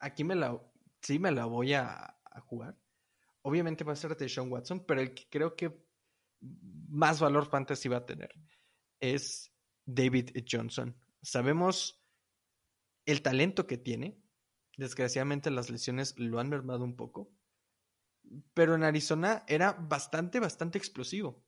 Aquí 0.00 0.24
me 0.24 0.34
la, 0.34 0.60
sí 1.00 1.18
me 1.18 1.30
la 1.30 1.46
voy 1.46 1.74
a, 1.74 2.18
a 2.24 2.40
jugar. 2.40 2.78
Obviamente 3.42 3.84
va 3.84 3.92
a 3.92 3.96
ser 3.96 4.16
de 4.16 4.28
Sean 4.28 4.50
Watson, 4.50 4.84
pero 4.84 5.00
el 5.00 5.14
que 5.14 5.28
creo 5.30 5.56
que 5.56 5.86
más 6.40 7.20
valor 7.20 7.46
fantasy 7.48 7.88
va 7.88 7.98
a 7.98 8.06
tener 8.06 8.30
es 9.00 9.52
David 9.84 10.30
Johnson. 10.48 10.96
Sabemos 11.22 12.04
el 13.06 13.22
talento 13.22 13.66
que 13.66 13.78
tiene. 13.78 14.21
Desgraciadamente 14.76 15.50
las 15.50 15.70
lesiones 15.70 16.18
lo 16.18 16.40
han 16.40 16.48
mermado 16.48 16.84
un 16.84 16.96
poco. 16.96 17.30
Pero 18.54 18.74
en 18.74 18.84
Arizona 18.84 19.44
era 19.48 19.72
bastante, 19.72 20.40
bastante 20.40 20.78
explosivo. 20.78 21.44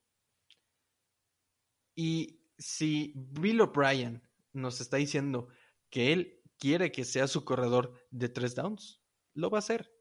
Y 1.96 2.42
si 2.58 3.12
Bill 3.16 3.60
O'Brien 3.60 4.22
nos 4.52 4.80
está 4.80 4.96
diciendo 4.96 5.48
que 5.90 6.12
él 6.12 6.42
quiere 6.58 6.92
que 6.92 7.04
sea 7.04 7.26
su 7.26 7.44
corredor 7.44 7.94
de 8.10 8.28
tres 8.28 8.54
downs, 8.54 9.02
lo 9.34 9.50
va 9.50 9.58
a 9.58 9.60
hacer. 9.60 9.92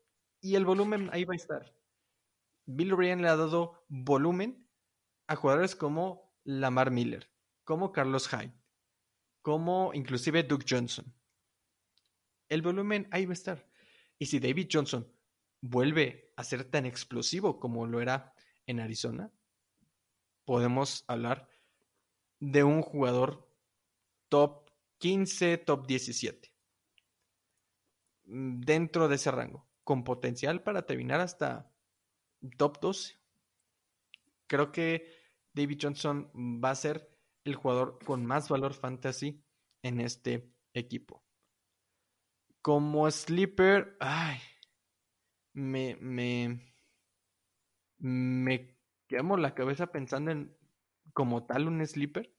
Y 0.41 0.55
el 0.55 0.65
volumen 0.65 1.09
ahí 1.13 1.23
va 1.23 1.33
a 1.33 1.37
estar. 1.37 1.75
Bill 2.65 2.93
O'Brien 2.93 3.21
le 3.21 3.29
ha 3.29 3.35
dado 3.35 3.85
volumen 3.87 4.67
a 5.27 5.35
jugadores 5.35 5.75
como 5.75 6.33
Lamar 6.43 6.91
Miller, 6.91 7.31
como 7.63 7.91
Carlos 7.91 8.27
Hyde, 8.27 8.53
como 9.41 9.93
inclusive 9.93 10.43
Duke 10.43 10.65
Johnson. 10.67 11.13
El 12.49 12.61
volumen 12.61 13.07
ahí 13.11 13.25
va 13.25 13.31
a 13.31 13.33
estar. 13.33 13.69
Y 14.19 14.25
si 14.25 14.39
David 14.39 14.69
Johnson 14.71 15.11
vuelve 15.61 16.31
a 16.35 16.43
ser 16.43 16.65
tan 16.65 16.85
explosivo 16.85 17.59
como 17.59 17.85
lo 17.85 18.01
era 18.01 18.33
en 18.65 18.79
Arizona, 18.79 19.31
podemos 20.45 21.03
hablar 21.07 21.47
de 22.39 22.63
un 22.63 22.81
jugador 22.81 23.49
top 24.29 24.69
15, 24.99 25.57
top 25.59 25.87
17. 25.87 26.53
Dentro 28.25 29.07
de 29.07 29.15
ese 29.15 29.31
rango, 29.31 29.67
con 29.83 30.03
potencial 30.03 30.63
para 30.63 30.85
terminar 30.85 31.19
hasta 31.19 31.71
top 32.57 32.79
12 32.81 33.23
creo 34.53 34.71
que 34.71 35.07
David 35.53 35.79
Johnson 35.81 36.31
va 36.63 36.69
a 36.69 36.75
ser 36.75 37.09
el 37.43 37.55
jugador 37.55 37.97
con 38.05 38.23
más 38.23 38.49
valor 38.49 38.75
fantasy 38.75 39.43
en 39.81 39.99
este 39.99 40.53
equipo. 40.73 41.23
Como 42.63 43.11
sleeper, 43.11 43.97
ay, 43.99 44.39
me, 45.53 45.97
me, 45.97 46.73
me 47.99 48.77
quemo 49.07 49.35
la 49.35 49.53
cabeza 49.53 49.91
pensando 49.91 50.31
en 50.31 50.57
como 51.13 51.45
tal 51.45 51.67
un 51.67 51.85
sleeper. 51.85 52.33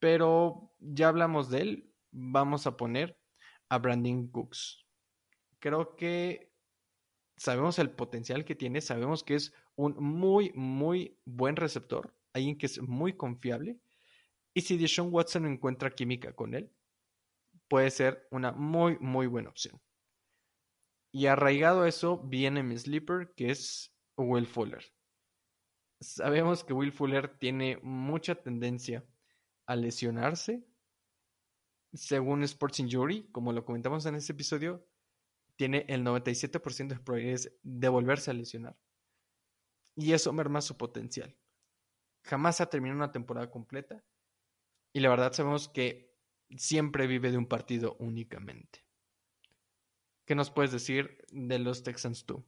Pero 0.00 0.74
ya 0.80 1.08
hablamos 1.08 1.48
de 1.48 1.60
él. 1.60 1.94
Vamos 2.10 2.66
a 2.66 2.76
poner 2.76 3.18
a 3.68 3.78
Brandon 3.78 4.26
Cooks. 4.26 4.84
Creo 5.60 5.94
que 5.94 6.52
sabemos 7.36 7.78
el 7.78 7.90
potencial 7.90 8.44
que 8.44 8.56
tiene, 8.56 8.80
sabemos 8.80 9.22
que 9.22 9.36
es 9.36 9.54
un 9.76 9.94
muy, 9.94 10.52
muy 10.54 11.20
buen 11.24 11.54
receptor, 11.54 12.14
alguien 12.32 12.58
que 12.58 12.66
es 12.66 12.82
muy 12.82 13.16
confiable. 13.16 13.78
Y 14.54 14.62
si 14.62 14.76
Deshaun 14.76 15.12
Watson 15.12 15.46
encuentra 15.46 15.90
química 15.90 16.34
con 16.34 16.54
él, 16.54 16.70
puede 17.72 17.90
ser 17.90 18.28
una 18.30 18.52
muy, 18.52 18.98
muy 18.98 19.26
buena 19.26 19.48
opción. 19.48 19.80
Y 21.10 21.24
arraigado 21.24 21.84
a 21.84 21.88
eso 21.88 22.18
viene 22.18 22.62
mi 22.62 22.76
sleeper, 22.76 23.32
que 23.34 23.50
es 23.50 23.96
Will 24.18 24.46
Fuller. 24.46 24.84
Sabemos 25.98 26.64
que 26.64 26.74
Will 26.74 26.92
Fuller 26.92 27.38
tiene 27.38 27.78
mucha 27.82 28.34
tendencia 28.34 29.06
a 29.64 29.74
lesionarse. 29.74 30.62
Según 31.94 32.42
Sports 32.42 32.80
Injury, 32.80 33.30
como 33.32 33.54
lo 33.54 33.64
comentamos 33.64 34.04
en 34.04 34.16
este 34.16 34.34
episodio, 34.34 34.86
tiene 35.56 35.86
el 35.88 36.04
97% 36.04 36.88
de 36.88 37.00
probabilidades 37.00 37.58
de 37.62 37.88
volverse 37.88 38.32
a 38.32 38.34
lesionar. 38.34 38.76
Y 39.96 40.12
eso 40.12 40.30
merma 40.34 40.60
su 40.60 40.76
potencial. 40.76 41.34
Jamás 42.22 42.60
ha 42.60 42.68
terminado 42.68 42.98
una 42.98 43.12
temporada 43.12 43.50
completa. 43.50 44.04
Y 44.92 45.00
la 45.00 45.08
verdad 45.08 45.32
sabemos 45.32 45.70
que 45.70 46.11
siempre 46.56 47.06
vive 47.06 47.30
de 47.30 47.38
un 47.38 47.46
partido 47.46 47.96
únicamente. 47.98 48.84
¿Qué 50.24 50.34
nos 50.34 50.50
puedes 50.50 50.72
decir 50.72 51.24
de 51.30 51.58
los 51.58 51.82
Texans 51.82 52.24
tú? 52.24 52.44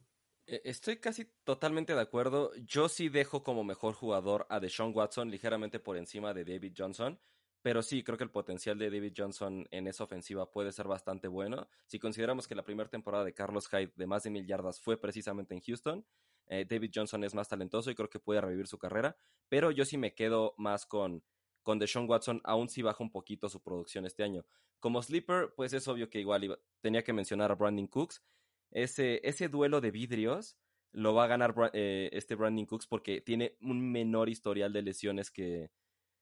E, 0.47 0.61
estoy 0.65 0.97
casi 0.97 1.25
totalmente 1.43 1.93
de 1.93 2.01
acuerdo. 2.01 2.51
Yo 2.55 2.89
sí 2.89 3.09
dejo 3.09 3.43
como 3.43 3.63
mejor 3.63 3.93
jugador 3.93 4.45
a 4.49 4.59
Deshaun 4.59 4.91
Watson 4.95 5.29
ligeramente 5.29 5.79
por 5.79 5.97
encima 5.97 6.33
de 6.33 6.45
David 6.45 6.73
Johnson. 6.77 7.19
Pero 7.61 7.81
sí, 7.81 8.03
creo 8.03 8.15
que 8.15 8.23
el 8.23 8.29
potencial 8.29 8.77
de 8.77 8.91
David 8.91 9.13
Johnson 9.17 9.67
en 9.71 9.87
esa 9.87 10.03
ofensiva 10.03 10.51
puede 10.51 10.71
ser 10.71 10.87
bastante 10.87 11.27
bueno. 11.27 11.67
Si 11.87 11.97
consideramos 11.97 12.47
que 12.47 12.53
la 12.53 12.63
primera 12.63 12.89
temporada 12.89 13.23
de 13.23 13.33
Carlos 13.33 13.67
Hyde 13.69 13.91
de 13.95 14.05
más 14.05 14.21
de 14.21 14.29
mil 14.29 14.45
yardas 14.45 14.79
fue 14.79 15.01
precisamente 15.01 15.55
en 15.55 15.61
Houston, 15.61 16.05
eh, 16.45 16.65
David 16.69 16.91
Johnson 16.93 17.23
es 17.23 17.33
más 17.33 17.49
talentoso 17.49 17.89
y 17.89 17.95
creo 17.95 18.07
que 18.07 18.19
puede 18.19 18.39
revivir 18.39 18.67
su 18.67 18.77
carrera. 18.77 19.17
Pero 19.49 19.71
yo 19.71 19.83
sí 19.83 19.97
me 19.97 20.13
quedo 20.13 20.53
más 20.57 20.85
con, 20.85 21.23
con 21.65 21.79
Deshaun 21.79 22.07
Watson, 22.07 22.41
aún 22.43 22.69
si 22.69 22.83
baja 22.83 23.03
un 23.03 23.11
poquito 23.11 23.49
su 23.49 23.59
producción 23.59 24.05
este 24.05 24.21
año. 24.21 24.45
Como 24.79 25.01
sleeper, 25.01 25.51
pues 25.55 25.73
es 25.73 25.87
obvio 25.87 26.11
que 26.11 26.19
igual 26.19 26.59
tenía 26.79 27.03
que 27.03 27.11
mencionar 27.11 27.51
a 27.51 27.55
Brandon 27.55 27.87
Cooks. 27.87 28.23
Ese, 28.69 29.49
duelo 29.49 29.81
de 29.81 29.89
vidrios 29.89 30.57
lo 30.91 31.15
va 31.15 31.23
a 31.23 31.27
ganar 31.27 31.55
eh, 31.73 32.09
este 32.13 32.35
Brandon 32.35 32.67
Cooks 32.67 32.85
porque 32.85 33.19
tiene 33.19 33.57
un 33.61 33.91
menor 33.91 34.29
historial 34.29 34.71
de 34.73 34.83
lesiones 34.83 35.31
que, 35.31 35.71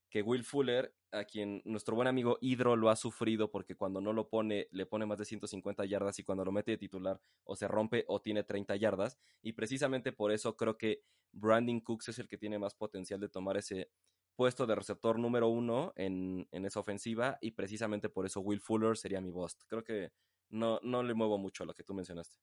que 0.09 0.21
Will 0.21 0.45
Fuller, 0.45 0.95
a 1.11 1.25
quien 1.25 1.61
nuestro 1.65 1.95
buen 1.95 2.07
amigo 2.07 2.37
Hidro 2.39 2.77
lo 2.77 2.89
ha 2.89 2.95
sufrido 2.95 3.51
porque 3.51 3.75
cuando 3.75 3.99
no 3.99 4.13
lo 4.13 4.29
pone, 4.29 4.69
le 4.71 4.85
pone 4.85 5.05
más 5.05 5.17
de 5.17 5.25
150 5.25 5.83
yardas 5.83 6.19
y 6.19 6.23
cuando 6.23 6.45
lo 6.45 6.53
mete 6.53 6.71
de 6.71 6.77
titular 6.77 7.19
o 7.43 7.57
se 7.57 7.67
rompe 7.67 8.05
o 8.07 8.21
tiene 8.21 8.43
30 8.43 8.77
yardas. 8.77 9.19
Y 9.41 9.51
precisamente 9.51 10.13
por 10.13 10.31
eso 10.31 10.55
creo 10.55 10.77
que 10.77 11.01
Brandon 11.33 11.81
Cooks 11.81 12.07
es 12.07 12.19
el 12.19 12.29
que 12.29 12.37
tiene 12.37 12.59
más 12.59 12.75
potencial 12.75 13.19
de 13.19 13.27
tomar 13.27 13.57
ese 13.57 13.89
puesto 14.35 14.65
de 14.65 14.75
receptor 14.75 15.19
número 15.19 15.47
uno 15.47 15.93
en, 15.95 16.47
esa 16.51 16.79
ofensiva 16.79 17.37
y 17.41 17.51
precisamente 17.51 18.09
por 18.09 18.25
eso 18.25 18.41
Will 18.41 18.61
Fuller 18.61 18.97
sería 18.97 19.21
mi 19.21 19.29
bust. 19.29 19.61
Creo 19.67 19.83
que 19.83 20.11
no, 20.49 20.79
no 20.83 21.03
le 21.03 21.13
muevo 21.13 21.37
mucho 21.37 21.63
a 21.63 21.65
lo 21.65 21.73
que 21.73 21.83
tú 21.83 21.93
mencionaste. 21.93 22.37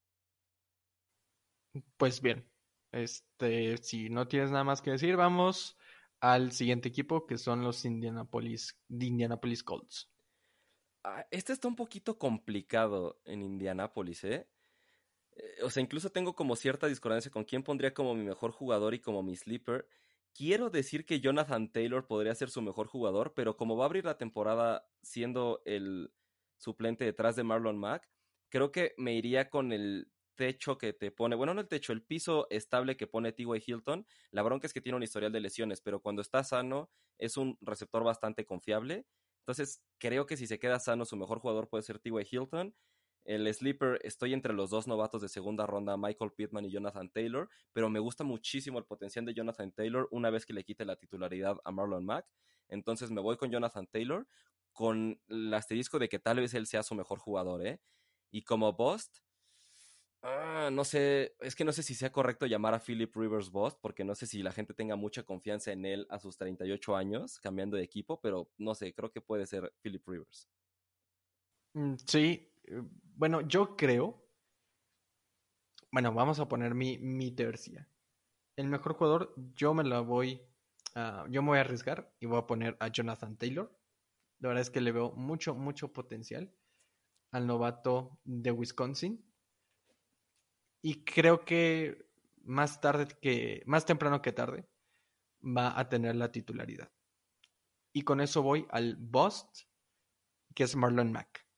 Pues 1.96 2.20
bien, 2.20 2.48
este, 2.92 3.76
si 3.78 4.10
no 4.10 4.26
tienes 4.26 4.50
nada 4.50 4.64
más 4.64 4.82
que 4.82 4.90
decir, 4.90 5.16
vamos 5.16 5.76
al 6.20 6.52
siguiente 6.52 6.88
equipo, 6.88 7.26
que 7.26 7.38
son 7.38 7.62
los 7.62 7.84
Indianapolis, 7.84 8.78
Indianapolis 8.88 9.62
Colts. 9.62 10.10
Ah, 11.02 11.26
este 11.30 11.52
está 11.52 11.68
un 11.68 11.76
poquito 11.76 12.18
complicado 12.18 13.20
en 13.24 13.42
Indianapolis, 13.42 14.24
¿eh? 14.24 14.48
Eh, 15.36 15.62
o 15.62 15.70
sea, 15.70 15.82
incluso 15.82 16.10
tengo 16.10 16.34
como 16.34 16.56
cierta 16.56 16.86
discordancia 16.86 17.30
con 17.30 17.44
quién 17.44 17.62
pondría 17.62 17.94
como 17.94 18.14
mi 18.14 18.24
mejor 18.24 18.52
jugador 18.52 18.94
y 18.94 19.00
como 19.00 19.22
mi 19.22 19.36
sleeper. 19.36 19.88
Quiero 20.34 20.70
decir 20.70 21.04
que 21.04 21.20
Jonathan 21.20 21.70
Taylor 21.72 22.06
podría 22.06 22.34
ser 22.34 22.50
su 22.50 22.62
mejor 22.62 22.86
jugador, 22.86 23.34
pero 23.34 23.56
como 23.56 23.76
va 23.76 23.84
a 23.84 23.86
abrir 23.86 24.04
la 24.04 24.16
temporada 24.16 24.88
siendo 25.02 25.60
el 25.64 26.12
suplente 26.56 27.04
detrás 27.04 27.36
de 27.36 27.42
Marlon 27.44 27.78
Mack, 27.78 28.08
creo 28.48 28.70
que 28.72 28.94
me 28.96 29.14
iría 29.14 29.50
con 29.50 29.72
el 29.72 30.12
techo 30.36 30.78
que 30.78 30.92
te 30.94 31.10
pone, 31.10 31.36
bueno, 31.36 31.52
no 31.52 31.60
el 31.60 31.68
techo, 31.68 31.92
el 31.92 32.02
piso 32.02 32.46
estable 32.50 32.96
que 32.96 33.06
pone 33.06 33.32
T.Y. 33.32 33.62
Hilton. 33.66 34.06
La 34.30 34.42
bronca 34.42 34.66
es 34.66 34.72
que 34.72 34.80
tiene 34.80 34.96
un 34.96 35.02
historial 35.02 35.32
de 35.32 35.40
lesiones, 35.40 35.80
pero 35.82 36.00
cuando 36.00 36.22
está 36.22 36.42
sano 36.44 36.90
es 37.18 37.36
un 37.36 37.58
receptor 37.60 38.04
bastante 38.04 38.46
confiable. 38.46 39.06
Entonces, 39.40 39.82
creo 39.98 40.26
que 40.26 40.36
si 40.38 40.46
se 40.46 40.58
queda 40.58 40.78
sano, 40.78 41.04
su 41.04 41.16
mejor 41.16 41.40
jugador 41.40 41.68
puede 41.68 41.82
ser 41.82 41.98
T.Y. 41.98 42.26
Hilton. 42.30 42.74
El 43.24 43.52
sleeper, 43.52 44.00
estoy 44.02 44.32
entre 44.32 44.54
los 44.54 44.70
dos 44.70 44.86
novatos 44.86 45.22
de 45.22 45.28
segunda 45.28 45.66
ronda, 45.66 45.96
Michael 45.96 46.32
Pittman 46.32 46.64
y 46.64 46.70
Jonathan 46.70 47.10
Taylor, 47.10 47.48
pero 47.72 47.90
me 47.90 48.00
gusta 48.00 48.24
muchísimo 48.24 48.78
el 48.78 48.84
potencial 48.84 49.24
de 49.24 49.34
Jonathan 49.34 49.72
Taylor 49.72 50.08
una 50.10 50.30
vez 50.30 50.46
que 50.46 50.52
le 50.52 50.64
quite 50.64 50.84
la 50.84 50.96
titularidad 50.96 51.58
a 51.64 51.70
Marlon 51.70 52.04
Mack. 52.04 52.26
Entonces 52.68 53.10
me 53.10 53.20
voy 53.20 53.36
con 53.36 53.50
Jonathan 53.50 53.86
Taylor, 53.86 54.26
con 54.72 55.20
el 55.28 55.52
asterisco 55.52 55.98
de 55.98 56.08
que 56.08 56.18
tal 56.18 56.38
vez 56.38 56.54
él 56.54 56.66
sea 56.66 56.82
su 56.82 56.94
mejor 56.94 57.18
jugador, 57.18 57.66
¿eh? 57.66 57.80
Y 58.30 58.42
como 58.42 58.72
Bust, 58.72 59.18
ah, 60.22 60.70
no 60.72 60.84
sé, 60.84 61.34
es 61.40 61.54
que 61.54 61.64
no 61.64 61.72
sé 61.72 61.82
si 61.82 61.94
sea 61.94 62.12
correcto 62.12 62.46
llamar 62.46 62.74
a 62.74 62.80
Philip 62.80 63.14
Rivers 63.14 63.50
Bust, 63.50 63.78
porque 63.80 64.04
no 64.04 64.14
sé 64.14 64.26
si 64.26 64.42
la 64.42 64.52
gente 64.52 64.74
tenga 64.74 64.96
mucha 64.96 65.24
confianza 65.24 65.72
en 65.72 65.84
él 65.84 66.06
a 66.10 66.18
sus 66.18 66.36
38 66.36 66.96
años, 66.96 67.38
cambiando 67.40 67.76
de 67.76 67.82
equipo, 67.82 68.20
pero 68.20 68.50
no 68.56 68.74
sé, 68.74 68.94
creo 68.94 69.10
que 69.10 69.20
puede 69.20 69.46
ser 69.46 69.72
Philip 69.80 70.06
Rivers. 70.06 70.48
Mm, 71.74 71.94
sí, 72.06 72.49
bueno, 73.14 73.40
yo 73.42 73.76
creo. 73.76 74.26
Bueno, 75.92 76.12
vamos 76.12 76.38
a 76.40 76.48
poner 76.48 76.74
mi, 76.74 76.98
mi 76.98 77.32
tercia. 77.32 77.88
El 78.56 78.68
mejor 78.68 78.94
jugador, 78.94 79.34
yo 79.54 79.74
me 79.74 79.84
la 79.84 80.00
voy. 80.00 80.40
yo 81.28 81.42
me 81.42 81.48
voy 81.48 81.58
a 81.58 81.62
arriesgar 81.62 82.14
y 82.20 82.26
voy 82.26 82.38
a 82.38 82.46
poner 82.46 82.76
a 82.80 82.88
Jonathan 82.88 83.36
Taylor. 83.36 83.76
La 84.38 84.48
verdad 84.48 84.62
es 84.62 84.70
que 84.70 84.80
le 84.80 84.92
veo 84.92 85.12
mucho, 85.12 85.54
mucho 85.54 85.92
potencial 85.92 86.52
al 87.32 87.46
novato 87.46 88.18
de 88.24 88.50
Wisconsin. 88.50 89.24
Y 90.82 91.04
creo 91.04 91.44
que 91.44 92.08
más 92.42 92.80
tarde 92.80 93.08
que. 93.20 93.62
más 93.66 93.84
temprano 93.84 94.22
que 94.22 94.32
tarde. 94.32 94.68
Va 95.42 95.78
a 95.78 95.88
tener 95.88 96.16
la 96.16 96.30
titularidad. 96.30 96.90
Y 97.92 98.02
con 98.02 98.20
eso 98.20 98.42
voy 98.42 98.66
al 98.70 98.96
bust, 98.96 99.62
que 100.54 100.64
es 100.64 100.76
Marlon 100.76 101.12
Mack 101.12 101.49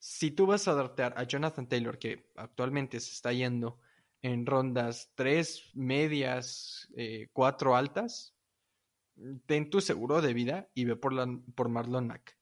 si 0.00 0.30
tú 0.30 0.46
vas 0.46 0.66
a 0.66 0.70
adaptar 0.70 1.12
a 1.18 1.24
Jonathan 1.24 1.68
Taylor, 1.68 1.98
que 1.98 2.30
actualmente 2.34 2.98
se 3.00 3.12
está 3.12 3.34
yendo 3.34 3.78
en 4.22 4.46
rondas 4.46 5.12
3, 5.14 5.72
medias, 5.74 6.88
4 7.32 7.70
eh, 7.70 7.76
altas, 7.76 8.34
ten 9.44 9.68
tu 9.68 9.82
seguro 9.82 10.22
de 10.22 10.32
vida 10.32 10.70
y 10.74 10.86
ve 10.86 10.96
por, 10.96 11.12
por 11.54 11.68
Marlon 11.68 12.06
Mack. 12.06 12.38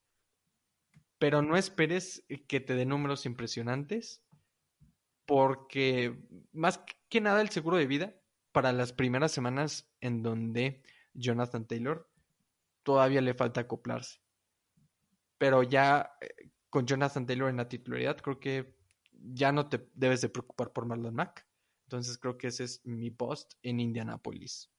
Pero 1.19 1.43
no 1.43 1.57
esperes 1.57 2.25
que 2.47 2.61
te 2.61 2.75
dé 2.75 2.87
números 2.87 3.27
impresionantes, 3.27 4.23
porque 5.27 6.17
más 6.53 6.81
que 7.09 7.21
nada 7.21 7.41
el 7.41 7.49
seguro 7.49 7.77
de 7.77 7.89
vida 7.89 8.15
para 8.53 8.73
las 8.73 8.93
primeras 8.93 9.33
semanas 9.33 9.91
en 10.01 10.23
donde 10.23 10.81
Jonathan 11.13 11.67
Taylor 11.67 12.09
todavía 12.85 13.21
le 13.21 13.35
falta 13.35 13.63
acoplarse. 13.63 14.21
Pero 15.39 15.65
ya 15.65 16.13
eh, 16.21 16.51
con 16.71 16.87
Jonathan 16.87 17.27
Taylor 17.27 17.51
en 17.51 17.57
la 17.57 17.69
titularidad, 17.69 18.19
creo 18.19 18.39
que 18.39 18.75
ya 19.13 19.53
no 19.53 19.69
te 19.69 19.89
debes 19.95 20.21
de 20.21 20.29
preocupar 20.29 20.73
por 20.73 20.87
Marlon 20.87 21.15
Mack. 21.15 21.47
Entonces 21.85 22.19
creo 22.19 22.37
que 22.37 22.49
ese 22.49 22.65
es 22.65 22.85
mi 22.85 23.11
post 23.11 23.55
en 23.63 23.81
Indianapolis. 23.81 24.71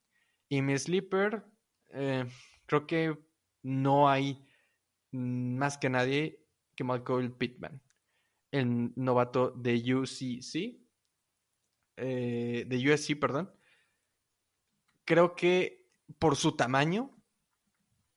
Y 0.47 0.61
mi 0.61 0.77
sleeper, 0.77 1.43
eh, 1.89 2.25
creo 2.65 2.85
que 2.85 3.17
no 3.63 4.09
hay 4.09 4.45
más 5.11 5.77
que 5.77 5.89
nadie 5.89 6.45
que 6.75 6.83
Michael 6.83 7.31
Pittman, 7.31 7.81
el 8.51 8.93
novato 8.95 9.51
de 9.51 9.75
UCC, 9.95 10.79
eh, 11.97 12.65
de 12.67 12.93
USC, 12.93 13.19
perdón. 13.19 13.51
Creo 15.05 15.35
que 15.35 15.89
por 16.19 16.35
su 16.35 16.55
tamaño 16.55 17.18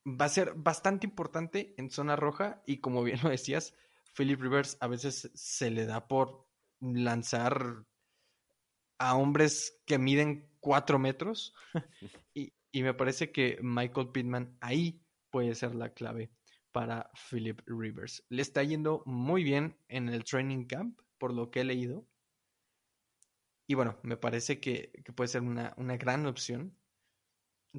va 0.07 0.27
a 0.27 0.31
ser 0.31 0.55
bastante 0.55 1.07
importante 1.07 1.75
en 1.77 1.91
zona 1.91 2.17
roja 2.17 2.63
y 2.67 2.79
como 2.79 3.03
bien 3.03 3.21
lo 3.23 3.31
decías, 3.31 3.75
Philip 4.17 4.41
Rivers 4.41 4.77
a 4.81 4.87
veces 4.89 5.31
se 5.35 5.71
le 5.71 5.87
da 5.87 6.07
por 6.09 6.47
lanzar 6.81 7.85
a 8.99 9.17
hombres 9.17 9.81
que 9.87 9.99
miden 9.99 10.49
cuatro 10.61 10.99
metros 10.99 11.55
y, 12.35 12.53
me 12.73 12.95
parece 12.95 13.33
que 13.33 13.59
Michael 13.63 14.11
Pittman 14.13 14.57
ahí 14.61 15.05
puede 15.31 15.55
ser 15.55 15.75
la 15.75 15.93
clave 15.93 16.31
para 16.73 17.11
Philip 17.29 17.61
Rivers. 17.67 18.25
Le 18.31 18.41
está 18.41 18.63
yendo 18.63 19.03
muy 19.05 19.45
bien 19.45 19.77
en 19.89 20.09
el 20.09 20.25
training 20.25 20.65
camp, 20.65 20.99
por 21.19 21.35
lo 21.35 21.51
que 21.51 21.61
he 21.61 21.65
leído. 21.65 22.07
Y 23.67 23.75
bueno, 23.75 23.99
me 24.03 24.17
parece 24.17 24.59
que, 24.59 24.91
puede 25.15 25.29
ser 25.29 25.43
una, 25.43 25.75
una 25.77 25.99
gran 25.99 26.25
opción 26.27 26.79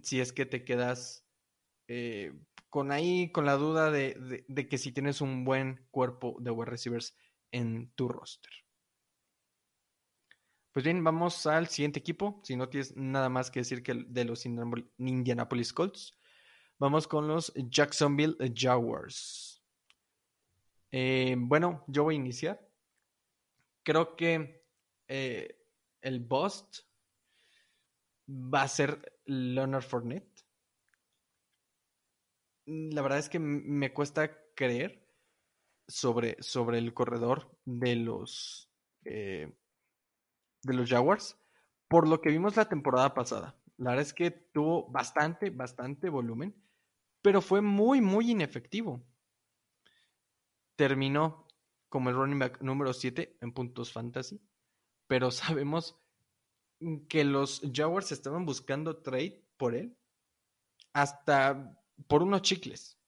si 0.01 0.19
es 0.19 0.32
que 0.32 0.45
te 0.45 0.63
quedas 0.63 1.22
eh, 1.88 2.34
con 2.69 2.91
ahí, 2.91 3.31
con 3.31 3.45
la 3.45 3.55
duda 3.55 3.91
de, 3.91 4.45
que 4.69 4.77
si 4.77 4.91
tienes 4.91 5.21
un 5.21 5.45
buen 5.45 5.88
cuerpo 5.91 6.38
de 6.39 6.51
wide 6.51 6.71
receivers 6.71 7.15
en 7.51 7.91
tu 7.91 8.07
roster. 8.07 8.51
Pues 10.71 10.84
bien, 10.84 11.03
vamos 11.03 11.45
al 11.45 11.67
siguiente 11.67 11.99
equipo. 11.99 12.41
Si 12.43 12.55
no 12.55 12.67
tienes 12.67 12.95
nada 12.97 13.29
más 13.29 13.51
que 13.51 13.59
decir 13.59 13.84
que 13.84 13.93
de 14.07 14.25
los 14.25 14.45
Indianapolis 14.45 15.71
Colts, 15.71 16.17
vamos 16.79 17.07
con 17.07 17.27
los 17.27 17.53
Jacksonville 17.55 18.38
Jaguars. 18.55 19.63
Eh, 20.91 21.36
bueno, 21.38 21.84
yo 21.88 22.03
voy 22.03 22.15
a 22.15 22.17
iniciar. 22.17 22.67
Creo 23.84 24.15
que 24.15 24.65
eh, 25.07 25.59
el 26.01 26.21
bust 26.21 26.79
va 28.27 28.63
a 28.63 28.67
ser 28.67 29.19
Leonard 29.25 29.84
Fournette 29.84 30.43
la 32.66 33.01
verdad 33.01 33.20
es 33.20 33.30
que 33.30 33.39
me 33.39 33.93
cuesta 33.93 34.32
creer 34.55 35.07
sobre, 35.88 36.41
sobre 36.41 36.78
el 36.78 36.93
corredor 36.93 37.57
de 37.66 37.95
los, 37.95 38.72
eh, 39.05 39.53
de 40.64 40.74
los 40.74 40.89
Jaguars 40.89 41.38
por 41.88 42.07
lo 42.07 42.22
que 42.22 42.30
vimos 42.30 42.55
la 42.55 42.68
temporada 42.68 43.14
pasada. 43.14 43.55
La 43.78 43.91
verdad 43.91 44.07
es 44.07 44.14
que 44.14 44.32
tuvo 44.32 44.89
bastante, 44.89 45.49
bastante 45.51 46.09
volumen, 46.09 46.55
pero 47.22 47.39
fue 47.39 47.61
muy, 47.61 48.01
muy 48.01 48.32
inefectivo. 48.32 49.05
Terminó 50.76 51.47
como 51.89 52.09
el 52.09 52.16
running 52.16 52.39
back 52.39 52.61
número 52.61 52.93
7 52.93 53.38
en 53.41 53.53
puntos 53.53 53.91
fantasy, 53.91 54.41
pero 55.05 55.30
sabemos 55.32 55.99
que 57.07 57.24
los 57.24 57.61
Jaguars 57.72 58.11
estaban 58.11 58.45
buscando 58.45 58.97
trade 59.03 59.45
por 59.57 59.76
él 59.76 59.95
hasta 60.93 61.80
por 62.08 62.24
unos 62.24 62.41
chicles. 62.41 63.00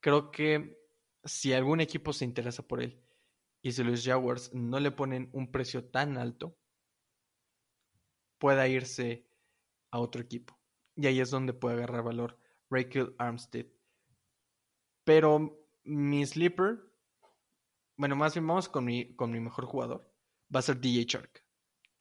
Creo 0.00 0.30
que 0.30 0.78
si 1.24 1.52
algún 1.52 1.80
equipo 1.80 2.12
se 2.12 2.24
interesa 2.24 2.66
por 2.66 2.82
él 2.82 3.02
y 3.62 3.72
si 3.72 3.82
los 3.82 4.04
Jaguars 4.04 4.54
no 4.54 4.78
le 4.78 4.92
ponen 4.92 5.28
un 5.32 5.50
precio 5.50 5.84
tan 5.84 6.16
alto, 6.18 6.56
pueda 8.38 8.68
irse 8.68 9.28
a 9.90 9.98
otro 9.98 10.22
equipo. 10.22 10.58
Y 10.94 11.06
ahí 11.06 11.20
es 11.20 11.30
donde 11.30 11.52
puede 11.52 11.76
agarrar 11.76 12.04
valor 12.04 12.38
Raquel 12.70 13.14
Armstead. 13.18 13.66
Pero 15.04 15.66
mi 15.84 16.24
sleeper, 16.24 16.80
bueno, 17.96 18.16
más 18.16 18.34
bien 18.34 18.46
vamos 18.46 18.68
con 18.68 18.84
mi, 18.84 19.14
con 19.16 19.30
mi 19.30 19.40
mejor 19.40 19.66
jugador, 19.66 20.12
va 20.54 20.60
a 20.60 20.62
ser 20.62 20.80
DJ 20.80 21.04
Shark. 21.04 21.44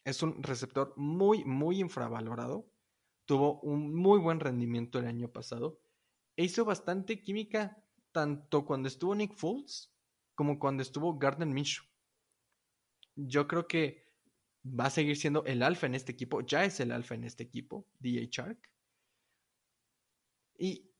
Es 0.03 0.21
un 0.21 0.43
receptor 0.43 0.93
muy, 0.95 1.43
muy 1.45 1.79
infravalorado 1.79 2.71
tuvo 3.25 3.59
un 3.61 3.93
muy 3.93 4.19
buen 4.19 4.39
rendimiento 4.39 4.99
el 4.99 5.07
año 5.07 5.29
pasado 5.29 5.79
e 6.35 6.43
hizo 6.43 6.65
bastante 6.65 7.21
química 7.21 7.83
tanto 8.11 8.65
cuando 8.65 8.87
estuvo 8.87 9.15
Nick 9.15 9.33
Foles 9.33 9.91
como 10.35 10.59
cuando 10.59 10.83
estuvo 10.83 11.17
Gardner 11.17 11.47
Minshew. 11.47 11.85
Yo 13.15 13.47
creo 13.47 13.67
que 13.67 14.05
va 14.65 14.85
a 14.85 14.89
seguir 14.89 15.15
siendo 15.15 15.45
el 15.45 15.63
alfa 15.63 15.85
en 15.85 15.95
este 15.95 16.11
equipo, 16.11 16.41
ya 16.41 16.65
es 16.65 16.79
el 16.79 16.91
alfa 16.91 17.15
en 17.15 17.23
este 17.23 17.43
equipo, 17.43 17.87
DJ 17.99 18.27
Shark. 18.29 18.69
Y, 20.57 20.91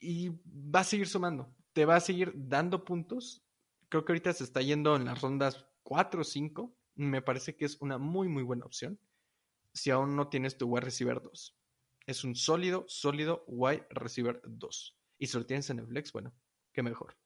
y, 0.00 0.28
va 0.44 0.80
a 0.80 0.84
seguir 0.84 1.06
sumando, 1.06 1.54
te 1.72 1.84
va 1.84 1.96
a 1.96 2.00
seguir 2.00 2.32
dando 2.34 2.84
puntos. 2.84 3.44
Creo 3.88 4.04
que 4.04 4.12
ahorita 4.12 4.32
se 4.32 4.44
está 4.44 4.62
yendo 4.62 4.96
en 4.96 5.04
las 5.04 5.20
rondas 5.20 5.66
4 5.82 6.20
o 6.20 6.24
5. 6.24 6.76
Me 6.96 7.22
parece 7.22 7.56
que 7.56 7.64
es 7.64 7.80
una 7.80 7.98
muy, 7.98 8.28
muy 8.28 8.42
buena 8.42 8.64
opción 8.64 8.98
si 9.72 9.90
aún 9.90 10.16
no 10.16 10.28
tienes 10.28 10.58
tu 10.58 10.66
wide 10.66 10.84
receiver 10.84 11.20
2. 11.20 11.56
Es 12.06 12.24
un 12.24 12.34
sólido, 12.34 12.84
sólido 12.88 13.44
wide 13.46 13.86
receiver 13.90 14.40
2. 14.44 14.98
Y 15.18 15.26
si 15.26 15.38
lo 15.38 15.46
tienes 15.46 15.70
en 15.70 15.78
el 15.78 15.86
flex, 15.86 16.12
bueno, 16.12 16.34
qué 16.72 16.82
mejor. 16.82 17.16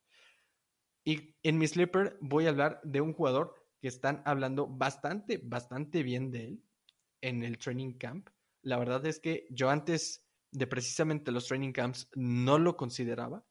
Y 1.05 1.37
en 1.43 1.59
mi 1.59 1.67
sleeper 1.67 2.17
voy 2.21 2.47
a 2.47 2.51
hablar 2.51 2.81
de 2.83 3.01
un 3.01 3.13
jugador 3.13 3.55
que 3.81 3.89
están 3.89 4.23
hablando 4.25 4.67
bastante, 4.67 5.39
bastante 5.39 6.03
bien 6.03 6.31
de 6.31 6.47
él 6.47 6.65
en 7.21 7.43
el 7.43 7.59
training 7.59 7.93
camp. 7.99 8.31
La 8.63 8.79
verdad 8.79 9.05
es 9.07 9.21
que 9.21 9.47
yo 9.51 9.69
antes 9.69 10.27
de 10.51 10.67
precisamente 10.67 11.33
los 11.33 11.47
training 11.47 11.73
camps 11.73 12.09
no 12.15 12.59
lo 12.59 12.77
consideraba, 12.77 13.45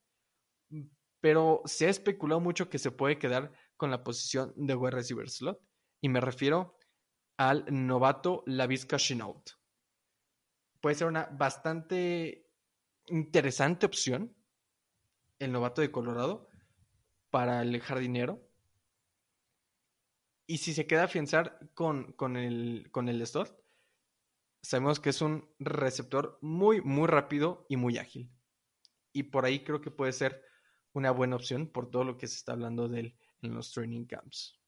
pero 1.22 1.62
se 1.66 1.86
ha 1.86 1.90
especulado 1.90 2.42
mucho 2.42 2.70
que 2.70 2.80
se 2.80 2.92
puede 2.92 3.20
quedar 3.20 3.54
con 3.78 3.92
la 3.92 4.04
posición 4.04 4.54
de 4.56 4.76
wide 4.76 4.92
receiver 4.92 5.30
slot. 5.30 5.62
Y 6.02 6.10
me 6.10 6.20
refiero 6.20 6.76
al 7.38 7.66
novato 7.70 8.44
Lavisca 8.46 8.98
Chenault. 8.98 9.52
Puede 10.82 10.96
ser 10.96 11.08
una 11.08 11.26
bastante 11.26 12.50
interesante 13.08 13.86
opción 13.86 14.36
el 15.40 15.52
novato 15.52 15.82
de 15.82 15.92
Colorado 15.92 16.50
para 17.30 17.62
el 17.62 17.80
jardinero. 17.82 18.42
Y 20.46 20.58
si 20.58 20.74
se 20.74 20.86
queda 20.86 21.02
a 21.02 21.06
afianzar 21.06 21.72
con, 21.74 22.14
con, 22.14 22.38
el, 22.38 22.90
con 22.92 23.10
el 23.10 23.26
sabemos 24.62 25.00
que 25.00 25.10
es 25.10 25.22
un 25.22 25.50
receptor 25.60 26.38
muy, 26.42 26.82
muy 26.82 27.08
rápido 27.08 27.66
y 27.70 27.78
muy 27.78 27.98
ágil. 27.98 28.32
Y 29.12 29.24
por 29.24 29.46
ahí 29.46 29.64
creo 29.64 29.82
que 29.82 29.92
puede 29.92 30.12
ser 30.12 30.44
una 30.94 31.12
buena 31.12 31.36
opción 31.36 31.68
por 31.68 31.90
todo 31.90 32.04
lo 32.04 32.18
que 32.18 32.28
se 32.28 32.36
está 32.36 32.54
hablando 32.54 32.88
de 32.88 33.00
él 33.00 33.18
en 33.42 33.54
los 33.54 33.72
training 33.72 34.06
camps. 34.06 34.60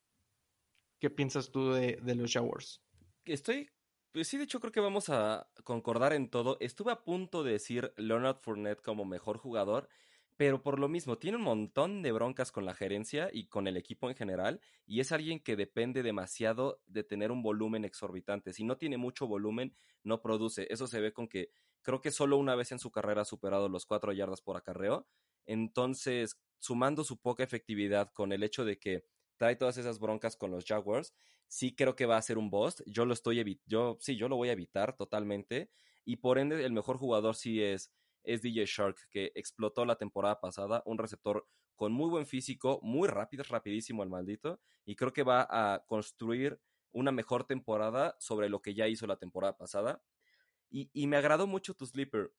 ¿Qué 0.99 1.09
piensas 1.09 1.51
tú 1.51 1.71
de, 1.71 1.99
los 2.15 2.31
Jaguars? 2.31 2.81
Estoy 3.25 3.69
pues 4.15 4.29
sí, 4.29 4.37
de 4.37 4.45
hecho 4.45 4.61
creo 4.61 4.71
que 4.71 4.79
vamos 4.79 5.09
a 5.09 5.49
concordar 5.65 6.13
en 6.13 6.29
todo. 6.29 6.55
Estuve 6.61 6.93
a 6.93 7.03
punto 7.03 7.43
de 7.43 7.51
decir 7.51 7.91
Leonard 7.97 8.37
Fournette 8.37 8.81
como 8.81 9.03
mejor 9.03 9.37
jugador, 9.37 9.89
pero 10.37 10.63
por 10.63 10.79
lo 10.79 10.87
mismo 10.87 11.17
tiene 11.17 11.35
un 11.35 11.43
montón 11.43 12.01
de 12.01 12.13
broncas 12.13 12.53
con 12.53 12.63
la 12.63 12.73
gerencia 12.73 13.29
y 13.33 13.47
con 13.47 13.67
el 13.67 13.75
equipo 13.75 14.09
en 14.09 14.15
general, 14.15 14.61
y 14.85 15.01
es 15.01 15.11
alguien 15.11 15.41
que 15.41 15.57
depende 15.57 16.01
demasiado 16.01 16.81
de 16.85 17.03
tener 17.03 17.29
un 17.29 17.43
volumen 17.43 17.83
exorbitante. 17.83 18.53
Si 18.53 18.63
no 18.63 18.77
tiene 18.77 18.95
mucho 18.95 19.27
volumen, 19.27 19.75
no 20.03 20.21
produce. 20.21 20.65
Eso 20.69 20.87
se 20.87 21.01
ve 21.01 21.11
con 21.11 21.27
que 21.27 21.49
creo 21.81 21.99
que 21.99 22.11
solo 22.11 22.37
una 22.37 22.55
vez 22.55 22.71
en 22.71 22.79
su 22.79 22.91
carrera 22.91 23.23
ha 23.23 23.25
superado 23.25 23.67
los 23.67 23.85
cuatro 23.85 24.13
yardas 24.13 24.41
por 24.41 24.55
acarreo. 24.55 25.07
Entonces, 25.45 26.39
sumando 26.59 27.03
su 27.03 27.19
poca 27.19 27.43
efectividad 27.43 28.11
con 28.13 28.31
el 28.31 28.43
hecho 28.43 28.63
de 28.63 28.79
que 28.79 29.03
trae 29.37 29.55
todas 29.55 29.77
esas 29.77 29.99
broncas 29.99 30.35
con 30.35 30.51
los 30.51 30.65
Jaguars, 30.65 31.13
sí 31.47 31.75
creo 31.75 31.95
que 31.95 32.05
va 32.05 32.17
a 32.17 32.21
ser 32.21 32.37
un 32.37 32.49
bust. 32.49 32.81
Yo 32.85 33.05
lo 33.05 33.13
estoy 33.13 33.61
yo 33.65 33.97
sí, 33.99 34.15
yo 34.15 34.29
lo 34.29 34.35
voy 34.37 34.49
a 34.49 34.53
evitar 34.53 34.95
totalmente 34.95 35.69
y 36.03 36.17
por 36.17 36.37
ende 36.39 36.63
el 36.65 36.73
mejor 36.73 36.97
jugador 36.97 37.35
sí 37.35 37.61
es 37.61 37.91
es 38.23 38.41
DJ 38.41 38.65
Shark 38.65 38.97
que 39.11 39.31
explotó 39.35 39.85
la 39.85 39.97
temporada 39.97 40.39
pasada, 40.41 40.81
un 40.85 40.97
receptor 40.97 41.47
con 41.75 41.91
muy 41.91 42.09
buen 42.09 42.25
físico, 42.25 42.79
muy 42.81 43.07
rápido, 43.07 43.43
rapidísimo 43.47 44.03
el 44.03 44.09
maldito 44.09 44.59
y 44.85 44.95
creo 44.95 45.13
que 45.13 45.23
va 45.23 45.47
a 45.49 45.85
construir 45.85 46.59
una 46.91 47.11
mejor 47.11 47.45
temporada 47.45 48.15
sobre 48.19 48.49
lo 48.49 48.61
que 48.61 48.73
ya 48.73 48.87
hizo 48.87 49.05
la 49.05 49.17
temporada 49.17 49.57
pasada. 49.57 50.01
Y, 50.69 50.89
y 50.93 51.07
me 51.07 51.17
agradó 51.17 51.45
mucho 51.45 51.75
tu 51.75 51.85
sleeper. 51.85 52.33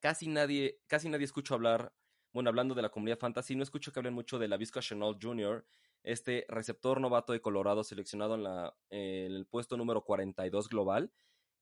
Casi 0.00 0.28
nadie, 0.28 0.80
casi 0.88 1.08
nadie 1.08 1.24
escucho 1.24 1.54
hablar, 1.54 1.94
bueno, 2.36 2.50
hablando 2.50 2.74
de 2.74 2.82
la 2.82 2.90
comunidad 2.90 3.18
fantasy, 3.18 3.56
no 3.56 3.62
escucho 3.62 3.90
que 3.90 3.98
hablen 3.98 4.12
mucho 4.12 4.38
de 4.38 4.46
la 4.46 4.58
Vizca 4.58 4.80
Chenault 4.80 5.24
Jr., 5.24 5.64
este 6.02 6.44
receptor 6.50 7.00
novato 7.00 7.32
de 7.32 7.40
Colorado 7.40 7.82
seleccionado 7.82 8.34
en, 8.34 8.42
la, 8.42 8.76
en 8.90 9.32
el 9.32 9.46
puesto 9.46 9.78
número 9.78 10.04
42 10.04 10.68
global, 10.68 11.10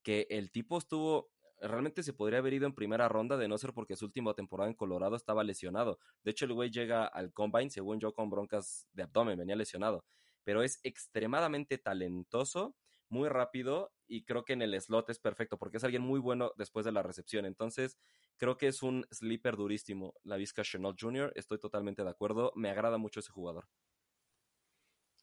que 0.03 0.27
el 0.29 0.51
tipo 0.51 0.77
estuvo, 0.77 1.31
realmente 1.61 2.03
se 2.03 2.11
podría 2.11 2.39
haber 2.39 2.55
ido 2.55 2.65
en 2.65 2.75
primera 2.75 3.07
ronda 3.07 3.37
de 3.37 3.47
no 3.47 3.57
ser 3.57 3.71
porque 3.71 3.95
su 3.95 4.03
última 4.03 4.33
temporada 4.33 4.69
en 4.69 4.75
Colorado 4.75 5.15
estaba 5.15 5.45
lesionado. 5.45 5.97
De 6.25 6.31
hecho, 6.31 6.43
el 6.43 6.51
güey 6.51 6.69
llega 6.69 7.05
al 7.05 7.31
combine, 7.31 7.69
según 7.69 8.01
yo, 8.01 8.13
con 8.13 8.29
broncas 8.29 8.85
de 8.91 9.03
abdomen, 9.03 9.39
venía 9.39 9.55
lesionado. 9.55 10.03
Pero 10.43 10.61
es 10.61 10.81
extremadamente 10.83 11.77
talentoso, 11.77 12.75
muy 13.09 13.29
rápido 13.29 13.93
y 14.07 14.23
creo 14.25 14.45
que 14.45 14.53
en 14.53 14.61
el 14.61 14.79
slot 14.79 15.09
es 15.09 15.19
perfecto 15.19 15.57
porque 15.57 15.77
es 15.77 15.83
alguien 15.83 16.01
muy 16.01 16.19
bueno 16.19 16.51
después 16.57 16.85
de 16.85 16.91
la 16.91 17.03
recepción. 17.03 17.45
Entonces, 17.45 17.97
creo 18.37 18.57
que 18.57 18.67
es 18.67 18.83
un 18.83 19.05
sleeper 19.11 19.55
durísimo. 19.57 20.13
La 20.23 20.37
Vizca 20.37 20.63
Chenault 20.63 20.99
Jr., 20.99 21.31
estoy 21.35 21.59
totalmente 21.59 22.03
de 22.03 22.09
acuerdo. 22.09 22.51
Me 22.55 22.69
agrada 22.69 22.97
mucho 22.97 23.19
ese 23.19 23.31
jugador. 23.31 23.67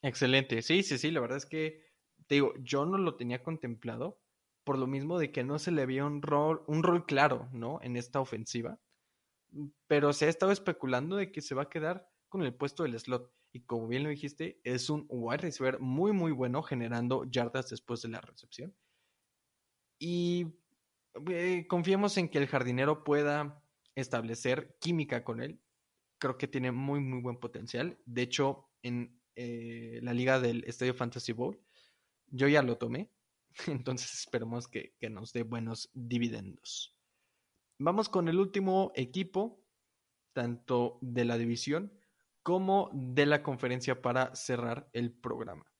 Excelente. 0.02 0.62
Sí, 0.62 0.82
sí, 0.82 0.98
sí, 0.98 1.10
la 1.10 1.20
verdad 1.20 1.38
es 1.38 1.46
que, 1.46 1.84
te 2.26 2.36
digo, 2.36 2.54
yo 2.60 2.84
no 2.86 2.98
lo 2.98 3.16
tenía 3.16 3.42
contemplado 3.42 4.20
por 4.64 4.78
lo 4.78 4.86
mismo 4.86 5.18
de 5.18 5.32
que 5.32 5.44
no 5.44 5.58
se 5.58 5.72
le 5.72 5.82
había 5.82 6.04
un 6.04 6.22
rol, 6.22 6.64
un 6.66 6.82
rol 6.82 7.04
claro, 7.06 7.48
¿no? 7.52 7.80
En 7.82 7.96
esta 7.96 8.20
ofensiva. 8.20 8.80
Pero 9.86 10.12
se 10.12 10.26
ha 10.26 10.28
estado 10.28 10.52
especulando 10.52 11.16
de 11.16 11.30
que 11.30 11.40
se 11.42 11.54
va 11.54 11.62
a 11.62 11.68
quedar 11.68 12.10
con 12.28 12.42
el 12.42 12.54
puesto 12.54 12.82
del 12.82 12.98
slot. 12.98 13.32
Y 13.52 13.60
como 13.60 13.86
bien 13.86 14.02
lo 14.02 14.08
dijiste, 14.08 14.60
es 14.64 14.88
un 14.88 15.06
wide 15.08 15.38
receiver 15.38 15.78
muy, 15.78 16.12
muy 16.12 16.32
bueno 16.32 16.62
generando 16.62 17.24
yardas 17.24 17.68
después 17.70 18.02
de 18.02 18.08
la 18.08 18.20
recepción. 18.20 18.74
Y 19.98 20.46
eh, 21.30 21.66
confiemos 21.68 22.16
en 22.16 22.28
que 22.28 22.38
el 22.38 22.46
jardinero 22.46 23.04
pueda 23.04 23.62
establecer 23.94 24.76
química 24.80 25.22
con 25.22 25.42
él. 25.42 25.60
Creo 26.18 26.38
que 26.38 26.48
tiene 26.48 26.72
muy, 26.72 27.00
muy 27.00 27.20
buen 27.20 27.36
potencial. 27.36 27.98
De 28.06 28.22
hecho, 28.22 28.70
en 28.82 29.22
eh, 29.34 30.00
la 30.02 30.12
liga 30.12 30.40
del 30.40 30.64
Estadio 30.64 30.94
Fantasy 30.94 31.32
Bowl. 31.32 31.58
Yo 32.26 32.48
ya 32.48 32.62
lo 32.62 32.76
tomé, 32.76 33.10
entonces 33.66 34.12
esperemos 34.12 34.68
que, 34.68 34.94
que 34.98 35.08
nos 35.08 35.32
dé 35.32 35.42
buenos 35.42 35.90
dividendos. 35.94 36.96
Vamos 37.78 38.08
con 38.08 38.28
el 38.28 38.38
último 38.38 38.92
equipo, 38.94 39.64
tanto 40.34 40.98
de 41.00 41.24
la 41.24 41.38
división 41.38 41.92
como 42.42 42.90
de 42.92 43.26
la 43.26 43.42
conferencia 43.42 44.00
para 44.02 44.34
cerrar 44.34 44.88
el 44.92 45.12
programa, 45.12 45.72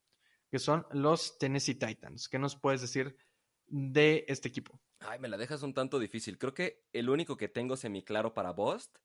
que 0.49 0.59
son 0.59 0.85
los 0.91 1.37
Tennessee 1.37 1.75
Titans. 1.75 2.29
¿Qué 2.29 2.39
nos 2.39 2.55
puedes 2.55 2.81
decir 2.81 3.15
de 3.67 4.25
este 4.27 4.49
equipo? 4.49 4.79
Ay, 4.99 5.19
me 5.19 5.27
la 5.27 5.37
dejas 5.37 5.63
un 5.63 5.73
tanto 5.73 5.99
difícil. 5.99 6.37
Creo 6.37 6.53
que 6.53 6.85
el 6.93 7.09
único 7.09 7.35
que 7.37 7.49
tengo 7.49 7.75
semiclaro 7.75 8.33
para 8.33 8.51
Bost 8.51 8.97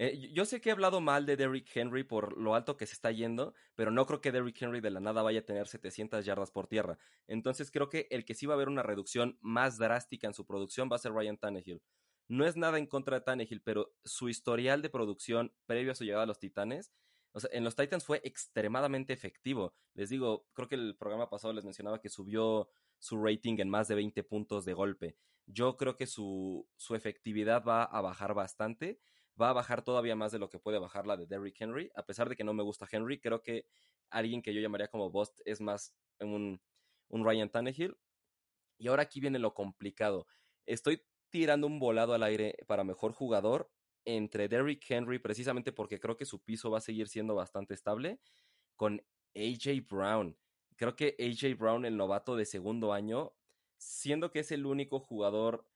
eh, 0.00 0.30
yo 0.32 0.44
sé 0.44 0.60
que 0.60 0.68
he 0.68 0.72
hablado 0.72 1.00
mal 1.00 1.26
de 1.26 1.36
Derrick 1.36 1.76
Henry 1.76 2.04
por 2.04 2.38
lo 2.38 2.54
alto 2.54 2.76
que 2.76 2.86
se 2.86 2.92
está 2.92 3.10
yendo, 3.10 3.52
pero 3.74 3.90
no 3.90 4.06
creo 4.06 4.20
que 4.20 4.30
Derrick 4.30 4.62
Henry 4.62 4.80
de 4.80 4.90
la 4.90 5.00
nada 5.00 5.22
vaya 5.22 5.40
a 5.40 5.44
tener 5.44 5.66
700 5.66 6.24
yardas 6.24 6.52
por 6.52 6.68
tierra. 6.68 6.98
Entonces 7.26 7.72
creo 7.72 7.88
que 7.88 8.06
el 8.10 8.24
que 8.24 8.34
sí 8.34 8.46
va 8.46 8.54
a 8.54 8.56
haber 8.56 8.68
una 8.68 8.84
reducción 8.84 9.38
más 9.40 9.76
drástica 9.76 10.28
en 10.28 10.34
su 10.34 10.46
producción 10.46 10.88
va 10.90 10.94
a 10.96 11.00
ser 11.00 11.12
Ryan 11.12 11.36
Tannehill. 11.36 11.82
No 12.28 12.46
es 12.46 12.56
nada 12.56 12.78
en 12.78 12.86
contra 12.86 13.18
de 13.18 13.24
Tannehill, 13.24 13.62
pero 13.62 13.94
su 14.04 14.28
historial 14.28 14.82
de 14.82 14.90
producción 14.90 15.52
previo 15.66 15.92
a 15.92 15.94
su 15.94 16.04
llegada 16.04 16.24
a 16.24 16.26
los 16.26 16.38
Titanes, 16.38 16.92
o 17.32 17.40
sea, 17.40 17.50
en 17.52 17.64
los 17.64 17.76
Titans 17.76 18.04
fue 18.04 18.20
extremadamente 18.24 19.12
efectivo. 19.12 19.74
Les 19.94 20.08
digo, 20.10 20.46
creo 20.54 20.68
que 20.68 20.74
el 20.74 20.96
programa 20.96 21.28
pasado 21.28 21.52
les 21.52 21.64
mencionaba 21.64 22.00
que 22.00 22.08
subió 22.08 22.70
su 22.98 23.22
rating 23.22 23.56
en 23.58 23.68
más 23.68 23.88
de 23.88 23.94
20 23.94 24.22
puntos 24.24 24.64
de 24.64 24.74
golpe. 24.74 25.16
Yo 25.46 25.76
creo 25.76 25.96
que 25.96 26.06
su, 26.06 26.68
su 26.76 26.94
efectividad 26.94 27.64
va 27.64 27.84
a 27.84 28.00
bajar 28.00 28.34
bastante 28.34 29.00
va 29.40 29.50
a 29.50 29.52
bajar 29.52 29.82
todavía 29.82 30.16
más 30.16 30.32
de 30.32 30.38
lo 30.38 30.50
que 30.50 30.58
puede 30.58 30.78
bajar 30.78 31.06
la 31.06 31.16
de 31.16 31.26
Derrick 31.26 31.60
Henry. 31.60 31.90
A 31.94 32.04
pesar 32.04 32.28
de 32.28 32.36
que 32.36 32.44
no 32.44 32.54
me 32.54 32.62
gusta 32.62 32.88
Henry, 32.90 33.20
creo 33.20 33.42
que 33.42 33.66
alguien 34.10 34.42
que 34.42 34.52
yo 34.52 34.60
llamaría 34.60 34.88
como 34.88 35.10
Bost 35.10 35.40
es 35.44 35.60
más 35.60 35.94
un, 36.20 36.60
un 37.08 37.24
Ryan 37.24 37.50
Tannehill. 37.50 37.96
Y 38.78 38.88
ahora 38.88 39.02
aquí 39.04 39.20
viene 39.20 39.38
lo 39.38 39.54
complicado. 39.54 40.26
Estoy 40.66 41.02
tirando 41.30 41.66
un 41.66 41.78
volado 41.78 42.14
al 42.14 42.22
aire 42.22 42.56
para 42.66 42.84
mejor 42.84 43.12
jugador 43.12 43.70
entre 44.04 44.48
Derrick 44.48 44.90
Henry, 44.90 45.18
precisamente 45.18 45.72
porque 45.72 46.00
creo 46.00 46.16
que 46.16 46.24
su 46.24 46.42
piso 46.42 46.70
va 46.70 46.78
a 46.78 46.82
seguir 46.82 47.08
siendo 47.08 47.34
bastante 47.34 47.74
estable, 47.74 48.20
con 48.76 49.02
AJ 49.34 49.86
Brown. 49.88 50.36
Creo 50.76 50.96
que 50.96 51.16
AJ 51.18 51.58
Brown, 51.58 51.84
el 51.84 51.96
novato 51.96 52.36
de 52.36 52.46
segundo 52.46 52.92
año, 52.92 53.34
siendo 53.76 54.30
que 54.30 54.40
es 54.40 54.52
el 54.52 54.64
único 54.66 55.00
jugador 55.00 55.66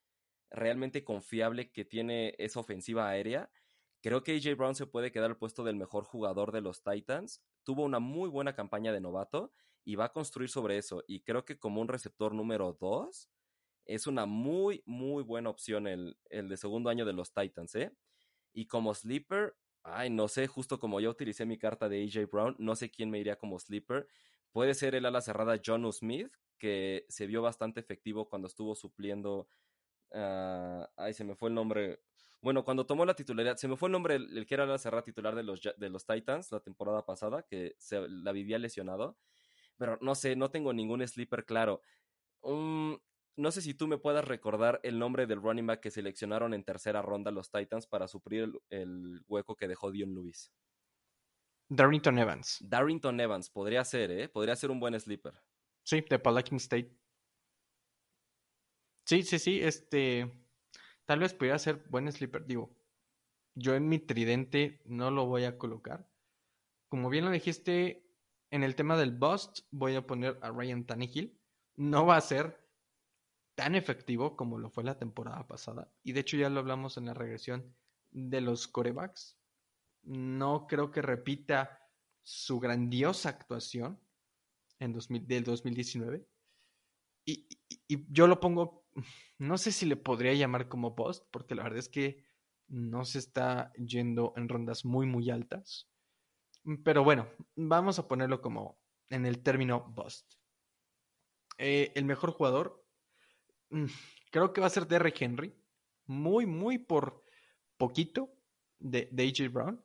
realmente 0.51 1.05
confiable 1.05 1.73
que 1.73 1.85
tiene 1.85 2.35
esa 2.39 2.61
ofensiva 2.61 3.09
aérea. 3.09 3.51
Creo 4.01 4.23
que 4.23 4.37
AJ 4.37 4.57
Brown 4.57 4.75
se 4.75 4.87
puede 4.87 5.13
quedar 5.13 5.31
al 5.31 5.39
puesto 5.39 5.65
del 5.65 5.77
mejor 5.77 6.05
jugador 6.05 6.53
de 6.53 6.61
los 6.61 6.83
Titans. 6.83 7.43
Tuvo 7.63 7.85
una 7.85 8.01
muy 8.01 8.29
buena 8.29 8.55
campaña 8.55 8.93
de 8.93 9.01
novato 9.01 9.53
y 9.85 9.97
va 9.97 10.07
a 10.07 10.13
construir 10.13 10.49
sobre 10.49 10.79
eso. 10.79 11.05
Y 11.07 11.21
creo 11.21 11.45
que 11.45 11.59
como 11.59 11.81
un 11.81 11.89
receptor 11.89 12.35
número 12.35 12.77
2 12.81 13.29
es 13.85 14.07
una 14.07 14.27
muy, 14.27 14.83
muy 14.87 15.23
buena 15.23 15.51
opción 15.51 15.87
el, 15.87 16.17
el 16.31 16.49
de 16.49 16.57
segundo 16.57 16.91
año 16.91 17.05
de 17.05 17.13
los 17.13 17.33
Titans, 17.33 17.75
¿eh? 17.75 17.93
Y 18.53 18.67
como 18.67 18.95
sleeper, 18.95 19.57
ay, 19.83 20.11
no 20.11 20.29
sé, 20.29 20.47
justo 20.47 20.79
como 20.79 21.01
yo 21.01 21.11
utilicé 21.11 21.47
mi 21.47 21.59
carta 21.59 21.89
de 21.89 22.05
AJ 22.05 22.31
Brown, 22.31 22.57
no 22.59 22.77
sé 22.77 22.91
quién 22.91 23.11
me 23.11 23.19
iría 23.19 23.37
como 23.37 23.59
sleeper. 23.59 24.07
Puede 24.53 24.75
ser 24.75 24.95
el 24.95 25.07
ala 25.07 25.21
cerrada 25.21 25.61
John 25.65 25.91
Smith, 25.93 26.33
que 26.59 27.07
se 27.09 27.27
vio 27.27 27.43
bastante 27.43 27.81
efectivo 27.81 28.29
cuando 28.29 28.49
estuvo 28.49 28.75
supliendo 28.75 29.49
Uh, 30.13 30.85
ay, 30.97 31.15
se 31.15 31.25
me 31.25 31.35
fue 31.35 31.49
el 31.49 31.55
nombre. 31.55 32.01
Bueno, 32.41 32.65
cuando 32.65 32.87
tomó 32.87 33.05
la 33.05 33.15
titularidad, 33.15 33.57
se 33.57 33.69
me 33.69 33.77
fue 33.77 33.89
el 33.89 33.93
nombre, 33.93 34.17
el, 34.17 34.47
que 34.47 34.55
era 34.55 34.67
la 34.67 34.79
cerrada 34.79 35.05
titular 35.05 35.35
de 35.35 35.43
los, 35.43 35.61
de 35.63 35.91
los 35.91 36.07
Titans 36.07 36.51
la 36.53 36.61
temporada 36.61 37.05
pasada, 37.05 37.43
que 37.43 37.75
se 37.79 38.01
la 38.09 38.33
vivía 38.33 38.59
lesionado. 38.59 39.17
Pero 39.79 39.99
no 40.01 40.15
sé, 40.15 40.37
no 40.37 40.51
tengo 40.51 40.73
ningún 40.73 41.07
sleeper 41.07 41.45
claro. 41.45 41.81
Um, 42.43 42.99
no 43.37 43.51
sé 43.51 43.63
si 43.63 43.75
tú 43.75 43.87
me 43.87 43.99
puedas 43.99 44.25
recordar 44.25 44.81
el 44.83 44.99
nombre 44.99 45.27
del 45.27 45.41
running 45.41 45.67
back 45.67 45.81
que 45.81 45.91
seleccionaron 45.91 46.55
en 46.55 46.65
tercera 46.65 47.03
ronda 47.03 47.31
los 47.31 47.51
Titans 47.51 47.87
para 47.87 48.09
suplir 48.09 48.53
el, 48.69 49.25
hueco 49.27 49.57
que 49.57 49.69
dejó 49.69 49.91
Dion 49.91 50.15
Lewis. 50.15 50.53
Darrington 51.69 52.19
Evans. 52.19 52.59
Darrington 52.61 53.19
Evans, 53.21 53.49
podría 53.49 53.85
ser, 53.85 54.11
¿eh? 54.11 54.29
Podría 54.29 54.57
ser 54.57 54.71
un 54.71 54.81
buen 54.81 54.99
sleeper. 55.01 55.35
Sí, 55.85 56.05
de 56.09 56.19
Palakin 56.19 56.59
State. 56.59 56.95
Sí, 59.07 59.23
sí, 59.23 59.39
sí, 59.39 59.61
este. 59.61 60.31
Tal 61.07 61.19
vez 61.19 61.35
pudiera 61.35 61.59
ser 61.59 61.83
buen 61.89 62.11
sleeper. 62.13 62.47
Digo, 62.47 62.77
yo 63.55 63.75
en 63.75 63.89
mi 63.89 63.99
tridente 63.99 64.83
no 64.85 65.11
lo 65.11 65.27
voy 65.27 65.45
a 65.45 65.57
colocar. 65.57 66.09
Como 66.89 67.09
bien 67.09 67.25
lo 67.25 67.31
dijiste, 67.31 68.07
en 68.51 68.63
el 68.63 68.77
tema 68.77 68.99
del 68.99 69.13
bust, 69.13 69.61
voy 69.71 69.97
a 69.97 70.07
poner 70.07 70.39
a 70.43 70.51
Ryan 70.51 70.85
Tannehill. 70.85 71.41
No 71.77 72.05
va 72.05 72.19
a 72.19 72.21
ser 72.21 72.62
tan 73.55 73.75
efectivo 73.75 74.37
como 74.37 74.59
lo 74.59 74.71
fue 74.71 74.85
la 74.85 74.99
temporada 74.99 75.47
pasada. 75.47 75.93
Y 76.03 76.13
de 76.13 76.21
hecho 76.21 76.37
ya 76.37 76.49
lo 76.49 76.61
hablamos 76.61 76.97
en 76.97 77.07
la 77.07 77.15
regresión 77.15 77.75
de 78.11 78.41
los 78.41 78.69
corebacks. 78.69 79.39
No 80.03 80.67
creo 80.67 80.91
que 80.91 81.03
repita 81.03 81.79
su 82.23 82.61
grandiosa 82.61 83.29
actuación 83.29 84.01
en 84.79 84.99
del 85.27 85.45
2019. 85.45 86.27
Y, 87.25 87.47
y, 87.89 88.13
yo 88.13 88.27
lo 88.27 88.41
pongo, 88.41 88.85
no 89.39 89.59
sé 89.59 89.71
si 89.71 89.87
le 89.87 89.97
podría 89.97 90.35
llamar 90.35 90.69
como 90.69 90.97
post, 90.97 91.25
porque 91.31 91.55
la 91.55 91.63
verdad 91.63 91.79
es 91.79 91.89
que 91.89 92.25
no 92.69 93.05
se 93.05 93.19
está 93.19 93.73
yendo 93.75 94.33
en 94.37 94.49
rondas 94.49 94.85
muy, 94.85 95.07
muy 95.07 95.31
altas. 95.31 95.89
Pero 96.85 97.05
bueno, 97.05 97.29
vamos 97.55 97.99
a 97.99 98.09
ponerlo 98.09 98.41
como 98.41 98.79
en 99.11 99.27
el 99.27 99.43
término 99.43 99.93
bust. 99.95 100.35
Eh, 101.59 101.93
el 101.95 102.05
mejor 102.05 102.33
jugador, 102.33 102.82
creo 104.31 104.53
que 104.53 104.61
va 104.61 104.67
a 104.67 104.71
ser 104.71 104.87
Derrick 104.87 105.21
Henry. 105.21 105.55
Muy, 106.07 106.47
muy 106.47 106.79
por 106.79 107.25
poquito 107.77 108.33
de, 108.79 109.09
de 109.11 109.23
AJ 109.25 109.53
Brown. 109.53 109.85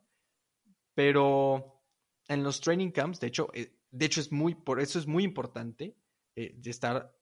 Pero 0.94 1.82
en 2.28 2.42
los 2.42 2.60
training 2.60 2.90
camps, 2.90 3.20
de 3.20 3.28
hecho, 3.28 3.48
eh, 3.54 3.78
de 3.90 4.06
hecho 4.06 4.20
es 4.20 4.32
muy, 4.32 4.54
por 4.54 4.80
eso 4.80 4.98
es 4.98 5.06
muy 5.06 5.24
importante 5.24 5.96
eh, 6.36 6.54
de 6.56 6.70
estar 6.70 7.14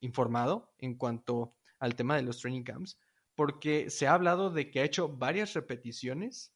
informado 0.00 0.74
en 0.78 0.96
cuanto 0.96 1.54
al 1.78 1.94
tema 1.94 2.16
de 2.16 2.22
los 2.22 2.40
training 2.40 2.64
camps, 2.64 2.98
porque 3.34 3.88
se 3.88 4.06
ha 4.06 4.14
hablado 4.14 4.50
de 4.50 4.70
que 4.70 4.80
ha 4.80 4.84
hecho 4.84 5.08
varias 5.08 5.54
repeticiones 5.54 6.52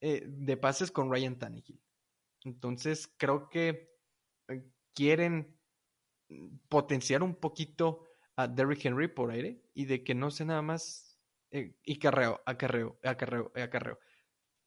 eh, 0.00 0.24
de 0.26 0.56
pases 0.56 0.90
con 0.90 1.10
Ryan 1.10 1.38
Tannehill. 1.38 1.80
Entonces 2.42 3.12
creo 3.16 3.48
que 3.48 3.96
eh, 4.48 4.70
quieren 4.94 5.58
potenciar 6.68 7.22
un 7.22 7.34
poquito 7.36 8.04
a 8.36 8.48
Derrick 8.48 8.84
Henry 8.84 9.08
por 9.08 9.30
aire 9.30 9.62
y 9.74 9.84
de 9.84 10.02
que 10.04 10.14
no 10.14 10.30
sea 10.30 10.46
nada 10.46 10.62
más 10.62 11.18
eh, 11.50 11.76
y 11.84 11.98
carreo, 11.98 12.40
acarreo, 12.46 12.98
acarreo, 13.02 13.52
acarreo, 13.54 13.98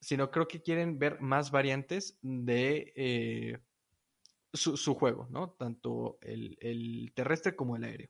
sino 0.00 0.30
creo 0.30 0.48
que 0.48 0.62
quieren 0.62 0.98
ver 0.98 1.20
más 1.20 1.50
variantes 1.50 2.18
de 2.22 3.60
su, 4.52 4.76
su, 4.76 4.94
juego, 4.94 5.26
¿no? 5.30 5.50
Tanto 5.50 6.18
el, 6.22 6.56
el 6.60 7.12
terrestre 7.14 7.54
como 7.54 7.76
el 7.76 7.84
aéreo. 7.84 8.08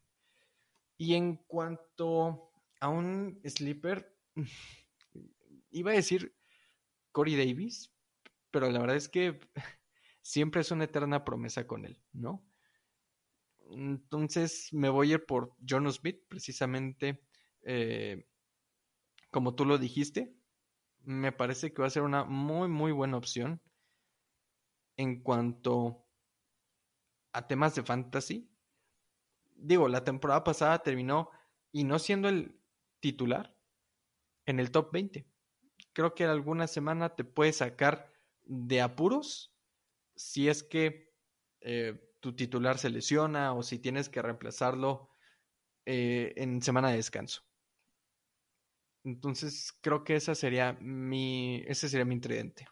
Y 0.96 1.14
en 1.14 1.36
cuanto 1.36 2.52
a 2.80 2.88
un 2.88 3.40
sleeper, 3.44 4.14
iba 5.70 5.92
a 5.92 5.94
decir 5.94 6.34
Corey 7.12 7.36
Davis, 7.36 7.92
pero 8.50 8.70
la 8.70 8.80
verdad 8.80 8.96
es 8.96 9.08
que 9.08 9.40
siempre 10.22 10.60
es 10.60 10.70
una 10.70 10.84
eterna 10.84 11.24
promesa 11.24 11.66
con 11.66 11.84
él, 11.84 12.00
¿no? 12.12 12.44
Entonces 13.70 14.72
me 14.72 14.88
voy 14.88 15.10
a 15.10 15.14
ir 15.14 15.26
por 15.26 15.54
John 15.68 15.90
Smith, 15.92 16.20
precisamente 16.28 17.22
eh, 17.62 18.26
como 19.30 19.54
tú 19.54 19.64
lo 19.64 19.78
dijiste. 19.78 20.34
Me 21.04 21.32
parece 21.32 21.72
que 21.72 21.82
va 21.82 21.88
a 21.88 21.90
ser 21.90 22.02
una 22.02 22.24
muy, 22.24 22.68
muy 22.68 22.92
buena 22.92 23.16
opción 23.16 23.60
en 24.96 25.22
cuanto 25.22 26.04
a 27.32 27.46
temas 27.46 27.74
de 27.74 27.82
fantasy. 27.82 28.50
Digo, 29.54 29.88
la 29.88 30.04
temporada 30.04 30.44
pasada 30.44 30.82
terminó 30.82 31.30
y 31.72 31.84
no 31.84 31.98
siendo 31.98 32.28
el 32.28 32.60
titular 33.00 33.56
en 34.46 34.60
el 34.60 34.70
top 34.70 34.92
20. 34.92 35.26
Creo 35.92 36.14
que 36.14 36.24
alguna 36.24 36.66
semana 36.66 37.14
te 37.14 37.24
puede 37.24 37.52
sacar 37.52 38.12
de 38.44 38.80
apuros 38.80 39.54
si 40.16 40.48
es 40.48 40.62
que 40.62 41.12
eh, 41.60 42.07
tu 42.20 42.34
titular 42.34 42.78
se 42.78 42.90
lesiona 42.90 43.52
o 43.52 43.62
si 43.62 43.78
tienes 43.78 44.08
que 44.08 44.22
reemplazarlo 44.22 45.10
eh, 45.86 46.34
en 46.36 46.62
semana 46.62 46.90
de 46.90 46.96
descanso. 46.96 47.42
Entonces 49.04 49.72
creo 49.80 50.04
que 50.04 50.16
esa 50.16 50.34
sería 50.34 50.76
mi, 50.80 51.62
ese 51.66 51.88
sería 51.88 52.04
mi 52.04 52.14
intridente. 52.14 52.66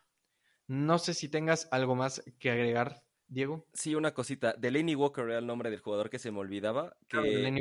No 0.67 0.99
sé 0.99 1.15
si 1.15 1.29
tengas 1.29 1.69
algo 1.71 1.95
más 1.95 2.23
que 2.39 2.51
agregar 2.51 3.07
Diego. 3.29 3.67
Sí, 3.73 3.95
una 3.95 4.15
cosita. 4.15 4.55
Delaney 4.57 4.95
Walker 4.95 5.25
era 5.25 5.39
el 5.39 5.47
nombre 5.47 5.71
del 5.71 5.81
jugador 5.81 6.11
que 6.11 6.19
se 6.19 6.31
me 6.31 6.39
olvidaba. 6.39 6.97
Que 7.09 7.53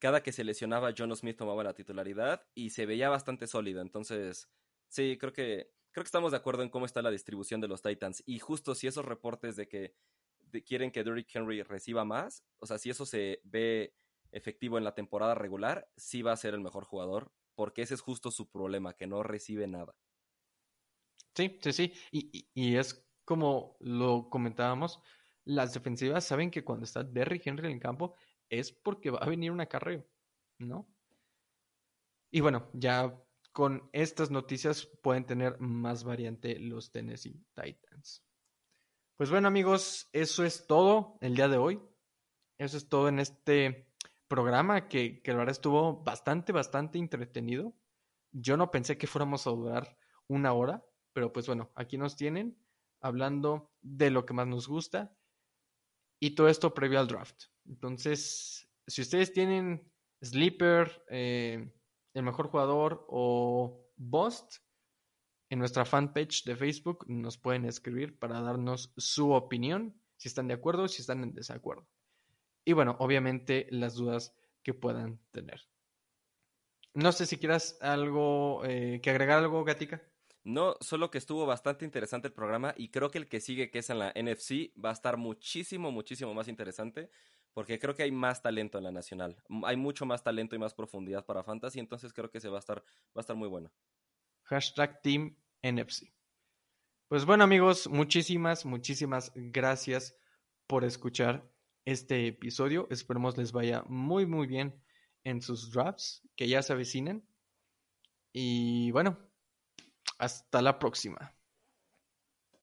cada 0.00 0.22
que 0.22 0.32
se 0.32 0.44
lesionaba, 0.44 0.92
John 0.96 1.14
Smith 1.14 1.36
tomaba 1.36 1.62
la 1.62 1.74
titularidad 1.74 2.44
y 2.54 2.70
se 2.70 2.86
veía 2.86 3.08
bastante 3.08 3.46
sólido. 3.46 3.82
Entonces, 3.82 4.48
sí, 4.88 5.16
creo 5.18 5.32
que, 5.32 5.70
creo 5.92 6.02
que 6.02 6.08
estamos 6.08 6.32
de 6.32 6.38
acuerdo 6.38 6.62
en 6.64 6.70
cómo 6.70 6.86
está 6.86 7.02
la 7.02 7.10
distribución 7.10 7.60
de 7.60 7.68
los 7.68 7.82
Titans. 7.82 8.22
Y 8.26 8.40
justo 8.40 8.74
si 8.74 8.88
esos 8.88 9.04
reportes 9.04 9.54
de 9.54 9.68
que 9.68 9.94
quieren 10.66 10.90
que 10.90 11.04
Derrick 11.04 11.34
Henry 11.34 11.62
reciba 11.62 12.04
más, 12.04 12.44
o 12.58 12.66
sea, 12.66 12.78
si 12.78 12.90
eso 12.90 13.06
se 13.06 13.40
ve 13.44 13.94
efectivo 14.30 14.78
en 14.78 14.84
la 14.84 14.94
temporada 14.94 15.34
regular, 15.34 15.88
sí 15.96 16.22
va 16.22 16.32
a 16.32 16.36
ser 16.36 16.54
el 16.54 16.60
mejor 16.60 16.84
jugador, 16.84 17.32
porque 17.54 17.82
ese 17.82 17.94
es 17.94 18.00
justo 18.00 18.30
su 18.30 18.50
problema, 18.50 18.94
que 18.94 19.06
no 19.06 19.22
recibe 19.22 19.66
nada. 19.66 19.94
Sí, 21.34 21.58
sí, 21.62 21.72
sí. 21.72 21.92
y 22.10 22.76
es 22.76 23.06
como 23.24 23.76
lo 23.80 24.28
comentábamos, 24.28 25.00
las 25.44 25.74
defensivas 25.74 26.24
saben 26.24 26.50
que 26.50 26.64
cuando 26.64 26.84
está 26.84 27.02
Derrick 27.02 27.46
Henry 27.46 27.66
en 27.66 27.74
el 27.74 27.80
campo 27.80 28.14
es 28.48 28.72
porque 28.72 29.10
va 29.10 29.18
a 29.18 29.28
venir 29.28 29.50
un 29.50 29.60
acarreo, 29.60 30.06
¿no? 30.58 30.88
Y 32.30 32.40
bueno, 32.40 32.70
ya 32.72 33.18
con 33.52 33.88
estas 33.92 34.30
noticias 34.30 34.86
pueden 35.02 35.26
tener 35.26 35.58
más 35.60 36.04
variante 36.04 36.58
los 36.58 36.90
Tennessee 36.90 37.44
Titans. 37.54 38.24
Pues 39.22 39.30
bueno 39.30 39.46
amigos, 39.46 40.08
eso 40.12 40.44
es 40.44 40.66
todo 40.66 41.16
el 41.20 41.36
día 41.36 41.46
de 41.46 41.56
hoy. 41.56 41.80
Eso 42.58 42.76
es 42.76 42.88
todo 42.88 43.08
en 43.08 43.20
este 43.20 43.86
programa 44.26 44.88
que, 44.88 45.22
que 45.22 45.30
la 45.30 45.38
verdad 45.38 45.52
estuvo 45.52 46.02
bastante, 46.02 46.50
bastante 46.50 46.98
entretenido. 46.98 47.72
Yo 48.32 48.56
no 48.56 48.72
pensé 48.72 48.98
que 48.98 49.06
fuéramos 49.06 49.46
a 49.46 49.50
durar 49.50 49.96
una 50.26 50.52
hora, 50.52 50.84
pero 51.12 51.32
pues 51.32 51.46
bueno, 51.46 51.70
aquí 51.76 51.96
nos 51.98 52.16
tienen 52.16 52.58
hablando 53.00 53.70
de 53.80 54.10
lo 54.10 54.26
que 54.26 54.34
más 54.34 54.48
nos 54.48 54.66
gusta 54.66 55.16
y 56.18 56.34
todo 56.34 56.48
esto 56.48 56.74
previo 56.74 56.98
al 56.98 57.06
draft. 57.06 57.44
Entonces, 57.64 58.68
si 58.88 59.02
ustedes 59.02 59.32
tienen 59.32 59.88
Sleeper, 60.20 61.04
eh, 61.10 61.72
el 62.12 62.22
mejor 62.24 62.48
jugador 62.48 63.06
o 63.08 63.88
Bust, 63.94 64.56
en 65.52 65.58
nuestra 65.58 65.84
fanpage 65.84 66.44
de 66.44 66.56
Facebook 66.56 67.04
nos 67.08 67.36
pueden 67.36 67.66
escribir 67.66 68.18
para 68.18 68.40
darnos 68.40 68.94
su 68.96 69.32
opinión, 69.32 69.94
si 70.16 70.28
están 70.28 70.48
de 70.48 70.54
acuerdo, 70.54 70.88
si 70.88 71.02
están 71.02 71.22
en 71.22 71.34
desacuerdo. 71.34 71.86
Y 72.64 72.72
bueno, 72.72 72.96
obviamente 73.00 73.66
las 73.68 73.92
dudas 73.92 74.34
que 74.62 74.72
puedan 74.72 75.20
tener. 75.30 75.68
No 76.94 77.12
sé 77.12 77.26
si 77.26 77.36
quieras 77.36 77.76
algo, 77.82 78.64
eh, 78.64 79.00
que 79.02 79.10
agregar 79.10 79.40
algo, 79.40 79.62
Gatica. 79.62 80.00
No, 80.42 80.76
solo 80.80 81.10
que 81.10 81.18
estuvo 81.18 81.44
bastante 81.44 81.84
interesante 81.84 82.28
el 82.28 82.34
programa 82.34 82.72
y 82.74 82.88
creo 82.88 83.10
que 83.10 83.18
el 83.18 83.28
que 83.28 83.40
sigue, 83.40 83.70
que 83.70 83.80
es 83.80 83.90
en 83.90 83.98
la 83.98 84.10
NFC, 84.14 84.72
va 84.82 84.88
a 84.88 84.94
estar 84.94 85.18
muchísimo, 85.18 85.92
muchísimo 85.92 86.32
más 86.32 86.48
interesante 86.48 87.10
porque 87.52 87.78
creo 87.78 87.94
que 87.94 88.04
hay 88.04 88.10
más 88.10 88.40
talento 88.40 88.78
en 88.78 88.84
la 88.84 88.90
nacional. 88.90 89.36
Hay 89.64 89.76
mucho 89.76 90.06
más 90.06 90.24
talento 90.24 90.56
y 90.56 90.58
más 90.58 90.72
profundidad 90.72 91.26
para 91.26 91.44
Fantasy, 91.44 91.78
entonces 91.78 92.14
creo 92.14 92.30
que 92.30 92.40
se 92.40 92.48
va 92.48 92.56
a 92.56 92.60
estar, 92.60 92.78
va 92.78 93.16
a 93.16 93.20
estar 93.20 93.36
muy 93.36 93.50
bueno. 93.50 93.70
Hashtag 94.44 95.02
Team 95.02 95.36
NFC. 95.62 96.12
Pues 97.08 97.24
bueno 97.24 97.44
amigos, 97.44 97.88
muchísimas, 97.88 98.64
muchísimas 98.64 99.32
gracias 99.34 100.16
por 100.66 100.84
escuchar 100.84 101.46
este 101.84 102.26
episodio. 102.26 102.86
Esperemos 102.90 103.36
les 103.36 103.52
vaya 103.52 103.84
muy, 103.86 104.26
muy 104.26 104.46
bien 104.46 104.82
en 105.24 105.42
sus 105.42 105.70
drafts, 105.72 106.22
que 106.36 106.48
ya 106.48 106.62
se 106.62 106.72
avecinen. 106.72 107.26
Y 108.32 108.90
bueno, 108.92 109.18
hasta 110.18 110.62
la 110.62 110.78
próxima. 110.78 111.34